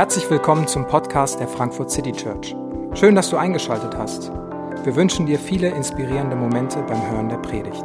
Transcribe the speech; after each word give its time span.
Herzlich 0.00 0.30
willkommen 0.30 0.66
zum 0.66 0.86
Podcast 0.86 1.40
der 1.40 1.46
Frankfurt 1.46 1.90
City 1.90 2.12
Church. 2.12 2.56
Schön, 2.94 3.14
dass 3.14 3.28
du 3.28 3.36
eingeschaltet 3.36 3.94
hast. 3.98 4.32
Wir 4.82 4.96
wünschen 4.96 5.26
dir 5.26 5.38
viele 5.38 5.68
inspirierende 5.68 6.36
Momente 6.36 6.82
beim 6.88 7.10
Hören 7.10 7.28
der 7.28 7.36
Predigt. 7.36 7.84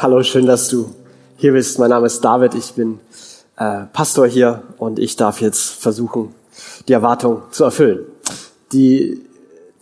Hallo, 0.00 0.22
schön, 0.22 0.46
dass 0.46 0.68
du 0.68 0.94
hier 1.36 1.50
bist. 1.50 1.80
Mein 1.80 1.90
Name 1.90 2.06
ist 2.06 2.20
David, 2.20 2.54
ich 2.54 2.74
bin 2.74 3.00
äh, 3.56 3.86
Pastor 3.92 4.28
hier 4.28 4.62
und 4.76 5.00
ich 5.00 5.16
darf 5.16 5.40
jetzt 5.40 5.82
versuchen, 5.82 6.32
die 6.86 6.92
Erwartung 6.92 7.42
zu 7.50 7.64
erfüllen. 7.64 8.06
Die, 8.70 9.20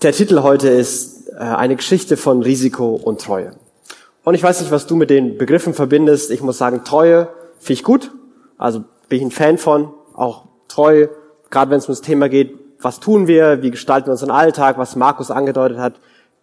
der 0.01 0.13
Titel 0.13 0.43
heute 0.43 0.71
ist 0.71 1.29
äh, 1.29 1.41
eine 1.41 1.77
Geschichte 1.77 2.17
von 2.17 2.41
Risiko 2.41 2.95
und 2.95 3.21
Treue. 3.21 3.53
Und 4.25 4.35
ich 4.35 4.43
weiß 4.43 4.63
nicht, 4.63 4.71
was 4.71 4.87
du 4.87 4.97
mit 4.97 5.11
den 5.11 5.37
Begriffen 5.37 5.75
verbindest. 5.75 6.31
Ich 6.31 6.41
muss 6.41 6.57
sagen, 6.57 6.83
Treue 6.85 7.29
finde 7.59 7.73
ich 7.73 7.83
gut. 7.83 8.13
Also 8.59 8.85
bin 9.09 9.19
ich 9.19 9.25
ein 9.25 9.31
Fan 9.31 9.59
von. 9.59 9.93
Auch 10.15 10.47
treu, 10.69 11.09
gerade 11.51 11.71
wenn 11.71 11.79
es 11.79 11.87
um 11.87 11.93
das 11.93 12.01
Thema 12.01 12.29
geht, 12.29 12.59
was 12.81 13.01
tun 13.01 13.27
wir, 13.27 13.63
wie 13.63 13.71
gestalten 13.71 14.09
wir 14.09 14.13
unseren 14.13 14.31
Alltag, 14.31 14.79
was 14.79 14.97
Markus 14.97 15.31
angedeutet 15.31 15.79
hat, 15.79 15.95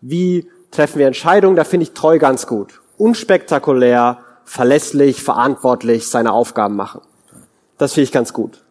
wie 0.02 0.49
treffen 0.72 0.99
wir 0.99 1.08
Entscheidungen, 1.08 1.55
da 1.55 1.63
finde 1.63 1.84
ich 1.84 1.94
treu 1.94 2.20
ganz 2.20 2.48
gut. 2.48 2.81
Unspektakulär, 2.98 4.20
verlässlich, 4.44 5.23
verantwortlich 5.23 6.08
seine 6.09 6.34
Aufgaben 6.34 6.76
machen. 6.76 7.02
Das 7.77 7.94
finde 7.94 8.05
ich 8.05 8.11
ganz 8.11 8.34
gut. 8.34 8.64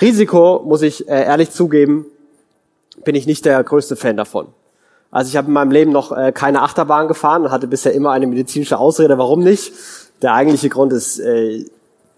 Risiko, 0.00 0.62
muss 0.64 0.82
ich 0.82 1.08
äh, 1.08 1.24
ehrlich 1.24 1.50
zugeben, 1.50 2.06
bin 3.04 3.14
ich 3.14 3.26
nicht 3.26 3.44
der 3.44 3.62
größte 3.62 3.96
Fan 3.96 4.16
davon. 4.16 4.48
Also 5.10 5.28
ich 5.28 5.36
habe 5.36 5.48
in 5.48 5.54
meinem 5.54 5.70
Leben 5.70 5.92
noch 5.92 6.16
äh, 6.16 6.32
keine 6.32 6.62
Achterbahn 6.62 7.08
gefahren 7.08 7.42
und 7.42 7.50
hatte 7.50 7.66
bisher 7.66 7.92
immer 7.92 8.12
eine 8.12 8.26
medizinische 8.26 8.78
Ausrede, 8.78 9.18
warum 9.18 9.40
nicht. 9.40 9.72
Der 10.22 10.34
eigentliche 10.34 10.68
Grund 10.68 10.92
ist, 10.92 11.18
äh, 11.18 11.64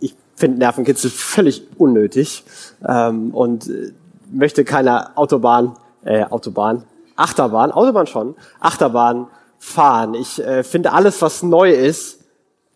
ich 0.00 0.14
finde 0.36 0.58
Nervenkitzel 0.58 1.11
völlig 1.11 1.67
unnötig 1.78 2.45
ähm, 2.86 3.33
und 3.33 3.69
äh, 3.69 3.92
möchte 4.31 4.64
keine 4.64 5.17
Autobahn, 5.17 5.77
äh, 6.05 6.25
Autobahn, 6.25 6.84
Achterbahn, 7.17 7.70
Autobahn 7.70 8.06
schon, 8.06 8.34
Achterbahn 8.61 9.28
fahren. 9.58 10.14
Ich 10.14 10.42
äh, 10.42 10.64
finde 10.64 10.92
alles, 10.92 11.23
was 11.23 11.42
neu 11.42 11.70
ist, 11.70 12.19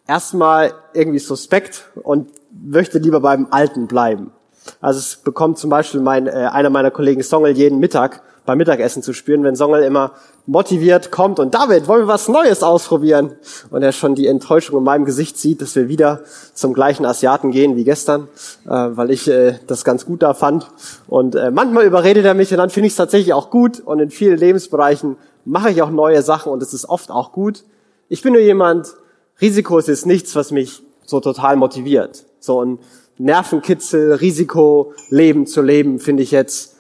erstmal 0.07 0.75
irgendwie 0.93 1.19
suspekt 1.19 1.87
und 2.03 2.31
möchte 2.51 2.99
lieber 2.99 3.21
beim 3.21 3.49
Alten 3.51 3.87
bleiben. 3.87 4.31
Also 4.81 4.99
es 4.99 5.17
bekommt 5.17 5.59
zum 5.59 5.71
Beispiel 5.71 6.01
mein, 6.01 6.27
äh, 6.27 6.31
einer 6.31 6.71
meiner 6.71 6.91
Kollegen 6.91 7.23
Songel 7.23 7.57
jeden 7.57 7.79
Mittag 7.79 8.23
beim 8.47 8.59
Mittagessen 8.59 9.03
zu 9.03 9.13
spüren, 9.13 9.43
wenn 9.45 9.57
Songel 9.57 9.83
immer 9.83 10.13
motiviert 10.47 11.11
kommt 11.11 11.41
und 11.41 11.55
David, 11.55 11.89
wollen 11.89 12.03
wir 12.03 12.09
was 12.09 12.29
Neues 12.29 12.63
ausprobieren? 12.63 13.33
Und 13.71 13.83
er 13.83 13.93
schon 13.93 14.15
die 14.15 14.29
Enttäuschung 14.29 14.79
in 14.79 14.85
meinem 14.85 15.05
Gesicht 15.05 15.37
sieht, 15.37 15.61
dass 15.61 15.75
wir 15.75 15.89
wieder 15.89 16.21
zum 16.55 16.73
gleichen 16.73 17.05
Asiaten 17.05 17.51
gehen 17.51 17.77
wie 17.77 17.85
gestern, 17.85 18.29
äh, 18.65 18.71
weil 18.71 19.11
ich 19.11 19.29
äh, 19.29 19.59
das 19.67 19.85
ganz 19.85 20.07
gut 20.07 20.23
da 20.23 20.35
fand. 20.35 20.69
Und 21.09 21.35
äh, 21.35 21.51
manchmal 21.51 21.85
überredet 21.85 22.25
er 22.25 22.35
mich 22.35 22.53
und 22.53 22.59
dann 22.59 22.71
finde 22.71 22.87
ich 22.87 22.93
es 22.93 22.97
tatsächlich 22.97 23.35
auch 23.35 23.51
gut 23.51 23.81
und 23.81 23.99
in 23.99 24.11
vielen 24.11 24.39
Lebensbereichen 24.39 25.17
mache 25.45 25.71
ich 25.71 25.83
auch 25.83 25.91
neue 25.91 26.23
Sachen 26.23 26.53
und 26.53 26.63
es 26.63 26.73
ist 26.73 26.89
oft 26.89 27.11
auch 27.11 27.33
gut. 27.33 27.65
Ich 28.09 28.23
bin 28.23 28.33
nur 28.33 28.43
jemand, 28.43 28.95
Risiko 29.41 29.79
ist 29.79 29.89
jetzt 29.89 30.07
nichts, 30.07 30.37
was 30.37 30.53
mich 30.53 30.83
so 31.05 31.21
total 31.21 31.57
motiviert. 31.57 32.25
So 32.39 32.65
ein 32.65 32.79
Nervenkitzel, 33.19 34.13
Risiko, 34.13 34.93
Leben 35.09 35.47
zu 35.47 35.63
leben, 35.63 35.99
finde 35.99 36.23
ich 36.23 36.31
jetzt 36.31 36.76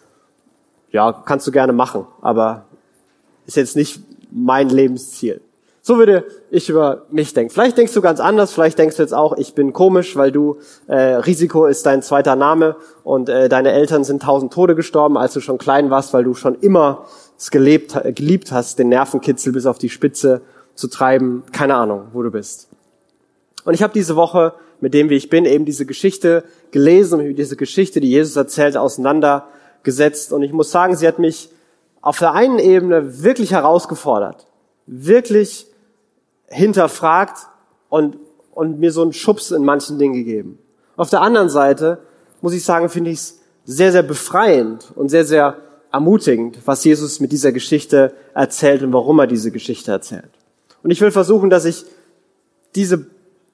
ja, 0.91 1.12
kannst 1.12 1.47
du 1.47 1.53
gerne 1.53 1.73
machen, 1.73 2.06
aber 2.20 2.67
ist 3.47 3.56
jetzt 3.56 3.77
nicht 3.77 4.01
mein 4.31 4.69
Lebensziel. 4.69 5.41
So 5.83 5.98
würde 5.98 6.25
ich 6.51 6.69
über 6.69 7.03
mich 7.12 7.33
denken. 7.33 7.53
Vielleicht 7.53 7.79
denkst 7.79 7.95
du 7.95 8.01
ganz 8.01 8.19
anders, 8.19 8.53
vielleicht 8.53 8.77
denkst 8.77 8.97
du 8.97 9.03
jetzt 9.03 9.14
auch, 9.14 9.37
ich 9.37 9.55
bin 9.55 9.73
komisch, 9.73 10.17
weil 10.17 10.33
du, 10.33 10.57
äh, 10.89 10.97
Risiko 10.97 11.67
ist 11.67 11.86
dein 11.86 12.02
zweiter 12.02 12.35
Name 12.35 12.74
und 13.05 13.29
äh, 13.29 13.48
deine 13.48 13.70
Eltern 13.70 14.02
sind 14.02 14.23
tausend 14.23 14.52
Tode 14.52 14.74
gestorben, 14.74 15.17
als 15.17 15.33
du 15.35 15.41
schon 15.41 15.58
klein 15.58 15.89
warst, 15.89 16.13
weil 16.13 16.24
du 16.24 16.35
schon 16.35 16.57
immer 16.57 17.07
es 17.39 17.53
gelebt, 17.53 17.97
geliebt 18.17 18.51
hast, 18.51 18.80
den 18.80 18.89
Nervenkitzel 18.89 19.53
bis 19.53 19.67
auf 19.67 19.79
die 19.79 19.89
Spitze 19.89 20.41
zu 20.74 20.89
treiben. 20.89 21.45
Keine 21.53 21.77
Ahnung, 21.77 22.08
wo 22.13 22.23
du 22.23 22.33
bist. 22.33 22.68
Und 23.64 23.74
ich 23.74 23.83
habe 23.83 23.92
diese 23.92 24.17
Woche 24.17 24.55
mit 24.80 24.92
dem, 24.92 25.08
wie 25.08 25.14
ich 25.17 25.30
bin, 25.30 25.45
eben 25.45 25.64
diese 25.64 25.86
Geschichte 25.86 26.42
gelesen 26.70 27.36
diese 27.36 27.57
Geschichte, 27.57 28.01
die 28.01 28.11
Jesus 28.11 28.35
erzählt, 28.36 28.77
auseinander 28.77 29.47
gesetzt. 29.86 30.35
Und 30.35 30.42
ich 30.42 30.52
muss 30.52 30.70
sagen, 30.70 30.95
sie 30.95 31.08
hat 31.08 31.19
mich 31.19 31.48
auf 32.02 32.19
der 32.19 32.35
einen 32.35 32.58
Ebene 32.58 33.23
wirklich 33.23 33.52
herausgefordert, 33.52 34.47
wirklich 34.86 35.67
hinterfragt 36.48 37.47
und, 37.89 38.19
und 38.52 38.79
mir 38.79 38.92
so 38.92 39.01
einen 39.01 39.14
Schubs 39.14 39.51
in 39.51 39.64
manchen 39.64 39.98
Dingen 39.98 40.13
gegeben. 40.13 40.58
Auf 40.97 41.08
der 41.08 41.23
anderen 41.23 41.48
Seite 41.48 41.98
muss 42.42 42.52
ich 42.52 42.64
sagen, 42.64 42.91
finde 42.91 43.11
ich 43.11 43.19
es 43.19 43.41
sehr, 43.64 43.92
sehr 43.92 44.02
befreiend 44.02 44.92
und 44.95 45.08
sehr, 45.08 45.24
sehr 45.24 45.57
ermutigend, 45.91 46.58
was 46.67 46.85
Jesus 46.85 47.20
mit 47.20 47.33
dieser 47.33 47.53
Geschichte 47.53 48.13
erzählt 48.35 48.83
und 48.83 48.92
warum 48.92 49.18
er 49.18 49.27
diese 49.27 49.51
Geschichte 49.51 49.91
erzählt. 49.91 50.30
Und 50.83 50.91
ich 50.91 51.01
will 51.01 51.11
versuchen, 51.11 51.48
dass 51.48 51.64
ich 51.64 51.85
diese 52.74 53.07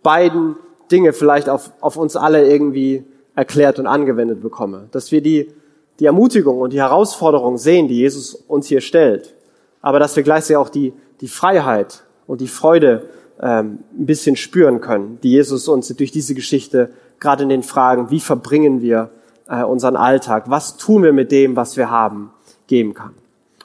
beiden 0.03 0.57
Dinge 0.91 1.13
vielleicht 1.13 1.49
auf, 1.49 1.73
auf 1.81 1.97
uns 1.97 2.17
alle 2.17 2.49
irgendwie 2.49 3.05
erklärt 3.35 3.79
und 3.79 3.87
angewendet 3.87 4.43
bekomme. 4.43 4.89
Dass 4.93 5.13
wir 5.13 5.23
die 5.23 5.53
die 6.03 6.07
Ermutigung 6.07 6.59
und 6.59 6.73
die 6.73 6.81
Herausforderung 6.81 7.59
sehen, 7.59 7.87
die 7.87 7.99
Jesus 7.99 8.35
uns 8.35 8.67
hier 8.67 8.81
stellt, 8.81 9.37
aber 9.83 10.01
dass 10.01 10.17
wir 10.17 10.25
gleichzeitig 10.25 10.57
auch 10.57 10.69
die, 10.69 10.95
die 11.21 11.29
Freiheit 11.29 12.03
und 12.27 12.41
die 12.41 12.49
Freude 12.49 13.09
ähm, 13.41 13.79
ein 13.97 14.07
bisschen 14.07 14.35
spüren 14.35 14.81
können, 14.81 15.21
die 15.23 15.31
Jesus 15.31 15.69
uns 15.69 15.87
durch 15.87 16.11
diese 16.11 16.35
Geschichte 16.35 16.91
gerade 17.21 17.45
in 17.45 17.51
den 17.51 17.63
Fragen, 17.63 18.11
wie 18.11 18.19
verbringen 18.19 18.81
wir 18.81 19.11
äh, 19.49 19.63
unseren 19.63 19.95
Alltag, 19.95 20.47
was 20.51 20.77
tun 20.77 21.05
wir 21.05 21.13
mit 21.13 21.31
dem, 21.31 21.55
was 21.55 21.77
wir 21.77 21.89
haben, 21.89 22.33
geben 22.67 22.95
kann. 22.95 23.15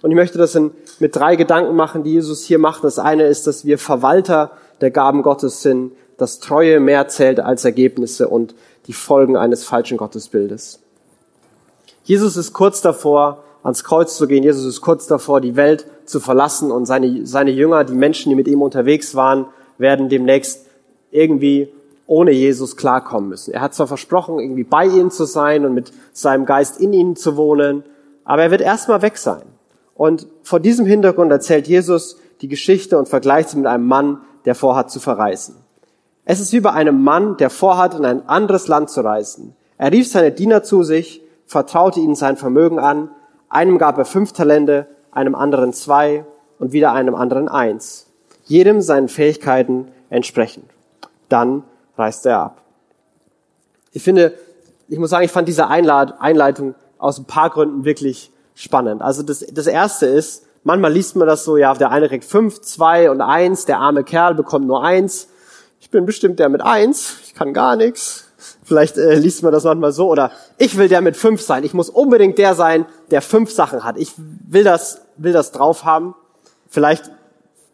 Und 0.04 0.12
ich 0.12 0.16
möchte 0.16 0.38
das 0.38 0.54
in, 0.54 0.70
mit 1.00 1.16
drei 1.16 1.38
Gedanken 1.38 1.76
machen, 1.76 2.04
die 2.04 2.14
Jesus 2.14 2.44
hier 2.44 2.60
macht. 2.60 2.84
Das 2.84 3.00
eine 3.00 3.24
ist, 3.24 3.48
dass 3.48 3.66
wir 3.66 3.80
Verwalter 3.80 4.52
der 4.80 4.92
Gaben 4.92 5.24
Gottes 5.24 5.64
sind, 5.64 5.94
dass 6.18 6.40
Treue 6.40 6.80
mehr 6.80 7.08
zählt 7.08 7.40
als 7.40 7.66
Ergebnisse 7.66 8.28
und 8.28 8.54
die 8.86 8.94
Folgen 8.94 9.38
eines 9.38 9.64
falschen 9.64 9.98
Gottesbildes. 9.98 10.84
Jesus 12.08 12.38
ist 12.38 12.54
kurz 12.54 12.80
davor, 12.80 13.44
ans 13.64 13.84
Kreuz 13.84 14.16
zu 14.16 14.28
gehen. 14.28 14.42
Jesus 14.42 14.64
ist 14.64 14.80
kurz 14.80 15.08
davor, 15.08 15.42
die 15.42 15.58
Welt 15.58 15.88
zu 16.06 16.22
verlassen 16.22 16.72
und 16.72 16.86
seine, 16.86 17.28
seine 17.28 17.52
Jünger, 17.52 17.84
die 17.84 17.96
Menschen, 17.96 18.30
die 18.30 18.36
mit 18.36 18.48
ihm 18.48 18.62
unterwegs 18.62 19.14
waren, 19.14 19.48
werden 19.78 20.08
demnächst 20.08 20.68
irgendwie 21.12 21.68
ohne 22.06 22.32
Jesus 22.32 22.78
klarkommen 22.78 23.28
müssen. 23.28 23.54
Er 23.54 23.60
hat 23.60 23.74
zwar 23.74 23.88
versprochen, 23.88 24.40
irgendwie 24.40 24.64
bei 24.64 24.86
ihnen 24.86 25.12
zu 25.12 25.26
sein 25.26 25.66
und 25.66 25.74
mit 25.74 25.92
seinem 26.14 26.46
Geist 26.46 26.80
in 26.80 26.94
ihnen 26.94 27.18
zu 27.18 27.36
wohnen, 27.36 27.84
aber 28.24 28.44
er 28.44 28.52
wird 28.52 28.62
erstmal 28.62 29.02
weg 29.02 29.18
sein. 29.18 29.44
Und 29.94 30.28
vor 30.44 30.62
diesem 30.62 30.86
Hintergrund 30.86 31.30
erzählt 31.30 31.68
Jesus 31.68 32.16
die 32.40 32.48
Geschichte 32.48 32.98
und 32.98 33.10
vergleicht 33.10 33.50
sie 33.50 33.58
mit 33.58 33.68
einem 33.68 33.86
Mann, 33.86 34.22
der 34.46 34.56
vorhat 34.56 34.92
zu 34.92 35.02
verreisen. 35.02 35.56
Es 36.24 36.40
ist 36.40 36.54
wie 36.54 36.62
bei 36.62 36.72
einem 36.72 37.04
Mann, 37.04 37.36
der 37.36 37.50
vorhat, 37.50 37.96
in 37.96 38.06
ein 38.06 38.30
anderes 38.30 38.70
Land 38.70 38.92
zu 38.92 39.02
reisen. 39.02 39.58
Er 39.78 39.92
rief 39.92 40.08
seine 40.08 40.32
Diener 40.32 40.64
zu 40.64 40.84
sich 40.84 41.22
vertraute 41.48 42.00
ihnen 42.00 42.16
sein 42.16 42.38
Vermögen 42.38 42.78
an. 42.78 43.10
Einem 43.50 43.80
gab 43.80 43.98
er 43.98 44.06
fünf 44.06 44.34
Talente, 44.34 44.86
einem 45.12 45.34
anderen 45.34 45.74
zwei 45.74 46.26
und 46.60 46.74
wieder 46.74 46.94
einem 46.94 47.16
anderen 47.16 47.50
eins. 47.50 48.06
Jedem 48.46 48.82
seinen 48.82 49.08
Fähigkeiten 49.08 49.88
entsprechend. 50.10 50.66
Dann 51.30 51.64
reiste 51.98 52.30
er 52.30 52.40
ab. 52.40 52.62
Ich 53.92 54.04
finde, 54.04 54.34
ich 54.88 55.00
muss 55.00 55.10
sagen, 55.10 55.26
ich 55.26 55.32
fand 55.32 55.48
diese 55.48 55.68
Einleitung 55.68 56.76
aus 56.98 57.18
ein 57.18 57.26
paar 57.26 57.50
Gründen 57.50 57.84
wirklich 57.84 58.32
spannend. 58.56 59.02
Also 59.02 59.24
das, 59.24 59.46
das 59.52 59.68
erste 59.68 60.06
ist, 60.06 60.46
manchmal 60.64 60.94
liest 60.94 61.16
man 61.16 61.28
das 61.28 61.44
so, 61.44 61.58
ja, 61.58 61.74
der 61.74 61.92
eine 61.92 62.08
kriegt 62.08 62.26
fünf, 62.26 62.62
zwei 62.62 63.10
und 63.10 63.22
eins, 63.22 63.66
der 63.66 63.80
arme 63.80 64.04
Kerl 64.04 64.36
bekommt 64.36 64.68
nur 64.68 64.84
eins. 64.84 65.30
Ich 65.80 65.90
bin 65.90 66.06
bestimmt 66.06 66.40
der 66.40 66.50
mit 66.50 66.62
eins, 66.62 67.18
ich 67.26 67.36
kann 67.36 67.54
gar 67.54 67.76
nichts. 67.76 68.27
Vielleicht 68.68 68.98
äh, 68.98 69.16
liest 69.16 69.44
man 69.44 69.54
das 69.54 69.64
manchmal 69.64 69.94
so 69.94 70.10
oder 70.10 70.30
ich 70.58 70.78
will 70.78 70.90
der 70.90 71.00
mit 71.00 71.16
fünf 71.16 71.42
sein. 71.42 71.64
Ich 71.64 71.74
muss 71.74 71.90
unbedingt 71.90 72.38
der 72.38 72.54
sein, 72.54 72.86
der 73.12 73.22
fünf 73.22 73.50
Sachen 73.50 73.86
hat. 73.86 73.98
Ich 73.98 74.12
will 74.18 74.66
das, 74.66 75.00
will 75.16 75.32
das 75.32 75.54
drauf 75.54 75.86
haben. 75.86 76.16
Vielleicht 76.68 77.10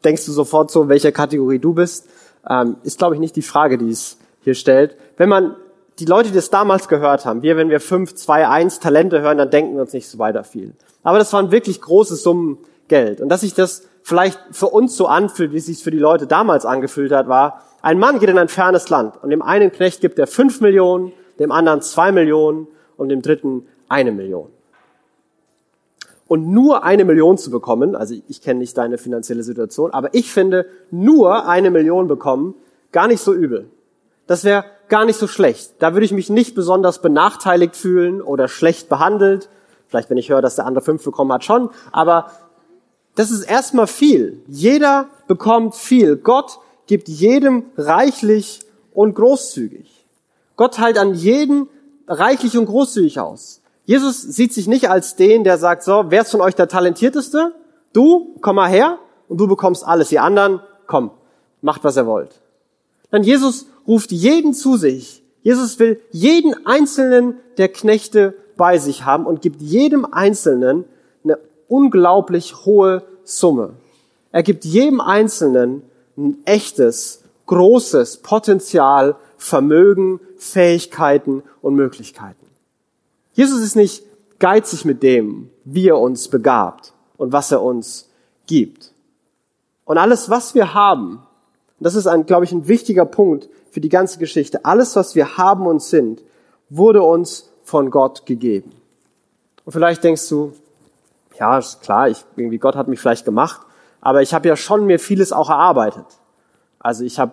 denkst 0.03 0.23
du 0.27 0.31
sofort 0.31 0.69
so, 0.69 0.83
in 0.83 0.89
welcher 0.89 1.11
Kategorie 1.11 1.57
du 1.57 1.73
bist. 1.73 2.07
Ähm, 2.47 2.75
ist, 2.83 2.99
glaube 2.99 3.15
ich, 3.15 3.19
nicht 3.19 3.35
die 3.35 3.41
Frage, 3.41 3.79
die 3.79 3.89
es 3.89 4.17
hier 4.41 4.53
stellt. 4.53 4.95
Wenn 5.17 5.29
man 5.29 5.55
die 5.97 6.05
Leute, 6.05 6.29
die 6.29 6.35
das 6.35 6.51
damals 6.51 6.87
gehört 6.87 7.25
haben, 7.25 7.41
wir, 7.41 7.57
wenn 7.57 7.69
wir 7.69 7.79
fünf, 7.79 8.13
zwei, 8.13 8.47
eins 8.47 8.79
Talente 8.79 9.19
hören, 9.19 9.39
dann 9.39 9.49
denken 9.49 9.73
wir 9.73 9.81
uns 9.81 9.93
nicht 9.93 10.07
so 10.07 10.19
weiter 10.19 10.43
viel. 10.43 10.73
Aber 11.01 11.17
das 11.17 11.33
waren 11.33 11.49
wirklich 11.49 11.81
große 11.81 12.15
Summen 12.17 12.59
Geld. 12.87 13.19
Und 13.19 13.29
dass 13.29 13.41
sich 13.41 13.55
das 13.55 13.81
vielleicht 14.03 14.39
für 14.51 14.67
uns 14.67 14.95
so 14.95 15.07
anfühlt, 15.07 15.51
wie 15.53 15.57
es 15.57 15.65
sich 15.65 15.83
für 15.83 15.91
die 15.91 15.99
Leute 15.99 16.27
damals 16.27 16.65
angefühlt 16.65 17.11
hat, 17.11 17.27
war, 17.27 17.63
ein 17.81 17.99
Mann 17.99 18.19
geht 18.19 18.29
in 18.29 18.37
ein 18.37 18.47
fernes 18.47 18.89
Land 18.89 19.21
und 19.23 19.29
dem 19.29 19.41
einen 19.41 19.71
Knecht 19.71 20.01
gibt 20.01 20.19
er 20.19 20.27
fünf 20.27 20.61
Millionen, 20.61 21.11
dem 21.39 21.51
anderen 21.51 21.81
zwei 21.81 22.11
Millionen 22.11 22.67
und 22.97 23.09
dem 23.09 23.21
dritten 23.21 23.67
eine 23.89 24.11
Million. 24.11 24.49
Und 26.27 26.47
nur 26.47 26.83
eine 26.83 27.05
Million 27.05 27.37
zu 27.37 27.51
bekommen, 27.51 27.95
also 27.95 28.15
ich 28.27 28.41
kenne 28.41 28.59
nicht 28.59 28.77
deine 28.77 28.97
finanzielle 28.97 29.43
Situation, 29.43 29.91
aber 29.91 30.13
ich 30.13 30.31
finde, 30.31 30.65
nur 30.91 31.47
eine 31.47 31.71
Million 31.71 32.07
bekommen, 32.07 32.55
gar 32.91 33.07
nicht 33.07 33.21
so 33.21 33.33
übel. 33.33 33.69
Das 34.25 34.43
wäre 34.43 34.63
gar 34.87 35.05
nicht 35.05 35.19
so 35.19 35.27
schlecht. 35.27 35.73
Da 35.79 35.93
würde 35.93 36.05
ich 36.05 36.13
mich 36.13 36.29
nicht 36.29 36.55
besonders 36.55 37.01
benachteiligt 37.01 37.75
fühlen 37.75 38.21
oder 38.21 38.47
schlecht 38.47 38.87
behandelt. 38.87 39.49
Vielleicht, 39.87 40.09
wenn 40.09 40.17
ich 40.17 40.29
höre, 40.29 40.41
dass 40.41 40.55
der 40.55 40.65
andere 40.65 40.83
fünf 40.83 41.03
bekommen 41.03 41.31
hat, 41.33 41.43
schon. 41.43 41.69
Aber 41.91 42.31
das 43.15 43.31
ist 43.31 43.43
erstmal 43.43 43.87
viel. 43.87 44.41
Jeder 44.47 45.09
bekommt 45.27 45.75
viel. 45.75 46.15
Gott 46.15 46.59
gibt 46.87 47.07
jedem 47.07 47.65
reichlich 47.77 48.59
und 48.93 49.15
großzügig. 49.15 50.05
Gott 50.55 50.75
teilt 50.75 50.97
an 50.97 51.13
jeden 51.13 51.69
reichlich 52.07 52.57
und 52.57 52.65
großzügig 52.65 53.19
aus. 53.19 53.61
Jesus 53.85 54.21
sieht 54.21 54.53
sich 54.53 54.67
nicht 54.67 54.89
als 54.89 55.15
den, 55.15 55.43
der 55.43 55.57
sagt, 55.57 55.83
so, 55.83 56.05
wer 56.07 56.21
ist 56.21 56.31
von 56.31 56.41
euch 56.41 56.55
der 56.55 56.67
Talentierteste? 56.67 57.53
Du, 57.91 58.35
komm 58.41 58.55
mal 58.55 58.69
her 58.69 58.97
und 59.27 59.37
du 59.39 59.47
bekommst 59.47 59.85
alles. 59.85 60.09
Die 60.09 60.19
anderen, 60.19 60.61
komm, 60.87 61.11
macht, 61.61 61.83
was 61.83 61.97
ihr 61.97 62.05
wollt. 62.05 62.41
Dann 63.11 63.23
Jesus 63.23 63.67
ruft 63.87 64.11
jeden 64.11 64.53
zu 64.53 64.77
sich. 64.77 65.21
Jesus 65.41 65.77
will 65.79 65.99
jeden 66.11 66.65
einzelnen 66.65 67.37
der 67.57 67.67
Knechte 67.67 68.33
bei 68.55 68.77
sich 68.77 69.05
haben 69.05 69.25
und 69.25 69.41
gibt 69.41 69.61
jedem 69.61 70.05
Einzelnen 70.05 70.85
unglaublich 71.73 72.65
hohe 72.65 73.03
Summe. 73.23 73.73
Er 74.31 74.43
gibt 74.43 74.63
jedem 74.63 75.01
Einzelnen 75.01 75.81
ein 76.15 76.37
echtes, 76.45 77.23
großes 77.47 78.17
Potenzial, 78.17 79.15
Vermögen, 79.37 80.19
Fähigkeiten 80.37 81.41
und 81.63 81.73
Möglichkeiten. 81.73 82.45
Jesus 83.33 83.61
ist 83.61 83.75
nicht 83.75 84.03
geizig 84.37 84.85
mit 84.85 85.01
dem, 85.01 85.49
wie 85.65 85.87
er 85.87 85.97
uns 85.97 86.27
begabt 86.27 86.93
und 87.17 87.33
was 87.33 87.51
er 87.51 87.63
uns 87.63 88.07
gibt. 88.45 88.93
Und 89.83 89.97
alles, 89.97 90.29
was 90.29 90.53
wir 90.53 90.75
haben, 90.75 91.23
das 91.79 91.95
ist 91.95 92.05
ein, 92.05 92.27
glaube 92.27 92.45
ich, 92.45 92.51
ein 92.51 92.67
wichtiger 92.67 93.05
Punkt 93.05 93.49
für 93.71 93.81
die 93.81 93.89
ganze 93.89 94.19
Geschichte. 94.19 94.63
Alles, 94.63 94.95
was 94.95 95.15
wir 95.15 95.37
haben 95.37 95.65
und 95.65 95.81
sind, 95.81 96.21
wurde 96.69 97.01
uns 97.01 97.49
von 97.63 97.89
Gott 97.89 98.27
gegeben. 98.27 98.71
Und 99.65 99.71
vielleicht 99.71 100.03
denkst 100.03 100.29
du, 100.29 100.53
ja, 101.39 101.57
ist 101.57 101.81
klar, 101.81 102.09
ich, 102.09 102.23
irgendwie 102.35 102.57
Gott 102.57 102.75
hat 102.75 102.87
mich 102.87 102.99
vielleicht 102.99 103.25
gemacht, 103.25 103.61
aber 104.01 104.21
ich 104.21 104.33
habe 104.33 104.47
ja 104.47 104.55
schon 104.55 104.85
mir 104.85 104.99
vieles 104.99 105.31
auch 105.31 105.49
erarbeitet. 105.49 106.05
Also 106.79 107.03
ich 107.03 107.19
habe 107.19 107.31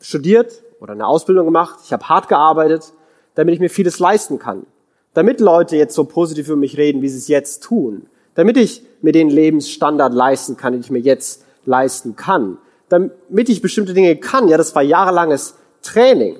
studiert 0.00 0.62
oder 0.80 0.92
eine 0.92 1.06
Ausbildung 1.06 1.46
gemacht, 1.46 1.78
ich 1.84 1.92
habe 1.92 2.08
hart 2.08 2.28
gearbeitet, 2.28 2.92
damit 3.34 3.54
ich 3.54 3.60
mir 3.60 3.70
vieles 3.70 3.98
leisten 3.98 4.38
kann. 4.38 4.66
Damit 5.14 5.40
Leute 5.40 5.76
jetzt 5.76 5.94
so 5.94 6.04
positiv 6.04 6.48
über 6.48 6.56
mich 6.56 6.76
reden, 6.76 7.02
wie 7.02 7.08
sie 7.08 7.18
es 7.18 7.28
jetzt 7.28 7.62
tun. 7.62 8.06
Damit 8.34 8.56
ich 8.56 8.82
mir 9.02 9.12
den 9.12 9.28
Lebensstandard 9.28 10.14
leisten 10.14 10.56
kann, 10.56 10.72
den 10.72 10.82
ich 10.82 10.90
mir 10.90 11.00
jetzt 11.00 11.44
leisten 11.64 12.16
kann. 12.16 12.58
Damit 12.88 13.48
ich 13.48 13.62
bestimmte 13.62 13.94
Dinge 13.94 14.16
kann, 14.16 14.48
ja, 14.48 14.56
das 14.56 14.74
war 14.74 14.82
jahrelanges 14.82 15.54
Training. 15.82 16.36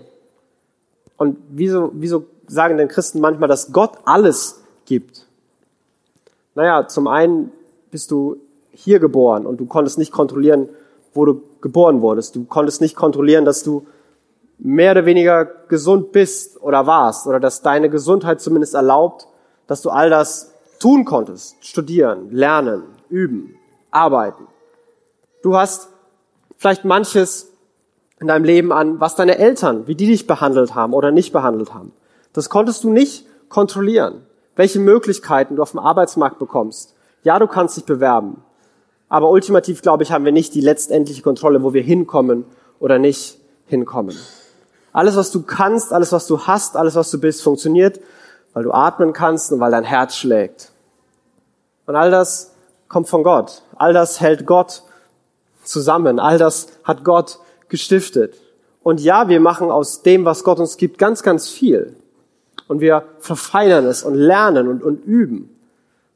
Und 1.17 1.39
wieso, 1.49 1.91
wieso 1.95 2.27
sagen 2.47 2.77
denn 2.77 2.89
Christen 2.89 3.21
manchmal, 3.21 3.49
dass 3.49 3.73
Gott 3.73 3.99
alles 4.05 4.63
gibt? 4.85 5.27
Naja, 6.55 6.89
zum 6.89 7.07
einen 7.07 7.53
bist 7.91 8.11
du 8.11 8.37
hier 8.73 8.99
geboren 8.99 9.47
und 9.47 9.59
du 9.59 9.67
konntest 9.67 9.99
nicht 9.99 10.13
kontrollieren, 10.13 10.69
wo 11.13 11.25
du 11.25 11.43
geboren 11.61 12.03
wurdest. 12.03 12.37
Du 12.37 12.45
konntest 12.45 12.81
nicht 12.81 12.97
kontrollieren, 12.97 13.45
dass 13.45 13.63
du 13.63 13.87
mehr 14.59 14.93
oder 14.93 15.07
weniger 15.07 15.45
gesund 15.45 16.13
bist 16.13 16.61
oder 16.63 16.87
warst 16.87 17.27
oder 17.27 17.41
dass 17.41 17.63
deine 17.63 17.91
Gesundheit 17.91 18.41
zumindest 18.41 18.75
erlaubt, 18.75 19.27
dass 19.67 19.83
du 19.83 19.91
all 19.91 20.11
das 20.11 20.55
tun 20.79 21.05
konntest. 21.05 21.65
Studieren, 21.65 22.31
lernen, 22.31 22.83
üben, 23.09 23.57
arbeiten. 23.91 24.47
Du 25.43 25.57
hast 25.57 25.89
vielleicht 26.57 26.85
manches 26.85 27.53
in 28.21 28.27
deinem 28.27 28.45
Leben 28.45 28.73
an, 28.73 29.01
was 29.01 29.15
deine 29.15 29.39
Eltern, 29.39 29.87
wie 29.87 29.95
die 29.95 30.07
dich 30.07 30.27
behandelt 30.27 30.75
haben 30.75 30.93
oder 30.93 31.11
nicht 31.11 31.33
behandelt 31.33 31.73
haben. 31.73 31.93
Das 32.33 32.51
konntest 32.51 32.85
du 32.85 32.91
nicht 32.91 33.27
kontrollieren. 33.49 34.27
Welche 34.61 34.79
Möglichkeiten 34.79 35.57
du 35.57 35.63
auf 35.63 35.71
dem 35.71 35.81
Arbeitsmarkt 35.81 36.39
bekommst. 36.39 36.95
Ja, 37.23 37.39
du 37.39 37.47
kannst 37.47 37.79
dich 37.79 37.87
bewerben. 37.87 38.43
Aber 39.09 39.31
ultimativ, 39.31 39.81
glaube 39.81 40.03
ich, 40.03 40.13
haben 40.13 40.27
wir 40.27 40.33
nicht 40.33 40.53
die 40.55 40.61
letztendliche 40.61 41.23
Kontrolle, 41.23 41.63
wo 41.63 41.73
wir 41.73 41.81
hinkommen 41.81 42.45
oder 42.79 42.99
nicht 42.99 43.39
hinkommen. 43.65 44.15
Alles, 44.93 45.17
was 45.17 45.31
du 45.31 45.41
kannst, 45.41 45.95
alles, 45.95 46.13
was 46.13 46.27
du 46.27 46.47
hast, 46.47 46.77
alles, 46.77 46.95
was 46.95 47.11
du 47.11 47.19
bist, 47.19 47.43
funktioniert, 47.43 48.01
weil 48.53 48.65
du 48.65 48.73
atmen 48.73 49.15
kannst 49.15 49.51
und 49.51 49.61
weil 49.61 49.71
dein 49.71 49.85
Herz 49.85 50.15
schlägt. 50.15 50.73
Und 51.87 51.97
all 51.97 52.11
das 52.11 52.53
kommt 52.87 53.09
von 53.09 53.23
Gott. 53.23 53.63
All 53.77 53.95
das 53.95 54.21
hält 54.21 54.45
Gott 54.45 54.83
zusammen. 55.65 56.21
All 56.21 56.37
das 56.37 56.67
hat 56.85 57.03
Gott 57.03 57.39
gestiftet. 57.71 58.35
Und 58.83 59.01
ja, 59.01 59.27
wir 59.29 59.41
machen 59.41 59.71
aus 59.71 60.03
dem, 60.03 60.27
was 60.27 60.45
Gott 60.45 60.59
uns 60.59 60.77
gibt, 60.77 60.99
ganz, 60.99 61.23
ganz 61.23 61.49
viel. 61.49 61.97
Und 62.71 62.81
wir 62.81 63.03
verfeinern 63.19 63.85
es 63.85 64.05
und 64.05 64.15
lernen 64.15 64.69
und, 64.69 64.85
und 64.85 65.05
üben. 65.05 65.59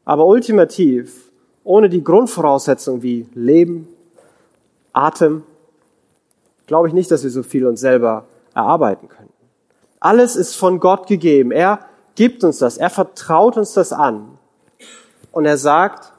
Aber 0.04 0.24
ultimativ, 0.24 1.32
ohne 1.64 1.88
die 1.88 2.04
Grundvoraussetzungen 2.04 3.02
wie 3.02 3.26
Leben, 3.34 3.88
Atem, 4.92 5.42
glaube 6.68 6.86
ich 6.86 6.94
nicht, 6.94 7.10
dass 7.10 7.24
wir 7.24 7.30
so 7.30 7.42
viel 7.42 7.66
uns 7.66 7.80
selber 7.80 8.26
erarbeiten 8.54 9.08
können. 9.08 9.30
Alles 9.98 10.36
ist 10.36 10.54
von 10.54 10.78
Gott 10.78 11.08
gegeben. 11.08 11.50
Er 11.50 11.80
gibt 12.14 12.44
uns 12.44 12.58
das. 12.58 12.78
Er 12.78 12.90
vertraut 12.90 13.56
uns 13.56 13.72
das 13.72 13.92
an. 13.92 14.38
Und 15.32 15.46
er 15.46 15.58
sagt, 15.58 16.12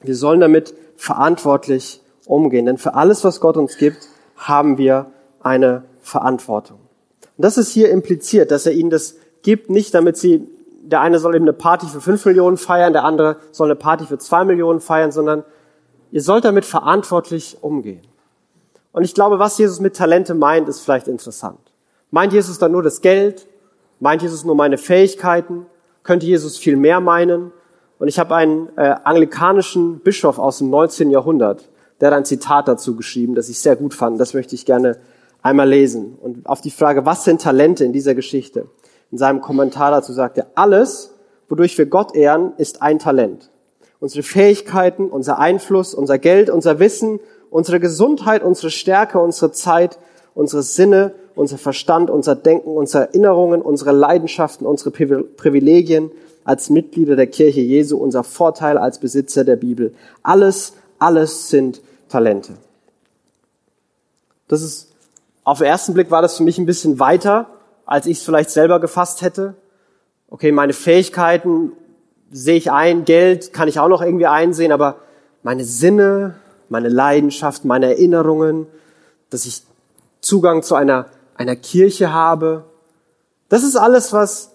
wir 0.00 0.16
sollen 0.16 0.40
damit 0.40 0.72
verantwortlich 0.96 2.00
umgehen. 2.24 2.64
Denn 2.64 2.78
für 2.78 2.94
alles, 2.94 3.24
was 3.24 3.40
Gott 3.40 3.58
uns 3.58 3.76
gibt, 3.76 4.08
haben 4.38 4.78
wir 4.78 5.10
eine 5.42 5.84
Verantwortung. 6.00 6.78
Und 7.36 7.44
das 7.44 7.58
ist 7.58 7.72
hier 7.72 7.90
impliziert, 7.90 8.50
dass 8.50 8.64
er 8.64 8.72
ihnen 8.72 8.88
das 8.88 9.16
gibt, 9.44 9.70
nicht 9.70 9.94
damit 9.94 10.16
sie, 10.16 10.48
der 10.82 11.00
eine 11.00 11.20
soll 11.20 11.36
eben 11.36 11.44
eine 11.44 11.52
Party 11.52 11.86
für 11.86 12.00
fünf 12.00 12.24
Millionen 12.26 12.56
feiern, 12.56 12.92
der 12.92 13.04
andere 13.04 13.36
soll 13.52 13.68
eine 13.68 13.76
Party 13.76 14.06
für 14.06 14.18
zwei 14.18 14.44
Millionen 14.44 14.80
feiern, 14.80 15.12
sondern 15.12 15.44
ihr 16.10 16.20
sollt 16.20 16.44
damit 16.44 16.64
verantwortlich 16.64 17.58
umgehen. 17.60 18.02
Und 18.90 19.04
ich 19.04 19.14
glaube, 19.14 19.38
was 19.38 19.56
Jesus 19.58 19.80
mit 19.80 19.96
Talente 19.96 20.34
meint, 20.34 20.68
ist 20.68 20.80
vielleicht 20.80 21.08
interessant. 21.08 21.58
Meint 22.10 22.32
Jesus 22.32 22.58
dann 22.58 22.72
nur 22.72 22.82
das 22.82 23.00
Geld? 23.00 23.46
Meint 24.00 24.22
Jesus 24.22 24.44
nur 24.44 24.54
meine 24.54 24.78
Fähigkeiten? 24.78 25.66
Könnte 26.02 26.26
Jesus 26.26 26.58
viel 26.58 26.76
mehr 26.76 27.00
meinen? 27.00 27.52
Und 27.98 28.08
ich 28.08 28.18
habe 28.18 28.34
einen 28.34 28.68
äh, 28.76 28.94
anglikanischen 29.04 30.00
Bischof 30.00 30.38
aus 30.38 30.58
dem 30.58 30.70
19. 30.70 31.10
Jahrhundert, 31.10 31.68
der 32.00 32.08
hat 32.08 32.18
ein 32.18 32.24
Zitat 32.24 32.68
dazu 32.68 32.96
geschrieben, 32.96 33.34
das 33.34 33.48
ich 33.48 33.58
sehr 33.60 33.76
gut 33.76 33.94
fand. 33.94 34.20
Das 34.20 34.34
möchte 34.34 34.54
ich 34.54 34.66
gerne 34.66 34.98
einmal 35.42 35.68
lesen. 35.68 36.16
Und 36.20 36.46
auf 36.46 36.60
die 36.60 36.70
Frage, 36.70 37.06
was 37.06 37.24
sind 37.24 37.40
Talente 37.40 37.84
in 37.84 37.92
dieser 37.92 38.14
Geschichte? 38.14 38.66
In 39.10 39.18
seinem 39.18 39.40
Kommentar 39.40 39.90
dazu 39.90 40.12
sagt 40.12 40.38
er, 40.38 40.46
alles, 40.54 41.14
wodurch 41.48 41.76
wir 41.78 41.86
Gott 41.86 42.14
ehren, 42.14 42.52
ist 42.56 42.82
ein 42.82 42.98
Talent. 42.98 43.50
Unsere 44.00 44.22
Fähigkeiten, 44.22 45.08
unser 45.08 45.38
Einfluss, 45.38 45.94
unser 45.94 46.18
Geld, 46.18 46.50
unser 46.50 46.78
Wissen, 46.78 47.20
unsere 47.50 47.80
Gesundheit, 47.80 48.42
unsere 48.42 48.70
Stärke, 48.70 49.18
unsere 49.20 49.52
Zeit, 49.52 49.98
unsere 50.34 50.62
Sinne, 50.62 51.14
unser 51.34 51.58
Verstand, 51.58 52.10
unser 52.10 52.34
Denken, 52.34 52.70
unsere 52.70 53.04
Erinnerungen, 53.04 53.62
unsere 53.62 53.92
Leidenschaften, 53.92 54.66
unsere 54.66 54.90
Privilegien 54.90 56.10
als 56.44 56.70
Mitglieder 56.70 57.16
der 57.16 57.26
Kirche 57.26 57.60
Jesu, 57.60 57.96
unser 57.96 58.24
Vorteil 58.24 58.78
als 58.78 58.98
Besitzer 58.98 59.44
der 59.44 59.56
Bibel. 59.56 59.94
Alles, 60.22 60.74
alles 60.98 61.48
sind 61.48 61.80
Talente. 62.08 62.52
Das 64.48 64.62
ist, 64.62 64.92
auf 65.42 65.58
den 65.58 65.66
ersten 65.66 65.94
Blick 65.94 66.10
war 66.10 66.22
das 66.22 66.36
für 66.36 66.42
mich 66.42 66.58
ein 66.58 66.66
bisschen 66.66 66.98
weiter, 66.98 67.48
als 67.86 68.06
ich 68.06 68.18
es 68.18 68.24
vielleicht 68.24 68.50
selber 68.50 68.80
gefasst 68.80 69.22
hätte. 69.22 69.54
Okay, 70.28 70.52
meine 70.52 70.72
Fähigkeiten 70.72 71.72
sehe 72.30 72.56
ich 72.56 72.70
ein, 72.70 73.04
Geld 73.04 73.52
kann 73.52 73.68
ich 73.68 73.78
auch 73.78 73.88
noch 73.88 74.02
irgendwie 74.02 74.26
einsehen, 74.26 74.72
aber 74.72 74.96
meine 75.42 75.64
Sinne, 75.64 76.36
meine 76.68 76.88
Leidenschaft, 76.88 77.64
meine 77.64 77.86
Erinnerungen, 77.86 78.66
dass 79.30 79.46
ich 79.46 79.62
Zugang 80.20 80.62
zu 80.62 80.74
einer, 80.74 81.06
einer 81.36 81.54
Kirche 81.54 82.12
habe. 82.12 82.64
Das 83.48 83.62
ist 83.62 83.76
alles, 83.76 84.12
was, 84.12 84.52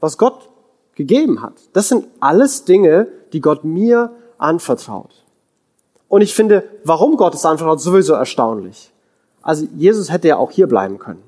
was 0.00 0.18
Gott 0.18 0.50
gegeben 0.94 1.42
hat. 1.42 1.54
Das 1.72 1.88
sind 1.88 2.06
alles 2.20 2.64
Dinge, 2.64 3.08
die 3.32 3.40
Gott 3.40 3.64
mir 3.64 4.10
anvertraut. 4.38 5.24
Und 6.08 6.20
ich 6.20 6.34
finde, 6.34 6.64
warum 6.84 7.16
Gott 7.16 7.34
es 7.34 7.44
anvertraut, 7.44 7.80
sowieso 7.80 8.14
erstaunlich. 8.14 8.92
Also 9.42 9.66
Jesus 9.76 10.10
hätte 10.10 10.28
ja 10.28 10.36
auch 10.36 10.50
hier 10.50 10.66
bleiben 10.66 10.98
können. 10.98 11.22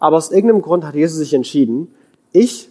Aber 0.00 0.16
aus 0.16 0.32
irgendeinem 0.32 0.62
Grund 0.62 0.84
hat 0.84 0.96
Jesus 0.96 1.18
sich 1.18 1.34
entschieden, 1.34 1.94
ich 2.32 2.68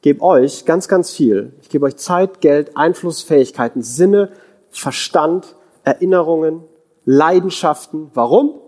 gebe 0.00 0.22
euch 0.22 0.64
ganz, 0.64 0.88
ganz 0.88 1.10
viel. 1.10 1.52
Ich 1.60 1.68
gebe 1.68 1.84
euch 1.84 1.96
Zeit, 1.96 2.40
Geld, 2.40 2.76
Einfluss, 2.76 3.22
Fähigkeiten, 3.22 3.82
Sinne, 3.82 4.30
Verstand, 4.70 5.56
Erinnerungen, 5.84 6.62
Leidenschaften. 7.04 8.10
Warum? 8.14 8.60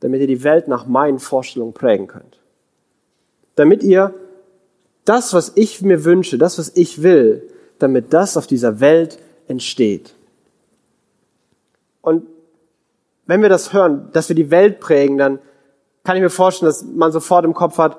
Damit 0.00 0.20
ihr 0.20 0.26
die 0.26 0.44
Welt 0.44 0.68
nach 0.68 0.86
meinen 0.86 1.18
Vorstellungen 1.18 1.72
prägen 1.72 2.06
könnt. 2.06 2.38
Damit 3.54 3.82
ihr 3.82 4.14
das, 5.04 5.32
was 5.32 5.52
ich 5.54 5.80
mir 5.82 6.04
wünsche, 6.04 6.36
das, 6.36 6.58
was 6.58 6.72
ich 6.74 7.02
will, 7.02 7.48
damit 7.78 8.12
das 8.12 8.36
auf 8.36 8.46
dieser 8.46 8.80
Welt 8.80 9.18
entsteht. 9.48 10.14
Und 12.02 12.26
wenn 13.26 13.42
wir 13.42 13.48
das 13.48 13.72
hören, 13.72 14.10
dass 14.12 14.28
wir 14.28 14.36
die 14.36 14.50
Welt 14.50 14.80
prägen, 14.80 15.16
dann, 15.16 15.38
kann 16.06 16.16
ich 16.16 16.22
mir 16.22 16.30
vorstellen, 16.30 16.68
dass 16.68 16.84
man 16.84 17.10
sofort 17.10 17.44
im 17.44 17.52
Kopf 17.52 17.78
hat, 17.78 17.98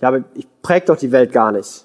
ja, 0.00 0.08
aber 0.08 0.22
ich 0.34 0.46
präg 0.62 0.86
doch 0.86 0.96
die 0.96 1.10
Welt 1.10 1.32
gar 1.32 1.50
nicht. 1.50 1.84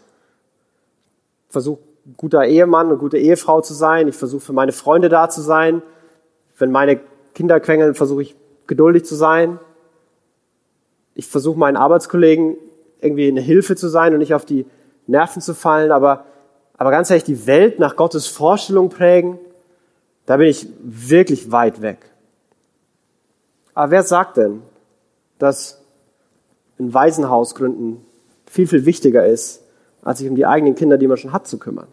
Ich 1.47 1.51
versuche 1.51 1.79
guter 2.17 2.45
Ehemann 2.45 2.91
und 2.91 2.99
gute 2.99 3.17
Ehefrau 3.17 3.61
zu 3.61 3.73
sein. 3.73 4.07
Ich 4.07 4.15
versuche 4.15 4.45
für 4.45 4.53
meine 4.53 4.71
Freunde 4.71 5.09
da 5.09 5.27
zu 5.27 5.41
sein. 5.41 5.81
Wenn 6.57 6.71
meine 6.71 6.99
Kinder 7.33 7.59
quengeln, 7.59 7.95
versuche 7.95 8.21
ich 8.21 8.35
geduldig 8.67 9.05
zu 9.05 9.15
sein. 9.15 9.59
Ich 11.15 11.27
versuche 11.27 11.57
meinen 11.57 11.77
Arbeitskollegen 11.77 12.57
irgendwie 13.01 13.27
eine 13.27 13.41
Hilfe 13.41 13.75
zu 13.75 13.87
sein 13.87 14.13
und 14.13 14.19
nicht 14.19 14.35
auf 14.35 14.45
die 14.45 14.67
Nerven 15.07 15.41
zu 15.41 15.55
fallen. 15.55 15.91
Aber, 15.91 16.25
aber 16.77 16.91
ganz 16.91 17.09
ehrlich, 17.09 17.23
die 17.23 17.47
Welt 17.47 17.79
nach 17.79 17.95
Gottes 17.95 18.27
Vorstellung 18.27 18.89
prägen, 18.89 19.39
da 20.27 20.37
bin 20.37 20.47
ich 20.47 20.67
wirklich 20.83 21.51
weit 21.51 21.81
weg. 21.81 22.11
Aber 23.73 23.91
wer 23.91 24.03
sagt 24.03 24.37
denn, 24.37 24.61
dass 25.45 25.81
ein 26.79 26.93
Waisenhaus 26.93 27.55
gründen 27.55 28.05
viel, 28.45 28.67
viel 28.67 28.85
wichtiger 28.85 29.25
ist, 29.25 29.63
als 30.01 30.19
sich 30.19 30.29
um 30.29 30.35
die 30.35 30.45
eigenen 30.45 30.75
Kinder, 30.75 30.97
die 30.97 31.07
man 31.07 31.17
schon 31.17 31.31
hat, 31.31 31.47
zu 31.47 31.57
kümmern? 31.57 31.87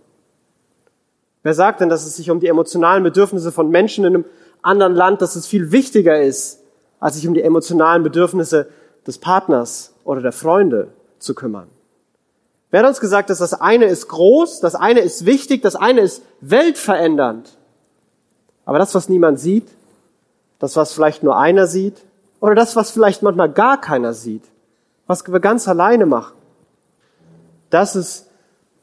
Wer 1.43 1.55
sagt 1.55 1.81
denn, 1.81 1.89
dass 1.89 2.07
es 2.07 2.17
sich 2.17 2.31
um 2.31 2.41
die 2.41 2.47
emotionalen 2.47 3.03
Bedürfnisse 3.03 3.53
von 3.53 3.71
Menschen 3.71 4.05
in 4.05 4.15
einem 4.15 4.25
anderen 4.63 4.95
Land, 4.95 5.23
dass 5.23 5.37
es 5.37 5.47
viel 5.47 5.73
wichtiger 5.73 6.21
ist, 6.21 6.63
als 7.01 7.17
sich 7.17 7.27
um 7.27 7.35
die 7.35 7.43
emotionalen 7.43 8.03
Bedürfnisse 8.03 8.69
des 9.07 9.19
Partners 9.19 9.95
oder 10.05 10.21
der 10.21 10.33
Freunde 10.33 10.89
zu 11.19 11.35
kümmern? 11.35 11.69
Wer 12.71 12.81
hat 12.81 12.89
uns 12.89 13.01
gesagt, 13.01 13.29
dass 13.29 13.39
das 13.39 13.55
eine 13.55 13.85
ist 13.87 14.09
groß, 14.09 14.61
das 14.61 14.75
eine 14.75 15.01
ist 15.01 15.27
wichtig, 15.27 15.63
das 15.63 15.77
eine 15.77 16.01
ist 16.01 16.23
weltverändernd? 16.41 17.59
Aber 18.65 18.79
das, 18.79 18.95
was 18.95 19.09
niemand 19.09 19.41
sieht, 19.41 19.69
das, 20.59 20.77
was 20.77 20.93
vielleicht 20.93 21.23
nur 21.23 21.37
einer 21.37 21.67
sieht, 21.67 22.03
oder 22.43 22.57
das, 22.57 22.75
was 22.75 22.91
vielleicht 22.91 23.23
manchmal 23.23 23.51
gar 23.51 23.81
keiner 23.81 24.13
sieht, 24.15 24.43
was 25.07 25.25
wir 25.31 25.39
ganz 25.39 25.69
alleine 25.69 26.07
machen, 26.07 26.35
das 27.71 27.95
ist, 27.95 28.27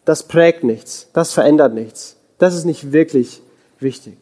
das 0.05 0.23
prägt 0.23 0.63
nichts, 0.63 1.09
das 1.11 1.33
verändert 1.33 1.73
nichts. 1.73 2.15
Das 2.37 2.55
ist 2.55 2.63
nicht 2.63 2.93
wirklich 2.93 3.43
wichtig. 3.79 4.17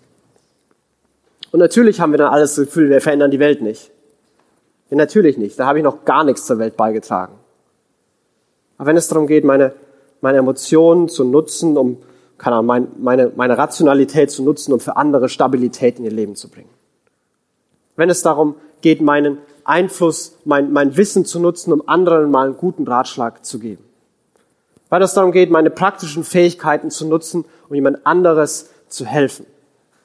Und 1.51 1.59
natürlich 1.59 2.01
haben 2.01 2.11
wir 2.11 2.17
dann 2.17 2.33
alles 2.33 2.55
das 2.55 2.65
Gefühl, 2.65 2.89
wir 2.89 2.99
verändern 2.99 3.29
die 3.29 3.39
Welt 3.39 3.61
nicht. 3.61 3.91
Ja, 4.89 4.97
natürlich 4.97 5.37
nicht. 5.37 5.59
Da 5.59 5.67
habe 5.67 5.77
ich 5.77 5.83
noch 5.83 6.03
gar 6.03 6.23
nichts 6.23 6.47
zur 6.47 6.57
Welt 6.57 6.75
beigetragen. 6.75 7.35
Aber 8.79 8.87
wenn 8.87 8.97
es 8.97 9.07
darum 9.07 9.27
geht, 9.27 9.45
meine, 9.45 9.73
meine 10.19 10.39
Emotionen 10.39 11.09
zu 11.09 11.23
nutzen, 11.23 11.77
um 11.77 12.01
keine 12.39 12.55
Ahnung, 12.55 12.65
mein, 12.65 12.87
meine, 12.97 13.31
meine 13.35 13.55
Rationalität 13.55 14.31
zu 14.31 14.41
nutzen, 14.41 14.73
um 14.73 14.79
für 14.79 14.97
andere 14.97 15.29
Stabilität 15.29 15.99
in 15.99 16.05
ihr 16.05 16.11
Leben 16.11 16.35
zu 16.35 16.49
bringen. 16.49 16.69
Wenn 17.97 18.09
es 18.09 18.21
darum 18.21 18.55
geht, 18.81 19.01
meinen 19.01 19.39
Einfluss, 19.65 20.37
mein, 20.45 20.71
mein 20.71 20.95
Wissen 20.95 21.25
zu 21.25 21.41
nutzen, 21.41 21.73
um 21.73 21.83
anderen 21.87 22.31
mal 22.31 22.45
einen 22.45 22.57
guten 22.57 22.87
Ratschlag 22.87 23.43
zu 23.43 23.59
geben. 23.59 23.83
Weil 24.87 25.01
es 25.01 25.13
darum 25.13 25.33
geht, 25.33 25.51
meine 25.51 25.69
praktischen 25.69 26.23
Fähigkeiten 26.23 26.89
zu 26.89 27.05
nutzen, 27.05 27.43
um 27.67 27.75
jemand 27.75 28.05
anderes 28.05 28.69
zu 28.87 29.05
helfen, 29.05 29.45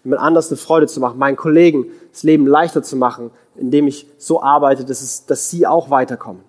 jemand 0.03 0.23
anderes 0.23 0.49
eine 0.49 0.57
Freude 0.57 0.89
zu 0.89 0.99
machen, 0.99 1.19
meinen 1.19 1.37
Kollegen 1.37 1.87
das 2.11 2.25
Leben 2.25 2.49
leichter 2.49 2.83
zu 2.83 2.97
machen, 2.97 3.31
indem 3.55 3.87
ich 3.87 4.07
so 4.19 4.43
arbeite, 4.43 4.85
dass, 4.85 5.01
es, 5.01 5.27
dass 5.27 5.51
sie 5.51 5.67
auch 5.67 5.91
weiterkommen. 5.91 6.43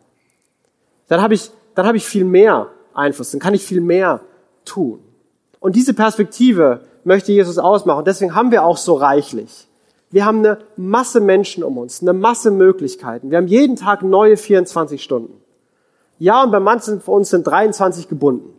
Dann 1.07 1.21
habe 1.21 1.35
ich, 1.35 1.51
dann 1.75 1.85
habe 1.85 1.97
ich 1.97 2.05
viel 2.05 2.25
mehr 2.25 2.69
Einfluss, 2.95 3.31
dann 3.31 3.39
kann 3.39 3.53
ich 3.53 3.63
viel 3.63 3.81
mehr 3.81 4.21
tun. 4.65 4.99
Und 5.59 5.75
diese 5.75 5.93
Perspektive 5.93 6.81
möchte 7.03 7.31
Jesus 7.31 7.57
ausmachen. 7.57 8.05
Deswegen 8.05 8.33
haben 8.33 8.51
wir 8.51 8.63
auch 8.63 8.77
so 8.77 8.95
reichlich. 8.95 9.67
Wir 10.13 10.25
haben 10.25 10.45
eine 10.45 10.59
Masse 10.77 11.19
Menschen 11.19 11.63
um 11.63 11.79
uns, 11.79 12.03
eine 12.03 12.13
Masse 12.13 12.51
Möglichkeiten. 12.51 13.31
Wir 13.31 13.39
haben 13.39 13.47
jeden 13.47 13.77
Tag 13.77 14.03
neue 14.03 14.37
24 14.37 15.01
Stunden. 15.01 15.41
Ja, 16.19 16.43
und 16.43 16.51
bei 16.51 16.59
manchen 16.59 17.01
von 17.01 17.15
uns 17.15 17.31
sind 17.31 17.47
23 17.47 18.09
gebunden. 18.09 18.53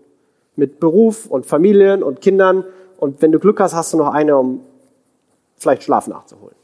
Mit 0.56 0.80
Beruf 0.80 1.26
und 1.26 1.46
Familien 1.46 2.02
und 2.02 2.20
Kindern. 2.20 2.64
Und 2.98 3.22
wenn 3.22 3.30
du 3.30 3.38
Glück 3.38 3.60
hast, 3.60 3.72
hast 3.72 3.92
du 3.92 3.98
noch 3.98 4.12
eine, 4.12 4.36
um 4.36 4.62
vielleicht 5.54 5.84
Schlaf 5.84 6.08
nachzuholen. 6.08 6.56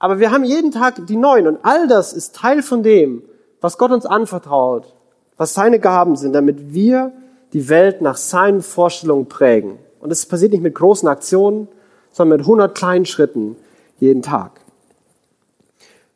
Aber 0.00 0.18
wir 0.18 0.32
haben 0.32 0.42
jeden 0.42 0.72
Tag 0.72 1.06
die 1.06 1.16
neuen. 1.16 1.46
Und 1.46 1.58
all 1.62 1.86
das 1.86 2.12
ist 2.12 2.34
Teil 2.34 2.60
von 2.60 2.82
dem, 2.82 3.22
was 3.60 3.78
Gott 3.78 3.92
uns 3.92 4.04
anvertraut, 4.04 4.96
was 5.36 5.54
seine 5.54 5.78
Gaben 5.78 6.16
sind, 6.16 6.32
damit 6.32 6.74
wir 6.74 7.12
die 7.52 7.68
Welt 7.68 8.02
nach 8.02 8.16
seinen 8.16 8.62
Vorstellungen 8.62 9.26
prägen. 9.26 9.78
Und 10.00 10.10
das 10.10 10.26
passiert 10.26 10.50
nicht 10.50 10.64
mit 10.64 10.74
großen 10.74 11.08
Aktionen, 11.08 11.68
sondern 12.12 12.38
mit 12.38 12.46
100 12.46 12.74
kleinen 12.74 13.06
Schritten 13.06 13.56
jeden 13.98 14.22
Tag. 14.22 14.60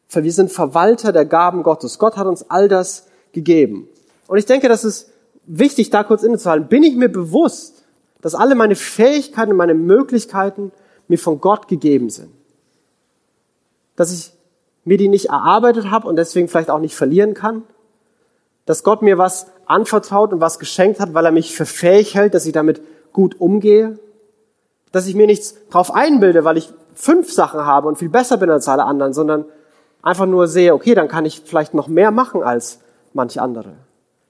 Wir 0.09 0.33
sind 0.33 0.50
Verwalter 0.50 1.12
der 1.12 1.26
Gaben 1.26 1.62
Gottes. 1.62 1.99
Gott 1.99 2.17
hat 2.17 2.26
uns 2.26 2.49
all 2.49 2.69
das 2.69 3.07
gegeben. 3.33 3.88
Und 4.29 4.38
ich 4.38 4.47
denke, 4.47 4.69
das 4.69 4.85
ist 4.85 5.11
wichtig, 5.47 5.91
da 5.91 6.05
kurz 6.05 6.23
innezuhalten. 6.23 6.69
Bin 6.69 6.83
ich 6.83 6.97
mir 6.97 7.09
bewusst, 7.09 7.85
dass 8.23 8.35
alle 8.35 8.55
meine 8.55 8.76
Fähigkeiten 8.76 9.53
und 9.53 9.57
meine 9.57 9.75
Möglichkeiten 9.75 10.73
mir 11.09 11.19
von 11.19 11.41
Gott 11.41 11.69
gegeben 11.69 12.11
sind? 12.11 12.31
Dass 13.95 14.12
ich 14.12 14.33
mir 14.85 14.97
die 14.97 15.09
nicht 15.09 15.26
erarbeitet 15.26 15.91
habe 15.91 16.09
und 16.09 16.17
deswegen 16.17 16.49
vielleicht 16.49 16.71
auch 16.71 16.79
nicht 16.79 16.95
verlieren 16.95 17.35
kann? 17.35 17.62
Dass 18.65 18.83
Gott 18.83 19.03
mir 19.03 19.19
was 19.19 19.47
anvertraut 19.67 20.33
und 20.33 20.41
was 20.41 20.59
geschenkt 20.59 20.99
hat, 20.99 21.15
weil 21.15 21.25
er 21.25 21.33
mich 21.33 21.55
für 21.55 21.67
fähig 21.67 22.15
hält, 22.15 22.35
dass 22.35 22.47
ich 22.47 22.53
damit 22.53 22.81
gut 23.12 23.41
umgehe? 23.41 23.99
Dass 24.93 25.07
ich 25.07 25.14
mir 25.14 25.26
nichts 25.26 25.55
drauf 25.71 25.95
einbilde, 25.95 26.45
weil 26.45 26.57
ich 26.57 26.73
fünf 26.95 27.33
Sachen 27.33 27.64
habe 27.66 27.88
und 27.88 27.99
viel 27.99 28.09
besser 28.09 28.37
bin 28.38 28.50
als 28.50 28.69
alle 28.69 28.85
anderen, 28.85 29.12
sondern 29.12 29.45
einfach 30.02 30.26
nur 30.26 30.49
sehe, 30.49 30.75
okay, 30.75 30.95
dann 30.95 31.09
kann 31.09 31.25
ich 31.25 31.43
vielleicht 31.45 31.75
noch 31.75 31.88
mehr 31.88 32.11
machen 32.11 32.43
als 32.43 32.81
manche 33.12 33.43
andere. 33.43 33.75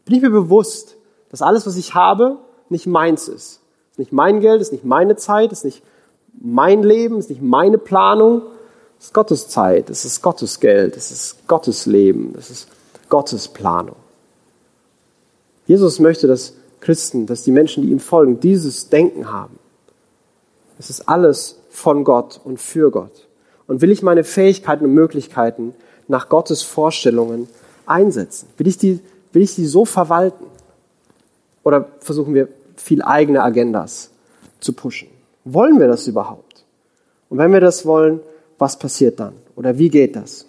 Bin 0.04 0.14
ich 0.14 0.22
mir 0.22 0.30
bewusst, 0.30 0.96
dass 1.30 1.42
alles, 1.42 1.66
was 1.66 1.76
ich 1.76 1.94
habe, 1.94 2.38
nicht 2.68 2.86
meins 2.86 3.28
ist. 3.28 3.60
Ist 3.90 3.98
nicht 3.98 4.12
mein 4.12 4.40
Geld, 4.40 4.60
ist 4.60 4.72
nicht 4.72 4.84
meine 4.84 5.16
Zeit, 5.16 5.52
ist 5.52 5.64
nicht 5.64 5.82
mein 6.40 6.82
Leben, 6.82 7.18
ist 7.18 7.30
nicht 7.30 7.42
meine 7.42 7.78
Planung. 7.78 8.42
Es 8.98 9.06
ist 9.06 9.14
Gottes 9.14 9.48
Zeit, 9.48 9.90
es 9.90 10.04
ist 10.04 10.22
Gottes 10.22 10.60
Geld, 10.60 10.96
es 10.96 11.10
ist 11.10 11.46
Gottes 11.46 11.86
Leben, 11.86 12.34
es 12.38 12.50
ist 12.50 12.68
Gottes 13.08 13.48
Planung. 13.48 13.96
Jesus 15.66 15.98
möchte, 15.98 16.26
dass 16.26 16.54
Christen, 16.80 17.26
dass 17.26 17.42
die 17.42 17.50
Menschen, 17.50 17.82
die 17.82 17.90
ihm 17.90 18.00
folgen, 18.00 18.40
dieses 18.40 18.88
Denken 18.88 19.32
haben. 19.32 19.58
Es 20.78 20.90
ist 20.90 21.08
alles 21.08 21.58
von 21.70 22.04
Gott 22.04 22.40
und 22.44 22.60
für 22.60 22.90
Gott. 22.90 23.26
Und 23.66 23.80
will 23.80 23.90
ich 23.90 24.02
meine 24.02 24.24
Fähigkeiten 24.24 24.84
und 24.84 24.94
Möglichkeiten 24.94 25.74
nach 26.08 26.28
Gottes 26.28 26.62
Vorstellungen 26.62 27.48
einsetzen? 27.86 28.48
Will 28.56 28.66
ich 28.66 28.78
die, 28.78 29.00
will 29.32 29.42
ich 29.42 29.54
die 29.54 29.66
so 29.66 29.84
verwalten? 29.84 30.46
Oder 31.64 31.88
versuchen 32.00 32.34
wir 32.34 32.48
viel 32.76 33.02
eigene 33.02 33.42
Agendas 33.42 34.10
zu 34.60 34.72
pushen? 34.72 35.08
Wollen 35.44 35.80
wir 35.80 35.88
das 35.88 36.06
überhaupt? 36.06 36.64
Und 37.28 37.38
wenn 37.38 37.52
wir 37.52 37.60
das 37.60 37.86
wollen, 37.86 38.20
was 38.58 38.78
passiert 38.78 39.18
dann? 39.18 39.34
Oder 39.56 39.78
wie 39.78 39.88
geht 39.88 40.14
das? 40.16 40.46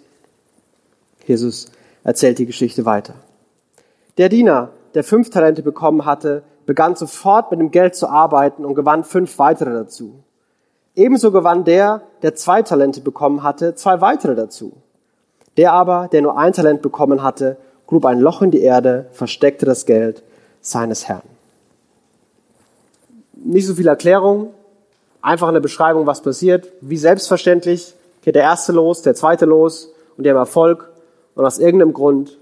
Jesus 1.26 1.70
erzählt 2.04 2.38
die 2.38 2.46
Geschichte 2.46 2.84
weiter. 2.84 3.14
Der 4.16 4.28
Diener, 4.28 4.70
der 4.94 5.04
fünf 5.04 5.30
Talente 5.30 5.62
bekommen 5.62 6.04
hatte, 6.04 6.42
begann 6.68 6.96
sofort 6.96 7.50
mit 7.50 7.60
dem 7.60 7.70
Geld 7.70 7.94
zu 7.94 8.08
arbeiten 8.10 8.66
und 8.66 8.74
gewann 8.74 9.02
fünf 9.02 9.38
weitere 9.38 9.70
dazu. 9.70 10.22
Ebenso 10.94 11.32
gewann 11.32 11.64
der, 11.64 12.02
der 12.20 12.34
zwei 12.34 12.60
Talente 12.60 13.00
bekommen 13.00 13.42
hatte, 13.42 13.74
zwei 13.74 14.02
weitere 14.02 14.34
dazu. 14.34 14.74
Der 15.56 15.72
aber, 15.72 16.10
der 16.12 16.20
nur 16.20 16.36
ein 16.36 16.52
Talent 16.52 16.82
bekommen 16.82 17.22
hatte, 17.22 17.56
grub 17.86 18.04
ein 18.04 18.20
Loch 18.20 18.42
in 18.42 18.50
die 18.50 18.60
Erde, 18.60 19.06
versteckte 19.12 19.64
das 19.64 19.86
Geld 19.86 20.22
seines 20.60 21.08
Herrn. 21.08 21.22
Nicht 23.32 23.66
so 23.66 23.72
viel 23.74 23.88
Erklärung, 23.88 24.52
einfach 25.22 25.48
eine 25.48 25.62
Beschreibung, 25.62 26.06
was 26.06 26.20
passiert. 26.20 26.70
Wie 26.82 26.98
selbstverständlich 26.98 27.94
geht 28.20 28.34
der 28.34 28.42
erste 28.42 28.72
los, 28.72 29.00
der 29.00 29.14
zweite 29.14 29.46
los 29.46 29.90
und 30.18 30.24
die 30.24 30.28
haben 30.28 30.36
Erfolg. 30.36 30.90
Und 31.34 31.46
aus 31.46 31.58
irgendeinem 31.58 31.94
Grund, 31.94 32.36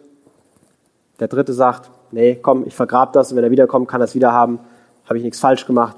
der 1.20 1.28
dritte 1.28 1.52
sagt, 1.52 1.90
nee, 2.10 2.38
komm, 2.40 2.66
ich 2.66 2.74
vergrab 2.74 3.12
das 3.12 3.30
und 3.30 3.36
wenn 3.36 3.44
er 3.44 3.50
wiederkommt, 3.50 3.88
kann 3.88 4.00
er 4.00 4.04
es 4.04 4.14
wieder 4.14 4.32
haben. 4.32 4.60
Habe 5.04 5.18
ich 5.18 5.24
nichts 5.24 5.40
falsch 5.40 5.66
gemacht. 5.66 5.96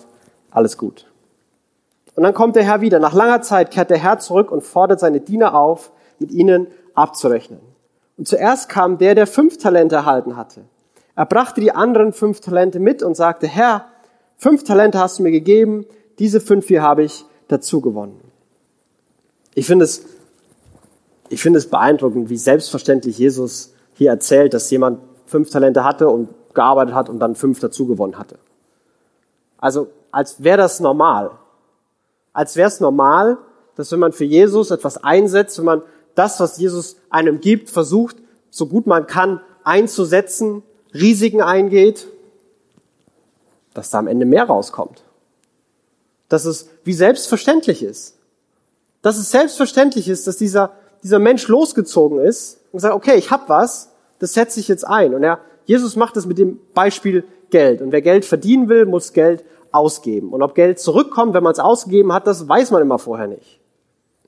Alles 0.50 0.76
gut. 0.76 1.06
Und 2.14 2.24
dann 2.24 2.34
kommt 2.34 2.56
der 2.56 2.64
Herr 2.64 2.80
wieder. 2.80 2.98
Nach 2.98 3.14
langer 3.14 3.42
Zeit 3.42 3.70
kehrt 3.70 3.90
der 3.90 3.98
Herr 3.98 4.18
zurück 4.18 4.50
und 4.50 4.62
fordert 4.62 5.00
seine 5.00 5.20
Diener 5.20 5.54
auf, 5.54 5.92
mit 6.18 6.32
ihnen 6.32 6.66
abzurechnen. 6.94 7.60
Und 8.16 8.26
zuerst 8.26 8.68
kam 8.68 8.98
der, 8.98 9.14
der 9.14 9.26
fünf 9.26 9.58
Talente 9.58 9.94
erhalten 9.94 10.36
hatte. 10.36 10.62
Er 11.14 11.26
brachte 11.26 11.60
die 11.60 11.72
anderen 11.72 12.12
fünf 12.12 12.40
Talente 12.40 12.80
mit 12.80 13.02
und 13.02 13.16
sagte, 13.16 13.46
Herr, 13.46 13.86
fünf 14.36 14.64
Talente 14.64 14.98
hast 14.98 15.18
du 15.18 15.22
mir 15.22 15.30
gegeben, 15.30 15.86
diese 16.18 16.40
fünf 16.40 16.68
hier 16.68 16.82
habe 16.82 17.04
ich 17.04 17.24
dazu 17.46 17.80
gewonnen. 17.80 18.20
Ich 19.54 19.66
finde 19.66 19.84
es, 19.84 20.04
ich 21.28 21.42
finde 21.42 21.58
es 21.58 21.68
beeindruckend, 21.68 22.30
wie 22.30 22.36
selbstverständlich 22.36 23.18
Jesus 23.18 23.74
hier 23.94 24.10
erzählt, 24.10 24.54
dass 24.54 24.70
jemand 24.70 25.00
fünf 25.28 25.50
Talente 25.50 25.84
hatte 25.84 26.08
und 26.08 26.28
gearbeitet 26.54 26.94
hat 26.94 27.08
und 27.08 27.20
dann 27.20 27.34
fünf 27.34 27.60
dazu 27.60 27.86
gewonnen 27.86 28.18
hatte. 28.18 28.38
Also 29.58 29.88
als 30.10 30.42
wäre 30.42 30.58
das 30.58 30.80
normal. 30.80 31.30
Als 32.32 32.56
wäre 32.56 32.68
es 32.68 32.80
normal, 32.80 33.38
dass 33.76 33.92
wenn 33.92 34.00
man 34.00 34.12
für 34.12 34.24
Jesus 34.24 34.70
etwas 34.70 35.02
einsetzt, 35.02 35.58
wenn 35.58 35.64
man 35.64 35.82
das, 36.14 36.40
was 36.40 36.58
Jesus 36.58 36.96
einem 37.10 37.40
gibt, 37.40 37.70
versucht, 37.70 38.16
so 38.50 38.66
gut 38.66 38.86
man 38.86 39.06
kann, 39.06 39.40
einzusetzen, 39.64 40.62
Risiken 40.94 41.42
eingeht, 41.42 42.08
dass 43.74 43.90
da 43.90 43.98
am 43.98 44.08
Ende 44.08 44.26
mehr 44.26 44.44
rauskommt. 44.44 45.04
Dass 46.28 46.44
es 46.44 46.68
wie 46.84 46.92
selbstverständlich 46.92 47.82
ist. 47.82 48.16
Dass 49.02 49.18
es 49.18 49.30
selbstverständlich 49.30 50.08
ist, 50.08 50.26
dass 50.26 50.36
dieser, 50.36 50.72
dieser 51.02 51.18
Mensch 51.18 51.46
losgezogen 51.46 52.18
ist 52.18 52.58
und 52.72 52.80
sagt, 52.80 52.94
okay, 52.94 53.14
ich 53.16 53.30
hab 53.30 53.48
was, 53.48 53.87
das 54.18 54.34
setze 54.34 54.60
ich 54.60 54.68
jetzt 54.68 54.86
ein. 54.86 55.14
Und 55.14 55.22
er, 55.22 55.40
Jesus 55.64 55.96
macht 55.96 56.16
es 56.16 56.26
mit 56.26 56.38
dem 56.38 56.58
Beispiel 56.74 57.24
Geld. 57.50 57.82
Und 57.82 57.92
wer 57.92 58.02
Geld 58.02 58.24
verdienen 58.24 58.68
will, 58.68 58.86
muss 58.86 59.12
Geld 59.12 59.44
ausgeben. 59.72 60.32
Und 60.32 60.42
ob 60.42 60.54
Geld 60.54 60.78
zurückkommt, 60.78 61.34
wenn 61.34 61.42
man 61.42 61.52
es 61.52 61.58
ausgegeben 61.58 62.12
hat, 62.12 62.26
das 62.26 62.48
weiß 62.48 62.70
man 62.70 62.82
immer 62.82 62.98
vorher 62.98 63.26
nicht. 63.26 63.60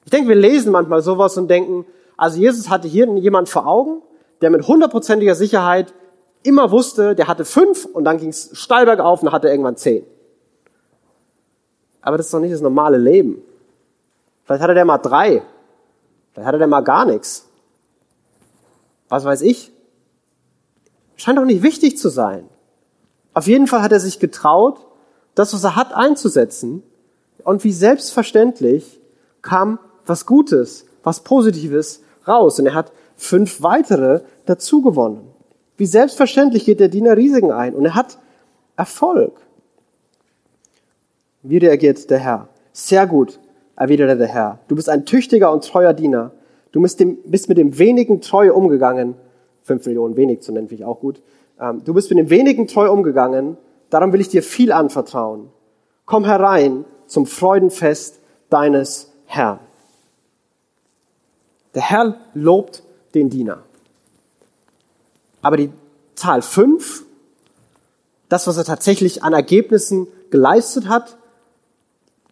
Ich 0.04 0.10
denke, 0.10 0.28
wir 0.28 0.36
lesen 0.36 0.72
manchmal 0.72 1.02
sowas 1.02 1.36
und 1.36 1.48
denken, 1.48 1.86
also 2.16 2.38
Jesus 2.38 2.68
hatte 2.68 2.88
hier 2.88 3.06
jemand 3.16 3.48
vor 3.48 3.66
Augen, 3.66 4.02
der 4.40 4.50
mit 4.50 4.66
hundertprozentiger 4.66 5.34
Sicherheit 5.34 5.92
immer 6.42 6.70
wusste, 6.70 7.14
der 7.14 7.28
hatte 7.28 7.44
fünf 7.44 7.84
und 7.84 8.04
dann 8.04 8.18
ging 8.18 8.30
es 8.30 8.50
steil 8.54 8.86
bergauf 8.86 9.20
und 9.20 9.26
dann 9.26 9.34
hatte 9.34 9.48
irgendwann 9.48 9.76
zehn. 9.76 10.04
Aber 12.02 12.16
das 12.16 12.26
ist 12.26 12.34
doch 12.34 12.40
nicht 12.40 12.54
das 12.54 12.62
normale 12.62 12.96
Leben. 12.96 13.42
Vielleicht 14.44 14.62
hatte 14.62 14.74
der 14.74 14.84
mal 14.84 14.98
drei. 14.98 15.42
Vielleicht 16.32 16.46
hatte 16.46 16.58
der 16.58 16.66
mal 16.66 16.80
gar 16.80 17.04
nichts. 17.04 17.46
Was 19.08 19.24
weiß 19.24 19.42
ich? 19.42 19.72
Scheint 21.20 21.36
doch 21.36 21.44
nicht 21.44 21.62
wichtig 21.62 21.98
zu 21.98 22.08
sein. 22.08 22.48
Auf 23.34 23.46
jeden 23.46 23.66
Fall 23.66 23.82
hat 23.82 23.92
er 23.92 24.00
sich 24.00 24.20
getraut, 24.20 24.86
das, 25.34 25.52
was 25.52 25.62
er 25.64 25.76
hat, 25.76 25.92
einzusetzen. 25.92 26.82
Und 27.44 27.62
wie 27.62 27.74
selbstverständlich 27.74 29.02
kam 29.42 29.78
was 30.06 30.24
Gutes, 30.24 30.86
was 31.02 31.20
Positives 31.22 32.00
raus. 32.26 32.58
Und 32.58 32.64
er 32.64 32.72
hat 32.72 32.92
fünf 33.16 33.60
weitere 33.60 34.22
dazu 34.46 34.80
gewonnen. 34.80 35.28
Wie 35.76 35.84
selbstverständlich 35.84 36.64
geht 36.64 36.80
der 36.80 36.88
Diener 36.88 37.18
Risiken 37.18 37.52
ein. 37.52 37.74
Und 37.74 37.84
er 37.84 37.94
hat 37.94 38.16
Erfolg. 38.76 39.34
Wie 41.42 41.58
reagiert 41.58 42.08
der 42.08 42.18
Herr? 42.18 42.48
Sehr 42.72 43.06
gut, 43.06 43.40
erwiderte 43.76 44.16
der 44.16 44.28
Herr. 44.28 44.60
Du 44.68 44.74
bist 44.74 44.88
ein 44.88 45.04
tüchtiger 45.04 45.52
und 45.52 45.66
treuer 45.66 45.92
Diener. 45.92 46.32
Du 46.72 46.80
bist, 46.80 46.98
dem, 46.98 47.18
bist 47.26 47.50
mit 47.50 47.58
dem 47.58 47.78
wenigen 47.78 48.22
treu 48.22 48.54
umgegangen. 48.54 49.16
Fünf 49.70 49.86
Millionen 49.86 50.16
wenig 50.16 50.40
zu 50.40 50.50
nennen, 50.50 50.66
finde 50.66 50.82
ich 50.82 50.84
auch 50.84 50.98
gut. 50.98 51.22
Ähm, 51.60 51.84
du 51.84 51.94
bist 51.94 52.10
mit 52.10 52.18
dem 52.18 52.28
wenigen 52.28 52.66
treu 52.66 52.90
umgegangen. 52.90 53.56
Darum 53.88 54.12
will 54.12 54.20
ich 54.20 54.28
dir 54.28 54.42
viel 54.42 54.72
anvertrauen. 54.72 55.48
Komm 56.06 56.24
herein 56.24 56.84
zum 57.06 57.24
Freudenfest 57.24 58.18
deines 58.48 59.12
Herrn. 59.26 59.60
Der 61.76 61.82
Herr 61.82 62.16
lobt 62.34 62.82
den 63.14 63.30
Diener. 63.30 63.62
Aber 65.40 65.56
die 65.56 65.70
Zahl 66.16 66.42
fünf, 66.42 67.04
das, 68.28 68.48
was 68.48 68.56
er 68.56 68.64
tatsächlich 68.64 69.22
an 69.22 69.34
Ergebnissen 69.34 70.08
geleistet 70.30 70.88
hat, 70.88 71.16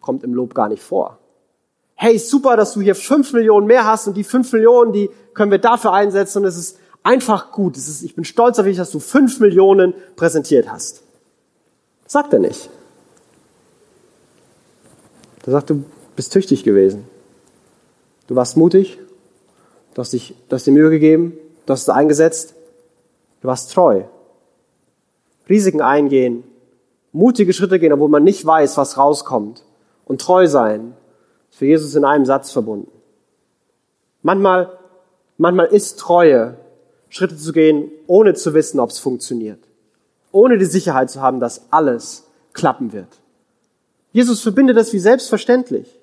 kommt 0.01 0.25
im 0.25 0.33
Lob 0.33 0.53
gar 0.53 0.67
nicht 0.67 0.83
vor. 0.83 1.19
Hey, 1.95 2.19
super, 2.19 2.57
dass 2.57 2.73
du 2.73 2.81
hier 2.81 2.95
fünf 2.95 3.31
Millionen 3.31 3.65
mehr 3.65 3.85
hast 3.85 4.09
und 4.09 4.17
die 4.17 4.25
fünf 4.25 4.51
Millionen, 4.51 4.91
die 4.91 5.09
können 5.33 5.51
wir 5.51 5.59
dafür 5.59 5.93
einsetzen 5.93 6.39
und 6.39 6.45
es 6.45 6.57
ist 6.57 6.79
einfach 7.09 7.51
gut. 7.51 7.75
Ist, 7.75 8.03
ich 8.03 8.13
bin 8.13 8.23
stolz 8.23 8.59
auf 8.59 8.65
dich, 8.65 8.77
dass 8.77 8.91
du 8.91 8.99
fünf 8.99 9.39
Millionen 9.39 9.95
präsentiert 10.15 10.71
hast. 10.71 11.01
Das 12.03 12.13
sagt 12.13 12.33
er 12.33 12.39
nicht. 12.39 12.69
Er 15.45 15.53
sagt, 15.53 15.71
du 15.71 15.83
bist 16.15 16.31
tüchtig 16.31 16.63
gewesen. 16.63 17.05
Du 18.27 18.35
warst 18.35 18.55
mutig, 18.55 18.99
du 19.95 19.99
hast, 19.99 20.13
dich, 20.13 20.35
du 20.47 20.55
hast 20.55 20.67
dir 20.67 20.71
Mühe 20.71 20.91
gegeben, 20.91 21.33
du 21.65 21.73
hast 21.73 21.81
es 21.81 21.89
eingesetzt, 21.89 22.53
du 23.41 23.47
warst 23.47 23.73
treu. 23.73 24.03
Risiken 25.49 25.81
eingehen, 25.81 26.43
mutige 27.11 27.53
Schritte 27.53 27.79
gehen, 27.79 27.91
obwohl 27.91 28.09
man 28.09 28.23
nicht 28.23 28.45
weiß, 28.45 28.77
was 28.77 28.99
rauskommt. 28.99 29.63
Und 30.05 30.21
treu 30.21 30.45
sein, 30.45 30.93
ist 31.49 31.57
für 31.57 31.65
Jesus 31.65 31.95
in 31.95 32.05
einem 32.05 32.27
Satz 32.27 32.51
verbunden. 32.51 32.91
Manchmal, 34.21 34.71
manchmal 35.37 35.65
ist 35.67 35.97
Treue, 35.97 36.57
Schritte 37.09 37.37
zu 37.37 37.51
gehen, 37.51 37.91
ohne 38.07 38.33
zu 38.33 38.53
wissen, 38.53 38.79
ob 38.79 38.91
es 38.91 38.99
funktioniert. 38.99 39.59
Ohne 40.31 40.57
die 40.57 40.65
Sicherheit 40.65 41.09
zu 41.09 41.21
haben, 41.21 41.39
dass 41.39 41.71
alles 41.71 42.27
klappen 42.53 42.93
wird. 42.93 43.19
Jesus 44.11 44.41
verbindet 44.41 44.77
das 44.77 44.93
wie 44.93 44.99
selbstverständlich. 44.99 45.99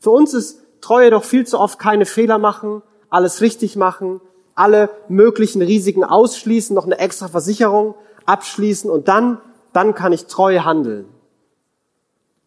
Für 0.00 0.10
uns 0.10 0.34
ist 0.34 0.62
Treue 0.82 1.10
doch 1.10 1.24
viel 1.24 1.46
zu 1.46 1.58
oft 1.58 1.78
keine 1.78 2.04
Fehler 2.04 2.38
machen, 2.38 2.82
alles 3.08 3.40
richtig 3.40 3.76
machen, 3.76 4.20
alle 4.54 4.90
möglichen 5.08 5.62
Risiken 5.62 6.04
ausschließen, 6.04 6.74
noch 6.74 6.84
eine 6.84 6.98
extra 6.98 7.28
Versicherung 7.28 7.94
abschließen 8.26 8.90
und 8.90 9.08
dann, 9.08 9.40
dann 9.72 9.94
kann 9.94 10.12
ich 10.12 10.26
treu 10.26 10.58
handeln. 10.58 11.06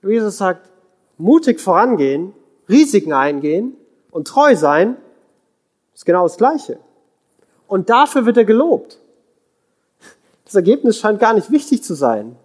Jesus 0.03 0.37
sagt, 0.37 0.69
mutig 1.17 1.61
vorangehen, 1.61 2.33
Risiken 2.69 3.13
eingehen 3.13 3.75
und 4.11 4.27
treu 4.27 4.55
sein, 4.55 4.97
ist 5.95 6.05
genau 6.05 6.23
das 6.23 6.37
Gleiche. 6.37 6.77
Und 7.67 7.89
dafür 7.89 8.25
wird 8.25 8.37
er 8.37 8.45
gelobt. 8.45 8.99
Das 10.45 10.55
Ergebnis 10.55 10.99
scheint 10.99 11.19
gar 11.19 11.33
nicht 11.33 11.51
wichtig 11.51 11.83
zu 11.83 11.95
sein. 11.95 12.35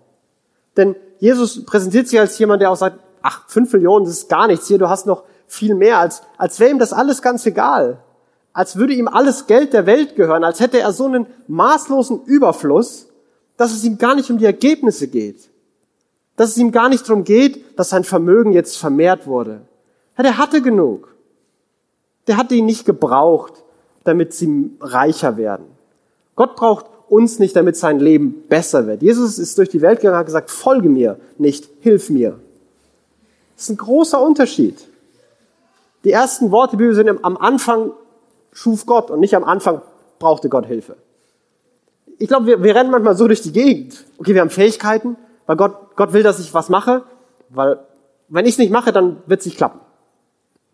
Denn 0.76 0.96
Jesus 1.18 1.64
präsentiert 1.64 2.08
sich 2.08 2.18
als 2.18 2.38
jemand, 2.38 2.62
der 2.62 2.70
auch 2.70 2.76
sagt, 2.76 2.98
ach, 3.22 3.48
fünf 3.48 3.72
Millionen, 3.72 4.06
das 4.06 4.14
ist 4.14 4.28
gar 4.28 4.46
nichts 4.46 4.66
hier, 4.66 4.78
du 4.78 4.88
hast 4.88 5.06
noch 5.06 5.24
viel 5.46 5.74
mehr, 5.74 5.98
als, 5.98 6.22
als 6.38 6.60
wäre 6.60 6.70
ihm 6.70 6.78
das 6.78 6.92
alles 6.92 7.22
ganz 7.22 7.44
egal. 7.44 7.98
Als 8.52 8.76
würde 8.76 8.94
ihm 8.94 9.08
alles 9.08 9.46
Geld 9.46 9.72
der 9.72 9.86
Welt 9.86 10.16
gehören, 10.16 10.44
als 10.44 10.60
hätte 10.60 10.80
er 10.80 10.92
so 10.92 11.06
einen 11.06 11.26
maßlosen 11.46 12.24
Überfluss, 12.24 13.08
dass 13.56 13.72
es 13.72 13.84
ihm 13.84 13.98
gar 13.98 14.14
nicht 14.14 14.30
um 14.30 14.38
die 14.38 14.46
Ergebnisse 14.46 15.08
geht. 15.08 15.50
Dass 16.36 16.50
es 16.50 16.56
ihm 16.56 16.72
gar 16.72 16.88
nicht 16.88 17.06
darum 17.06 17.24
geht, 17.24 17.78
dass 17.78 17.90
sein 17.90 18.04
Vermögen 18.04 18.52
jetzt 18.52 18.78
vermehrt 18.78 19.26
wurde. 19.26 19.60
Ja, 20.16 20.22
der 20.22 20.38
hatte 20.38 20.62
genug. 20.62 21.14
Der 22.26 22.36
hatte 22.36 22.54
ihn 22.54 22.64
nicht 22.64 22.86
gebraucht, 22.86 23.62
damit 24.10 24.34
sie 24.34 24.70
reicher 24.80 25.36
werden. 25.36 25.66
Gott 26.36 26.56
braucht 26.56 26.86
uns 27.08 27.38
nicht, 27.38 27.56
damit 27.56 27.76
sein 27.76 27.98
Leben 27.98 28.44
besser 28.48 28.86
wird. 28.86 29.02
Jesus 29.02 29.38
ist 29.38 29.58
durch 29.58 29.68
die 29.68 29.80
Welt 29.80 30.00
gegangen 30.00 30.14
und 30.14 30.20
hat 30.20 30.26
gesagt, 30.26 30.50
folge 30.50 30.88
mir, 30.88 31.18
nicht 31.38 31.68
hilf 31.80 32.10
mir. 32.10 32.38
Das 33.56 33.64
ist 33.64 33.70
ein 33.70 33.76
großer 33.76 34.20
Unterschied. 34.20 34.76
Die 36.04 36.12
ersten 36.12 36.50
Worte 36.50 36.72
der 36.72 36.78
Bibel 36.78 36.94
sind 36.94 37.24
am 37.24 37.36
Anfang 37.36 37.92
schuf 38.52 38.86
Gott 38.86 39.10
und 39.10 39.20
nicht 39.20 39.34
am 39.34 39.44
Anfang 39.44 39.82
brauchte 40.18 40.48
Gott 40.48 40.66
Hilfe. 40.66 40.96
Ich 42.18 42.28
glaube, 42.28 42.46
wir, 42.46 42.62
wir 42.62 42.74
rennen 42.74 42.90
manchmal 42.90 43.16
so 43.16 43.26
durch 43.26 43.42
die 43.42 43.52
Gegend. 43.52 44.04
Okay, 44.18 44.34
wir 44.34 44.40
haben 44.40 44.50
Fähigkeiten, 44.50 45.16
weil 45.46 45.56
Gott, 45.56 45.96
Gott 45.96 46.12
will, 46.12 46.22
dass 46.22 46.38
ich 46.38 46.52
was 46.52 46.68
mache, 46.68 47.04
weil 47.48 47.80
wenn 48.28 48.46
ich 48.46 48.52
es 48.52 48.58
nicht 48.58 48.70
mache, 48.70 48.92
dann 48.92 49.22
wird 49.26 49.40
es 49.40 49.46
nicht 49.46 49.56
klappen. 49.56 49.80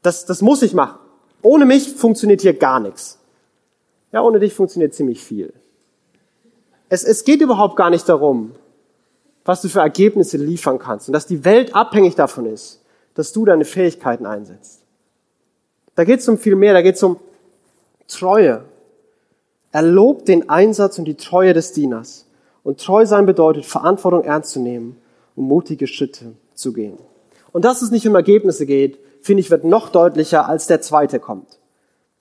Das, 0.03 0.27
das 0.27 0.43
muss 0.43 0.63
ich 0.63 0.75
machen. 0.75 0.99
Ohne 1.43 1.65
mich 1.65 1.95
funktioniert 1.95 2.41
hier 2.41 2.55
gar 2.55 2.81
nichts. 2.81 3.19
Ja, 4.17 4.23
ohne 4.23 4.41
dich 4.41 4.55
funktioniert 4.55 4.95
ziemlich 4.95 5.23
viel. 5.23 5.53
Es, 6.89 7.05
es 7.05 7.25
geht 7.25 7.43
überhaupt 7.43 7.77
gar 7.77 7.91
nicht 7.91 8.09
darum, 8.09 8.53
was 9.45 9.61
du 9.61 9.69
für 9.69 9.81
Ergebnisse 9.81 10.39
liefern 10.39 10.79
kannst 10.79 11.11
und 11.11 11.13
dass 11.13 11.27
die 11.27 11.45
Welt 11.45 11.75
abhängig 11.75 12.15
davon 12.15 12.47
ist, 12.47 12.81
dass 13.13 13.35
du 13.35 13.45
deine 13.45 13.67
Fähigkeiten 13.67 14.25
einsetzt. 14.25 14.81
Da 15.97 16.05
geht 16.05 16.21
es 16.21 16.29
um 16.31 16.39
viel 16.39 16.57
mehr, 16.57 16.73
da 16.73 16.81
geht 16.81 16.95
es 16.95 17.03
um 17.03 17.21
Treue. 18.09 18.65
Er 19.71 19.83
lobt 19.83 20.29
den 20.29 20.49
Einsatz 20.49 20.99
und 20.99 21.05
die 21.05 21.17
Treue 21.19 21.53
des 21.53 21.73
Dieners. 21.73 22.25
Und 22.63 22.81
treu 22.81 23.05
sein 23.05 23.27
bedeutet, 23.27 23.67
Verantwortung 23.67 24.25
ernst 24.25 24.53
zu 24.53 24.61
nehmen 24.61 24.97
und 25.35 25.45
mutige 25.45 25.87
Schritte 25.87 26.33
zu 26.55 26.73
gehen. 26.73 26.97
Und 27.53 27.67
dass 27.67 27.83
es 27.83 27.91
nicht 27.91 28.09
um 28.09 28.15
Ergebnisse 28.15 28.65
geht, 28.65 28.99
finde 29.21 29.43
ich, 29.43 29.51
wird 29.51 29.65
noch 29.65 29.91
deutlicher, 29.91 30.49
als 30.49 30.67
der 30.69 30.81
zweite 30.81 31.21
kommt. 31.21 31.59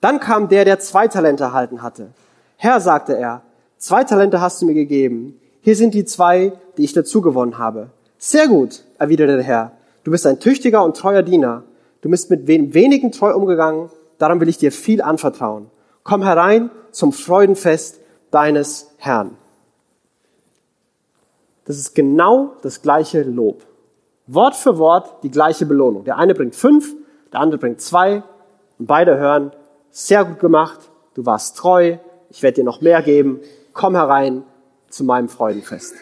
Dann 0.00 0.20
kam 0.20 0.48
der, 0.48 0.64
der 0.64 0.78
zwei 0.78 1.08
Talente 1.08 1.44
erhalten 1.44 1.82
hatte. 1.82 2.08
Herr, 2.56 2.80
sagte 2.80 3.16
er, 3.16 3.42
zwei 3.78 4.04
Talente 4.04 4.40
hast 4.40 4.60
du 4.60 4.66
mir 4.66 4.74
gegeben. 4.74 5.40
Hier 5.60 5.76
sind 5.76 5.94
die 5.94 6.04
zwei, 6.04 6.52
die 6.76 6.84
ich 6.84 6.92
dazu 6.92 7.20
gewonnen 7.20 7.58
habe. 7.58 7.90
Sehr 8.18 8.48
gut, 8.48 8.84
erwiderte 8.98 9.36
der 9.36 9.44
Herr. 9.44 9.72
Du 10.04 10.10
bist 10.10 10.26
ein 10.26 10.38
tüchtiger 10.38 10.84
und 10.84 10.96
treuer 10.96 11.22
Diener. 11.22 11.64
Du 12.02 12.10
bist 12.10 12.30
mit 12.30 12.46
wenigen 12.46 13.10
treu 13.10 13.34
umgegangen, 13.34 13.90
darum 14.18 14.40
will 14.40 14.48
ich 14.48 14.58
dir 14.58 14.70
viel 14.70 15.02
anvertrauen. 15.02 15.70
Komm 16.04 16.22
herein 16.22 16.70
zum 16.92 17.12
Freudenfest 17.12 17.98
deines 18.30 18.92
Herrn. 18.98 19.36
Das 21.64 21.78
ist 21.78 21.94
genau 21.94 22.52
das 22.62 22.80
gleiche 22.80 23.22
Lob. 23.22 23.64
Wort 24.28 24.54
für 24.54 24.78
Wort 24.78 25.24
die 25.24 25.30
gleiche 25.30 25.66
Belohnung. 25.66 26.04
Der 26.04 26.16
eine 26.16 26.34
bringt 26.34 26.54
fünf, 26.54 26.94
der 27.32 27.40
andere 27.40 27.58
bringt 27.58 27.80
zwei 27.80 28.22
und 28.78 28.86
beide 28.86 29.18
hören, 29.18 29.50
sehr 29.96 30.26
gut 30.26 30.40
gemacht, 30.40 30.78
du 31.14 31.24
warst 31.24 31.56
treu, 31.56 31.96
ich 32.28 32.42
werde 32.42 32.56
dir 32.56 32.64
noch 32.64 32.82
mehr 32.82 33.00
geben, 33.00 33.40
komm 33.72 33.94
herein 33.94 34.44
zu 34.90 35.04
meinem 35.04 35.30
Freudenfest. 35.30 35.94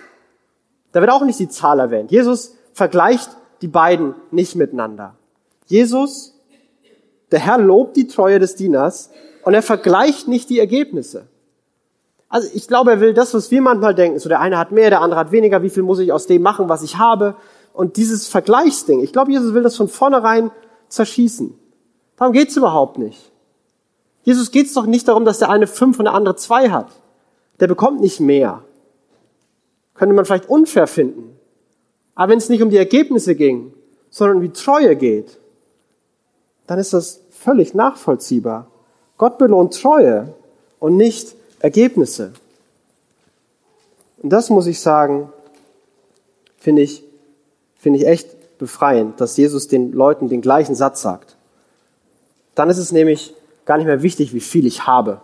Da 0.90 1.00
wird 1.00 1.12
auch 1.12 1.22
nicht 1.22 1.38
die 1.38 1.48
Zahl 1.48 1.78
erwähnt. 1.78 2.10
Jesus 2.10 2.56
vergleicht 2.72 3.30
die 3.62 3.68
beiden 3.68 4.16
nicht 4.32 4.56
miteinander. 4.56 5.14
Jesus 5.66 6.34
Der 7.30 7.38
Herr 7.38 7.58
lobt 7.58 7.96
die 7.96 8.08
Treue 8.08 8.40
des 8.40 8.56
Dieners 8.56 9.10
und 9.44 9.54
er 9.54 9.62
vergleicht 9.62 10.26
nicht 10.26 10.50
die 10.50 10.58
Ergebnisse. 10.58 11.28
Also 12.28 12.48
ich 12.52 12.66
glaube, 12.66 12.90
er 12.90 13.00
will 13.00 13.14
das, 13.14 13.32
was 13.32 13.52
wir 13.52 13.62
manchmal 13.62 13.94
denken. 13.94 14.18
So 14.18 14.28
der 14.28 14.40
eine 14.40 14.58
hat 14.58 14.72
mehr, 14.72 14.90
der 14.90 15.02
andere 15.02 15.20
hat 15.20 15.30
weniger. 15.30 15.62
Wie 15.62 15.70
viel 15.70 15.84
muss 15.84 16.00
ich 16.00 16.12
aus 16.12 16.26
dem 16.26 16.42
machen, 16.42 16.68
was 16.68 16.82
ich 16.82 16.98
habe? 16.98 17.36
Und 17.72 17.96
dieses 17.96 18.26
Vergleichsding. 18.26 19.00
Ich 19.00 19.12
glaube, 19.12 19.30
Jesus 19.30 19.54
will 19.54 19.62
das 19.62 19.76
von 19.76 19.88
vornherein 19.88 20.50
zerschießen. 20.88 21.56
Darum 22.16 22.32
geht's 22.32 22.56
überhaupt 22.56 22.98
nicht. 22.98 23.30
Jesus 24.24 24.50
geht's 24.50 24.72
doch 24.72 24.86
nicht 24.86 25.06
darum, 25.06 25.24
dass 25.24 25.38
der 25.38 25.50
eine 25.50 25.66
fünf 25.66 25.98
und 25.98 26.06
der 26.06 26.14
andere 26.14 26.36
zwei 26.36 26.70
hat. 26.70 26.88
Der 27.60 27.68
bekommt 27.68 28.00
nicht 28.00 28.20
mehr. 28.20 28.62
Könnte 29.94 30.14
man 30.14 30.24
vielleicht 30.24 30.48
unfair 30.48 30.86
finden. 30.86 31.38
Aber 32.14 32.32
wenn 32.32 32.38
es 32.38 32.48
nicht 32.48 32.62
um 32.62 32.70
die 32.70 32.76
Ergebnisse 32.76 33.34
ging, 33.34 33.72
sondern 34.10 34.38
um 34.38 34.42
die 34.42 34.52
Treue 34.52 34.96
geht, 34.96 35.38
dann 36.66 36.78
ist 36.78 36.92
das 36.92 37.20
völlig 37.30 37.74
nachvollziehbar. 37.74 38.66
Gott 39.18 39.38
belohnt 39.38 39.80
Treue 39.80 40.34
und 40.80 40.96
nicht 40.96 41.34
Ergebnisse. 41.60 42.32
Und 44.22 44.30
das 44.30 44.48
muss 44.48 44.66
ich 44.66 44.80
sagen, 44.80 45.30
finde 46.58 46.82
ich, 46.82 47.04
finde 47.78 47.98
ich 47.98 48.06
echt 48.06 48.58
befreiend, 48.58 49.20
dass 49.20 49.36
Jesus 49.36 49.68
den 49.68 49.92
Leuten 49.92 50.28
den 50.28 50.40
gleichen 50.40 50.74
Satz 50.74 51.02
sagt. 51.02 51.36
Dann 52.54 52.70
ist 52.70 52.78
es 52.78 52.92
nämlich 52.92 53.34
gar 53.64 53.78
nicht 53.78 53.86
mehr 53.86 54.02
wichtig, 54.02 54.34
wie 54.34 54.40
viel 54.40 54.66
ich 54.66 54.86
habe. 54.86 55.20